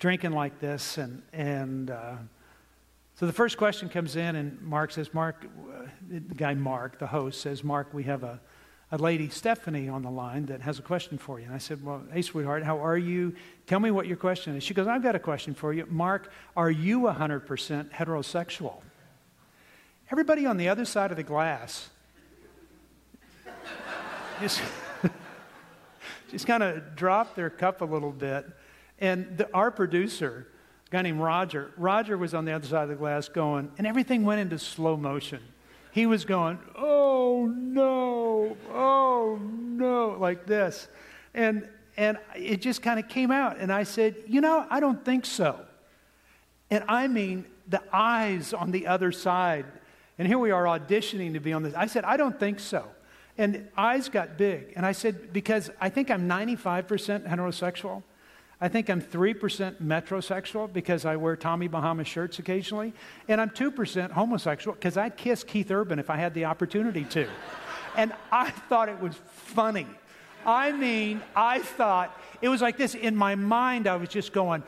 drinking 0.03 0.33
like 0.33 0.59
this. 0.59 0.97
And, 0.97 1.21
and 1.31 1.89
uh, 1.89 2.15
so 3.15 3.25
the 3.25 3.31
first 3.31 3.55
question 3.57 3.87
comes 3.87 4.17
in, 4.17 4.35
and 4.35 4.61
Mark 4.61 4.91
says, 4.91 5.13
Mark, 5.13 5.45
uh, 5.45 5.85
the 6.09 6.19
guy 6.19 6.53
Mark, 6.55 6.99
the 6.99 7.07
host, 7.07 7.39
says, 7.39 7.63
Mark, 7.63 7.93
we 7.93 8.03
have 8.03 8.21
a, 8.21 8.37
a 8.91 8.97
lady, 8.97 9.29
Stephanie, 9.29 9.87
on 9.87 10.01
the 10.01 10.11
line 10.11 10.47
that 10.47 10.59
has 10.59 10.77
a 10.77 10.81
question 10.81 11.17
for 11.17 11.39
you. 11.39 11.45
And 11.45 11.55
I 11.55 11.57
said, 11.57 11.81
Well, 11.81 12.03
hey, 12.11 12.21
sweetheart, 12.21 12.63
how 12.63 12.83
are 12.83 12.97
you? 12.97 13.33
Tell 13.65 13.79
me 13.79 13.91
what 13.91 14.05
your 14.05 14.17
question 14.17 14.57
is. 14.57 14.63
She 14.63 14.73
goes, 14.73 14.87
I've 14.87 15.03
got 15.03 15.15
a 15.15 15.19
question 15.19 15.53
for 15.53 15.71
you. 15.71 15.85
Mark, 15.85 16.33
are 16.57 16.69
you 16.69 16.99
100% 17.03 17.89
heterosexual? 17.91 18.81
Everybody 20.11 20.45
on 20.45 20.57
the 20.57 20.67
other 20.67 20.83
side 20.83 21.11
of 21.11 21.17
the 21.17 21.23
glass 21.23 21.89
just, 24.41 24.61
just 26.29 26.45
kind 26.45 26.61
of 26.61 26.93
dropped 26.97 27.37
their 27.37 27.49
cup 27.49 27.79
a 27.79 27.85
little 27.85 28.11
bit. 28.11 28.47
And 29.03 29.37
the, 29.37 29.51
our 29.53 29.69
producer, 29.69 30.47
a 30.87 30.89
guy 30.89 31.01
named 31.01 31.19
Roger, 31.19 31.71
Roger 31.77 32.17
was 32.17 32.33
on 32.33 32.45
the 32.45 32.53
other 32.53 32.67
side 32.67 32.83
of 32.83 32.89
the 32.89 32.95
glass 32.95 33.29
going, 33.29 33.71
and 33.77 33.85
everything 33.85 34.23
went 34.25 34.41
into 34.41 34.57
slow 34.57 34.97
motion 34.97 35.39
he 35.93 36.07
was 36.07 36.25
going, 36.25 36.57
oh 36.75 37.45
no, 37.45 38.57
oh 38.71 39.39
no, 39.39 40.17
like 40.19 40.47
this. 40.47 40.87
And, 41.35 41.69
and 41.95 42.17
it 42.35 42.61
just 42.61 42.81
kind 42.81 42.99
of 42.99 43.07
came 43.07 43.29
out. 43.29 43.57
And 43.59 43.71
I 43.71 43.83
said, 43.83 44.15
you 44.27 44.41
know, 44.41 44.65
I 44.71 44.79
don't 44.79 45.05
think 45.05 45.23
so. 45.23 45.59
And 46.71 46.83
I 46.87 47.07
mean, 47.07 47.45
the 47.67 47.81
eyes 47.93 48.53
on 48.53 48.71
the 48.71 48.87
other 48.87 49.11
side. 49.11 49.65
And 50.17 50.27
here 50.27 50.39
we 50.39 50.49
are 50.49 50.63
auditioning 50.63 51.33
to 51.33 51.39
be 51.39 51.53
on 51.53 51.61
this. 51.61 51.75
I 51.75 51.85
said, 51.85 52.05
I 52.05 52.17
don't 52.17 52.39
think 52.39 52.59
so. 52.59 52.87
And 53.37 53.69
eyes 53.77 54.09
got 54.09 54.35
big. 54.35 54.73
And 54.75 54.87
I 54.87 54.93
said, 54.93 55.31
because 55.31 55.69
I 55.79 55.89
think 55.89 56.09
I'm 56.09 56.27
95% 56.27 57.29
heterosexual. 57.29 58.01
I 58.63 58.69
think 58.69 58.89
I'm 58.89 59.01
3% 59.01 59.81
metrosexual 59.81 60.71
because 60.71 61.03
I 61.03 61.17
wear 61.17 61.35
Tommy 61.35 61.67
Bahama 61.67 62.05
shirts 62.05 62.39
occasionally. 62.39 62.93
And 63.27 63.41
I'm 63.41 63.49
2% 63.49 64.11
homosexual 64.11 64.73
because 64.73 64.95
I'd 64.95 65.17
kiss 65.17 65.43
Keith 65.43 65.69
Urban 65.69 65.99
if 65.99 66.09
I 66.09 66.15
had 66.15 66.33
the 66.33 66.45
opportunity 66.45 67.03
to. 67.03 67.27
and 67.97 68.13
I 68.31 68.51
thought 68.51 68.87
it 68.87 69.01
was 69.01 69.19
funny. 69.33 69.85
I 70.45 70.71
mean, 70.71 71.21
I 71.35 71.59
thought 71.59 72.17
it 72.41 72.47
was 72.47 72.61
like 72.61 72.77
this. 72.77 72.95
In 72.95 73.17
my 73.17 73.35
mind, 73.35 73.85
I 73.85 73.97
was 73.97 74.07
just 74.07 74.31
going, 74.31 74.63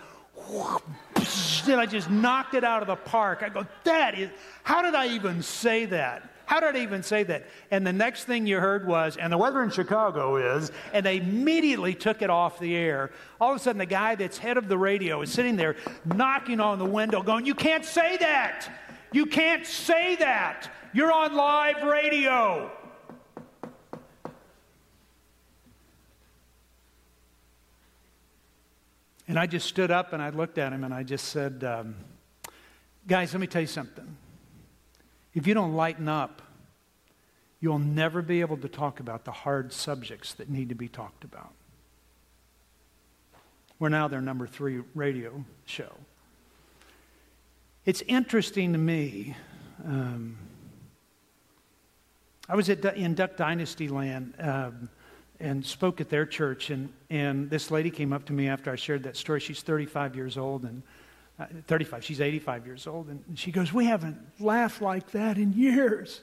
and 1.66 1.80
I 1.80 1.86
just 1.86 2.10
knocked 2.10 2.54
it 2.54 2.66
out 2.66 2.82
of 2.82 2.90
the 2.90 2.98
park. 2.98 3.44
I 3.44 3.48
go, 3.48 3.66
that 3.86 4.20
is, 4.20 4.30
how 4.64 4.82
did 4.82 4.94
I 4.94 5.08
even 5.08 5.42
say 5.42 5.86
that? 5.86 6.35
How 6.46 6.60
did 6.60 6.76
I 6.76 6.84
even 6.84 7.02
say 7.04 7.24
that? 7.24 7.46
And 7.72 7.86
the 7.86 7.94
next 7.94 8.26
thing 8.26 8.46
you 8.46 8.60
heard 8.60 8.88
was, 8.88 9.18
and 9.18 9.34
the 9.34 9.38
weather 9.38 9.64
in 9.64 9.72
Chicago 9.72 10.38
is, 10.38 10.72
and 10.94 11.06
they 11.06 11.18
immediately 11.18 11.94
took 11.94 12.22
it 12.22 12.30
off 12.30 12.60
the 12.60 12.76
air. 12.76 13.12
All 13.42 13.52
of 13.52 13.58
a 13.58 13.60
sudden, 13.60 13.80
the 13.80 13.86
guy 13.86 14.16
that's 14.16 14.38
head 14.38 14.58
of 14.58 14.68
the 14.68 14.78
radio 14.78 15.22
is 15.22 15.32
sitting 15.32 15.56
there 15.56 15.76
knocking 16.06 16.60
on 16.60 16.80
the 16.80 16.86
window, 16.86 17.22
going, 17.24 17.46
You 17.46 17.56
can't 17.56 17.86
say 17.86 18.18
that! 18.18 18.70
You 19.12 19.26
can't 19.26 19.66
say 19.66 20.16
that! 20.18 20.70
You're 20.94 21.12
on 21.12 21.36
live 21.36 21.84
radio! 21.84 22.72
And 29.28 29.40
I 29.40 29.48
just 29.48 29.68
stood 29.68 29.90
up 29.90 30.14
and 30.14 30.22
I 30.22 30.30
looked 30.30 30.60
at 30.60 30.72
him 30.72 30.84
and 30.84 30.94
I 30.94 31.02
just 31.02 31.30
said, 31.30 31.64
um, 31.64 31.96
Guys, 33.08 33.34
let 33.34 33.40
me 33.40 33.48
tell 33.48 33.62
you 33.62 33.68
something. 33.68 34.18
If 35.36 35.46
you 35.46 35.54
don't 35.54 35.74
lighten 35.76 36.08
up, 36.08 36.42
you'll 37.60 37.78
never 37.78 38.22
be 38.22 38.42
able 38.42 38.58
to 38.58 38.70
talk 38.70 39.02
about 39.02 39.26
the 39.26 39.32
hard 39.32 39.74
subjects 39.74 40.34
that 40.34 40.50
need 40.50 40.70
to 40.70 40.76
be 40.76 40.88
talked 40.88 41.26
about. 41.26 41.52
We're 43.78 43.90
now 43.90 44.08
their 44.08 44.22
number 44.22 44.48
three 44.48 44.82
radio 44.96 45.44
show. 45.66 45.92
It's 47.86 48.02
interesting 48.08 48.72
to 48.72 48.80
me. 48.80 49.36
Um, 49.84 50.38
I 52.48 52.56
was 52.56 52.70
at, 52.70 52.84
in 52.96 53.14
Duck 53.14 53.36
Dynasty 53.36 53.90
land 53.90 54.36
um, 54.40 54.90
and 55.42 55.66
spoke 55.66 56.00
at 56.00 56.10
their 56.10 56.26
church, 56.26 56.70
and, 56.70 56.90
and 57.10 57.50
this 57.50 57.72
lady 57.72 57.92
came 57.92 58.14
up 58.14 58.26
to 58.26 58.34
me 58.34 58.48
after 58.48 58.72
I 58.72 58.78
shared 58.78 59.04
that 59.04 59.18
story. 59.18 59.42
She's 59.42 59.62
35 59.62 60.16
years 60.16 60.38
old, 60.38 60.64
and 60.64 60.82
uh, 61.40 61.46
35, 61.68 62.04
she's 62.04 62.22
85 62.22 62.66
years 62.66 62.88
old. 62.88 63.08
And 63.08 63.24
she 63.38 63.52
goes, 63.52 63.74
We 63.74 63.86
haven't 63.86 64.18
laughed 64.40 64.82
like 64.82 65.12
that 65.12 65.38
in 65.38 65.54
years. 65.54 66.22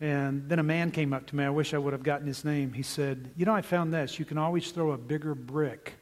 And 0.00 0.48
then 0.48 0.58
a 0.58 0.62
man 0.62 0.92
came 0.92 1.12
up 1.12 1.26
to 1.26 1.36
me. 1.36 1.44
I 1.44 1.50
wish 1.50 1.74
I 1.74 1.78
would 1.78 1.92
have 1.92 2.02
gotten 2.02 2.26
his 2.26 2.44
name. 2.44 2.72
He 2.72 2.82
said, 2.82 3.30
You 3.36 3.44
know, 3.44 3.54
I 3.54 3.62
found 3.62 3.92
this. 3.92 4.18
You 4.18 4.24
can 4.24 4.38
always 4.38 4.70
throw 4.70 4.92
a 4.92 4.98
bigger 4.98 5.34
brick 5.34 5.94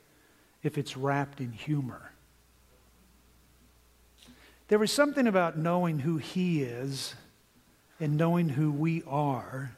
if 0.63 0.79
it's 0.79 0.97
wrapped 0.97 1.41
in 1.41 1.53
humor. 1.53 2.13
There 4.69 4.79
was 4.79 4.93
something 4.93 5.27
about 5.27 5.57
knowing 5.57 6.01
who 6.01 6.19
he 6.19 6.63
is 6.63 7.15
and 7.99 8.17
knowing 8.17 8.51
who 8.51 8.71
we 8.71 9.03
are 9.07 9.73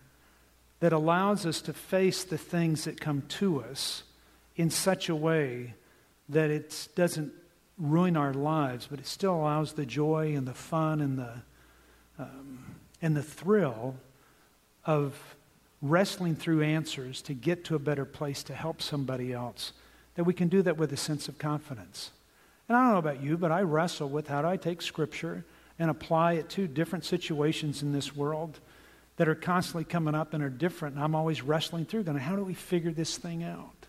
that 0.81 0.93
allows 0.93 1.47
us 1.47 1.63
to 1.63 1.73
face 1.73 2.25
the 2.25 2.39
things 2.39 2.85
that 2.85 3.01
come 3.01 3.23
to 3.29 3.63
us 3.63 4.03
in 4.57 4.69
such 4.71 5.09
a 5.09 5.15
way 5.15 5.75
that 6.29 6.51
it 6.51 6.89
doesn't 6.95 7.33
ruin 7.81 8.17
our 8.17 8.35
lives, 8.35 8.87
but 8.91 9.01
it 9.01 9.07
still 9.07 9.35
allows 9.35 9.73
the 9.73 9.87
joy 9.87 10.35
and 10.37 10.47
the 10.47 10.55
fun 10.55 11.01
and 11.01 11.19
the, 11.19 11.33
um, 12.19 12.77
and 13.01 13.17
the 13.17 13.23
thrill 13.23 13.97
of 14.85 15.19
wrestling 15.83 16.37
through 16.37 16.63
answers 16.63 17.23
to 17.23 17.35
get 17.35 17.65
to 17.65 17.75
a 17.75 17.79
better 17.79 18.05
place 18.05 18.43
to 18.43 18.55
help 18.55 18.83
somebody 18.83 19.33
else, 19.33 19.73
that 20.15 20.25
we 20.25 20.35
can 20.35 20.49
do 20.49 20.61
that 20.63 20.77
with 20.77 20.93
a 20.93 20.97
sense 20.97 21.29
of 21.29 21.39
confidence. 21.39 22.11
And 22.69 22.77
I 22.77 22.83
don't 22.83 22.93
know 22.93 22.99
about 22.99 23.23
you, 23.23 23.37
but 23.37 23.51
I 23.51 23.63
wrestle 23.63 24.09
with 24.09 24.29
how 24.29 24.43
do 24.43 24.49
I 24.49 24.57
take 24.57 24.83
Scripture 24.83 25.45
and 25.79 25.91
apply 25.91 26.35
it 26.35 26.51
to 26.51 26.69
different 26.69 27.05
situations 27.05 27.83
in 27.83 27.93
this 27.93 28.15
world 28.15 28.61
that 29.17 29.29
are 29.29 29.35
constantly 29.35 29.85
coming 29.85 30.15
up 30.15 30.35
and 30.35 30.43
are 30.43 30.51
different. 30.51 30.97
And 30.97 31.05
I'm 31.05 31.15
always 31.15 31.43
wrestling 31.43 31.87
through 31.87 32.05
going, 32.05 32.19
how 32.19 32.37
do 32.37 32.45
we 32.45 32.55
figure 32.55 32.93
this 32.93 33.17
thing 33.17 33.43
out? 33.43 33.80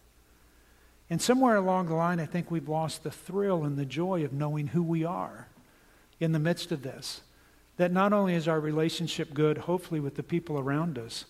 And 1.11 1.21
somewhere 1.21 1.57
along 1.57 1.87
the 1.87 1.93
line, 1.93 2.21
I 2.21 2.25
think 2.25 2.49
we've 2.49 2.69
lost 2.69 3.03
the 3.03 3.11
thrill 3.11 3.65
and 3.65 3.77
the 3.77 3.85
joy 3.85 4.23
of 4.23 4.31
knowing 4.31 4.67
who 4.67 4.81
we 4.81 5.03
are 5.03 5.49
in 6.21 6.31
the 6.31 6.39
midst 6.39 6.71
of 6.71 6.83
this. 6.83 7.19
That 7.75 7.91
not 7.91 8.13
only 8.13 8.33
is 8.33 8.47
our 8.47 8.61
relationship 8.61 9.33
good, 9.33 9.57
hopefully, 9.57 9.99
with 9.99 10.15
the 10.15 10.23
people 10.23 10.57
around 10.57 10.97
us, 10.97 11.25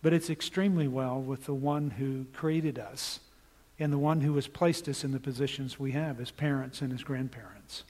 but 0.00 0.14
it's 0.14 0.30
extremely 0.30 0.88
well 0.88 1.20
with 1.20 1.44
the 1.44 1.52
one 1.52 1.90
who 1.90 2.24
created 2.32 2.78
us 2.78 3.20
and 3.78 3.92
the 3.92 3.98
one 3.98 4.22
who 4.22 4.34
has 4.36 4.48
placed 4.48 4.88
us 4.88 5.04
in 5.04 5.12
the 5.12 5.20
positions 5.20 5.78
we 5.78 5.92
have 5.92 6.18
as 6.18 6.30
parents 6.30 6.80
and 6.80 6.90
as 6.90 7.04
grandparents. 7.04 7.84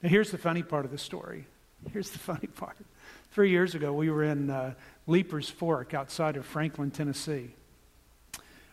Now, 0.00 0.10
here's 0.10 0.30
the 0.30 0.38
funny 0.38 0.62
part 0.62 0.84
of 0.84 0.92
the 0.92 0.98
story. 0.98 1.46
Here's 1.92 2.10
the 2.10 2.18
funny 2.20 2.46
part. 2.46 2.76
Three 3.32 3.50
years 3.50 3.74
ago, 3.74 3.92
we 3.92 4.10
were 4.10 4.22
in 4.22 4.48
uh, 4.48 4.74
Leiper's 5.08 5.50
Fork 5.50 5.92
outside 5.92 6.36
of 6.36 6.46
Franklin, 6.46 6.92
Tennessee 6.92 7.50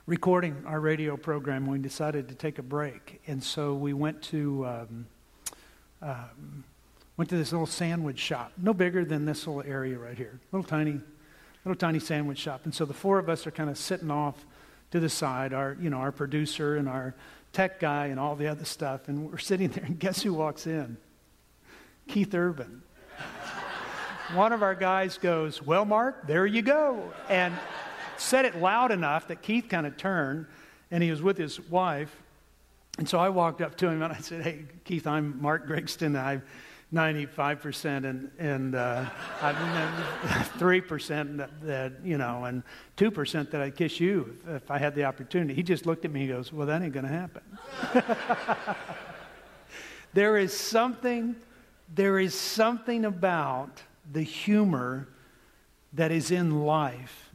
recording 0.08 0.64
our 0.66 0.80
radio 0.80 1.18
program, 1.18 1.68
we 1.68 1.78
decided 1.78 2.30
to 2.30 2.36
take 2.36 2.60
a 2.60 2.64
break, 2.64 3.22
and 3.28 3.44
so 3.44 3.74
we 3.74 3.92
went 3.92 4.22
to 4.22 4.66
um, 4.66 5.06
um, 6.02 6.64
went 7.18 7.30
to 7.30 7.36
this 7.36 7.52
little 7.52 7.68
sandwich 7.68 8.18
shop, 8.18 8.54
no 8.58 8.74
bigger 8.74 9.04
than 9.04 9.26
this 9.26 9.46
little 9.46 9.62
area 9.70 9.98
right 9.98 10.18
here, 10.18 10.40
little 10.54 10.68
tiny, 10.68 11.02
little 11.66 11.78
tiny 11.78 12.00
sandwich 12.00 12.40
shop. 12.40 12.62
And 12.64 12.74
so 12.74 12.86
the 12.86 12.94
four 12.94 13.20
of 13.20 13.28
us 13.28 13.46
are 13.46 13.52
kind 13.52 13.70
of 13.70 13.78
sitting 13.78 14.10
off 14.10 14.46
to 14.92 15.02
the 15.02 15.10
side, 15.10 15.54
our 15.54 15.78
you 15.80 15.90
know 15.90 15.98
our 15.98 16.14
producer 16.14 16.78
and 16.78 16.88
our 16.88 17.14
tech 17.52 17.80
guy 17.80 18.08
and 18.08 18.20
all 18.20 18.36
the 18.38 18.48
other 18.48 18.66
stuff, 18.66 19.10
and 19.10 19.30
we're 19.30 19.38
sitting 19.38 19.68
there, 19.70 19.84
and 19.84 20.00
guess 20.00 20.22
who 20.22 20.34
walks 20.34 20.66
in? 20.66 20.96
Keith 22.08 22.34
Urban. 22.34 22.82
One 24.34 24.54
of 24.54 24.64
our 24.64 24.76
guys 24.76 25.18
goes, 25.18 25.62
"Well, 25.62 25.84
Mark, 25.84 26.28
there 26.28 26.46
you 26.46 26.62
go," 26.62 27.12
and 27.28 27.54
said 28.18 28.46
it 28.46 28.58
loud 28.58 28.92
enough 28.92 29.28
that 29.28 29.42
Keith 29.42 29.68
kind 29.70 29.86
of 29.86 29.98
turned 29.98 30.46
and 30.92 31.04
he 31.04 31.12
was 31.12 31.22
with 31.22 31.38
his 31.38 31.60
wife. 31.60 32.16
And 32.98 33.08
so 33.08 33.20
I 33.20 33.30
walked 33.30 33.62
up 33.62 33.76
to 33.78 33.88
him 33.88 34.02
and 34.02 34.14
I 34.14 34.18
said, 34.18 34.44
Hey, 34.44 34.66
Keith, 34.84 35.06
I'm 35.06 35.42
Mark 35.42 35.68
Gregston. 35.68 36.20
I'm 36.20 36.42
95% 36.94 38.06
and, 38.06 38.32
and 38.40 38.76
uh, 38.76 39.06
3% 39.40 41.38
that, 41.38 41.50
that, 41.62 41.94
you 42.04 42.18
know, 42.18 42.46
and 42.46 42.64
2% 42.96 43.52
that 43.52 43.62
I'd 43.62 43.76
kiss 43.76 44.00
you 44.00 44.36
if, 44.48 44.56
if 44.64 44.72
I 44.72 44.78
had 44.78 44.96
the 44.96 45.04
opportunity. 45.04 45.54
He 45.54 45.64
just 45.64 45.86
looked 45.86 46.06
at 46.06 46.12
me 46.12 46.22
and 46.22 46.30
goes, 46.30 46.54
Well, 46.54 46.68
that 46.68 46.82
ain't 46.82 46.94
going 46.94 47.06
to 47.06 47.12
happen. 47.12 47.44
there 50.14 50.38
is 50.38 50.58
something, 50.58 51.36
there 51.94 52.20
is 52.20 52.34
something 52.34 53.06
about 53.06 53.82
the 54.12 54.24
humor 54.24 55.10
that 55.94 56.12
is 56.12 56.32
in 56.32 56.66
life 56.66 57.27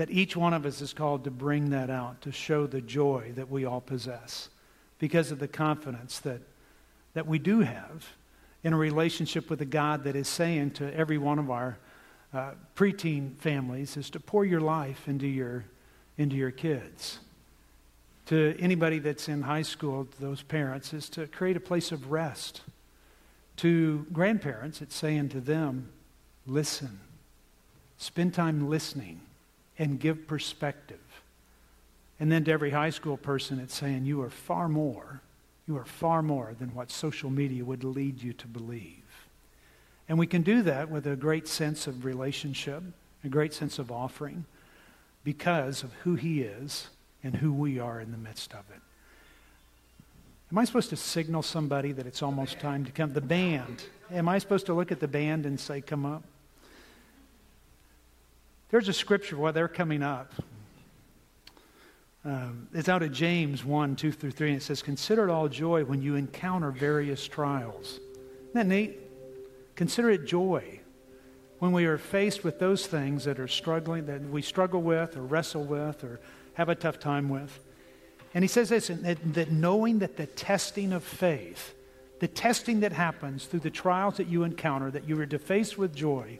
that 0.00 0.10
each 0.10 0.34
one 0.34 0.54
of 0.54 0.64
us 0.64 0.80
is 0.80 0.94
called 0.94 1.24
to 1.24 1.30
bring 1.30 1.68
that 1.68 1.90
out, 1.90 2.22
to 2.22 2.32
show 2.32 2.66
the 2.66 2.80
joy 2.80 3.30
that 3.34 3.50
we 3.50 3.66
all 3.66 3.82
possess 3.82 4.48
because 4.98 5.30
of 5.30 5.38
the 5.38 5.46
confidence 5.46 6.20
that, 6.20 6.40
that 7.12 7.26
we 7.26 7.38
do 7.38 7.60
have 7.60 8.08
in 8.64 8.72
a 8.72 8.76
relationship 8.78 9.50
with 9.50 9.60
a 9.60 9.66
God 9.66 10.04
that 10.04 10.16
is 10.16 10.26
saying 10.26 10.70
to 10.70 10.90
every 10.96 11.18
one 11.18 11.38
of 11.38 11.50
our 11.50 11.76
uh, 12.32 12.52
preteen 12.74 13.36
families 13.36 13.98
is 13.98 14.08
to 14.08 14.18
pour 14.18 14.42
your 14.42 14.62
life 14.62 15.06
into 15.06 15.26
your, 15.26 15.66
into 16.16 16.34
your 16.34 16.50
kids. 16.50 17.18
To 18.28 18.56
anybody 18.58 19.00
that's 19.00 19.28
in 19.28 19.42
high 19.42 19.60
school, 19.60 20.08
those 20.18 20.40
parents, 20.40 20.94
is 20.94 21.10
to 21.10 21.26
create 21.26 21.58
a 21.58 21.60
place 21.60 21.92
of 21.92 22.10
rest. 22.10 22.62
To 23.58 24.06
grandparents, 24.14 24.80
it's 24.80 24.96
saying 24.96 25.28
to 25.28 25.42
them, 25.42 25.90
listen. 26.46 27.00
Spend 27.98 28.32
time 28.32 28.66
listening 28.70 29.20
and 29.80 29.98
give 29.98 30.28
perspective. 30.28 30.98
And 32.20 32.30
then 32.30 32.44
to 32.44 32.52
every 32.52 32.70
high 32.70 32.90
school 32.90 33.16
person, 33.16 33.58
it's 33.58 33.74
saying, 33.74 34.04
You 34.04 34.20
are 34.22 34.30
far 34.30 34.68
more, 34.68 35.22
you 35.66 35.76
are 35.78 35.86
far 35.86 36.22
more 36.22 36.54
than 36.56 36.74
what 36.74 36.92
social 36.92 37.30
media 37.30 37.64
would 37.64 37.82
lead 37.82 38.22
you 38.22 38.34
to 38.34 38.46
believe. 38.46 39.02
And 40.06 40.18
we 40.18 40.26
can 40.26 40.42
do 40.42 40.62
that 40.62 40.90
with 40.90 41.06
a 41.06 41.16
great 41.16 41.48
sense 41.48 41.86
of 41.86 42.04
relationship, 42.04 42.82
a 43.24 43.28
great 43.28 43.54
sense 43.54 43.78
of 43.78 43.90
offering, 43.90 44.44
because 45.24 45.82
of 45.82 45.92
who 46.04 46.14
He 46.14 46.42
is 46.42 46.88
and 47.24 47.36
who 47.36 47.52
we 47.52 47.78
are 47.78 48.00
in 48.00 48.12
the 48.12 48.18
midst 48.18 48.52
of 48.52 48.64
it. 48.74 48.82
Am 50.52 50.58
I 50.58 50.64
supposed 50.64 50.90
to 50.90 50.96
signal 50.96 51.42
somebody 51.42 51.92
that 51.92 52.06
it's 52.06 52.22
almost 52.22 52.58
time 52.58 52.84
to 52.84 52.92
come? 52.92 53.14
The 53.14 53.20
band. 53.22 53.84
Am 54.12 54.28
I 54.28 54.38
supposed 54.38 54.66
to 54.66 54.74
look 54.74 54.92
at 54.92 55.00
the 55.00 55.08
band 55.08 55.46
and 55.46 55.58
say, 55.58 55.80
Come 55.80 56.04
up? 56.04 56.22
There's 58.70 58.88
a 58.88 58.92
scripture 58.92 59.36
while 59.36 59.52
they're 59.52 59.68
coming 59.68 60.02
up. 60.02 60.32
Um, 62.24 62.68
it's 62.74 62.88
out 62.88 63.02
of 63.02 63.12
James 63.12 63.64
1 63.64 63.96
2 63.96 64.12
through 64.12 64.30
3, 64.30 64.48
and 64.50 64.56
it 64.58 64.62
says, 64.62 64.82
Consider 64.82 65.28
it 65.28 65.32
all 65.32 65.48
joy 65.48 65.84
when 65.84 66.02
you 66.02 66.14
encounter 66.16 66.70
various 66.70 67.26
trials. 67.26 67.98
Isn't 68.50 68.54
that 68.54 68.66
neat? 68.66 69.00
Consider 69.74 70.10
it 70.10 70.26
joy 70.26 70.80
when 71.58 71.72
we 71.72 71.86
are 71.86 71.98
faced 71.98 72.44
with 72.44 72.58
those 72.58 72.86
things 72.86 73.24
that 73.24 73.40
are 73.40 73.48
struggling, 73.48 74.06
that 74.06 74.22
we 74.22 74.42
struggle 74.42 74.82
with, 74.82 75.16
or 75.16 75.22
wrestle 75.22 75.64
with, 75.64 76.04
or 76.04 76.20
have 76.54 76.68
a 76.68 76.74
tough 76.74 76.98
time 76.98 77.28
with. 77.28 77.58
And 78.34 78.44
he 78.44 78.48
says 78.48 78.68
this 78.68 78.88
that, 78.88 79.34
that 79.34 79.50
knowing 79.50 79.98
that 80.00 80.16
the 80.16 80.26
testing 80.26 80.92
of 80.92 81.02
faith, 81.02 81.74
the 82.20 82.28
testing 82.28 82.80
that 82.80 82.92
happens 82.92 83.46
through 83.46 83.60
the 83.60 83.70
trials 83.70 84.18
that 84.18 84.28
you 84.28 84.44
encounter, 84.44 84.90
that 84.90 85.08
you 85.08 85.18
are 85.20 85.26
defaced 85.26 85.78
with 85.78 85.94
joy, 85.94 86.36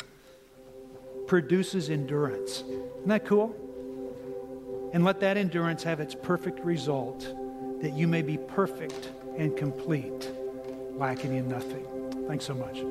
produces 1.30 1.90
endurance. 1.90 2.64
Isn't 2.66 3.06
that 3.06 3.24
cool? 3.24 3.54
And 4.92 5.04
let 5.04 5.20
that 5.20 5.36
endurance 5.36 5.84
have 5.84 6.00
its 6.00 6.12
perfect 6.12 6.58
result, 6.64 7.20
that 7.80 7.92
you 7.92 8.08
may 8.08 8.20
be 8.20 8.36
perfect 8.36 9.12
and 9.38 9.56
complete, 9.56 10.28
lacking 10.96 11.36
in 11.36 11.48
nothing. 11.48 11.86
Thanks 12.26 12.44
so 12.44 12.54
much. 12.54 12.82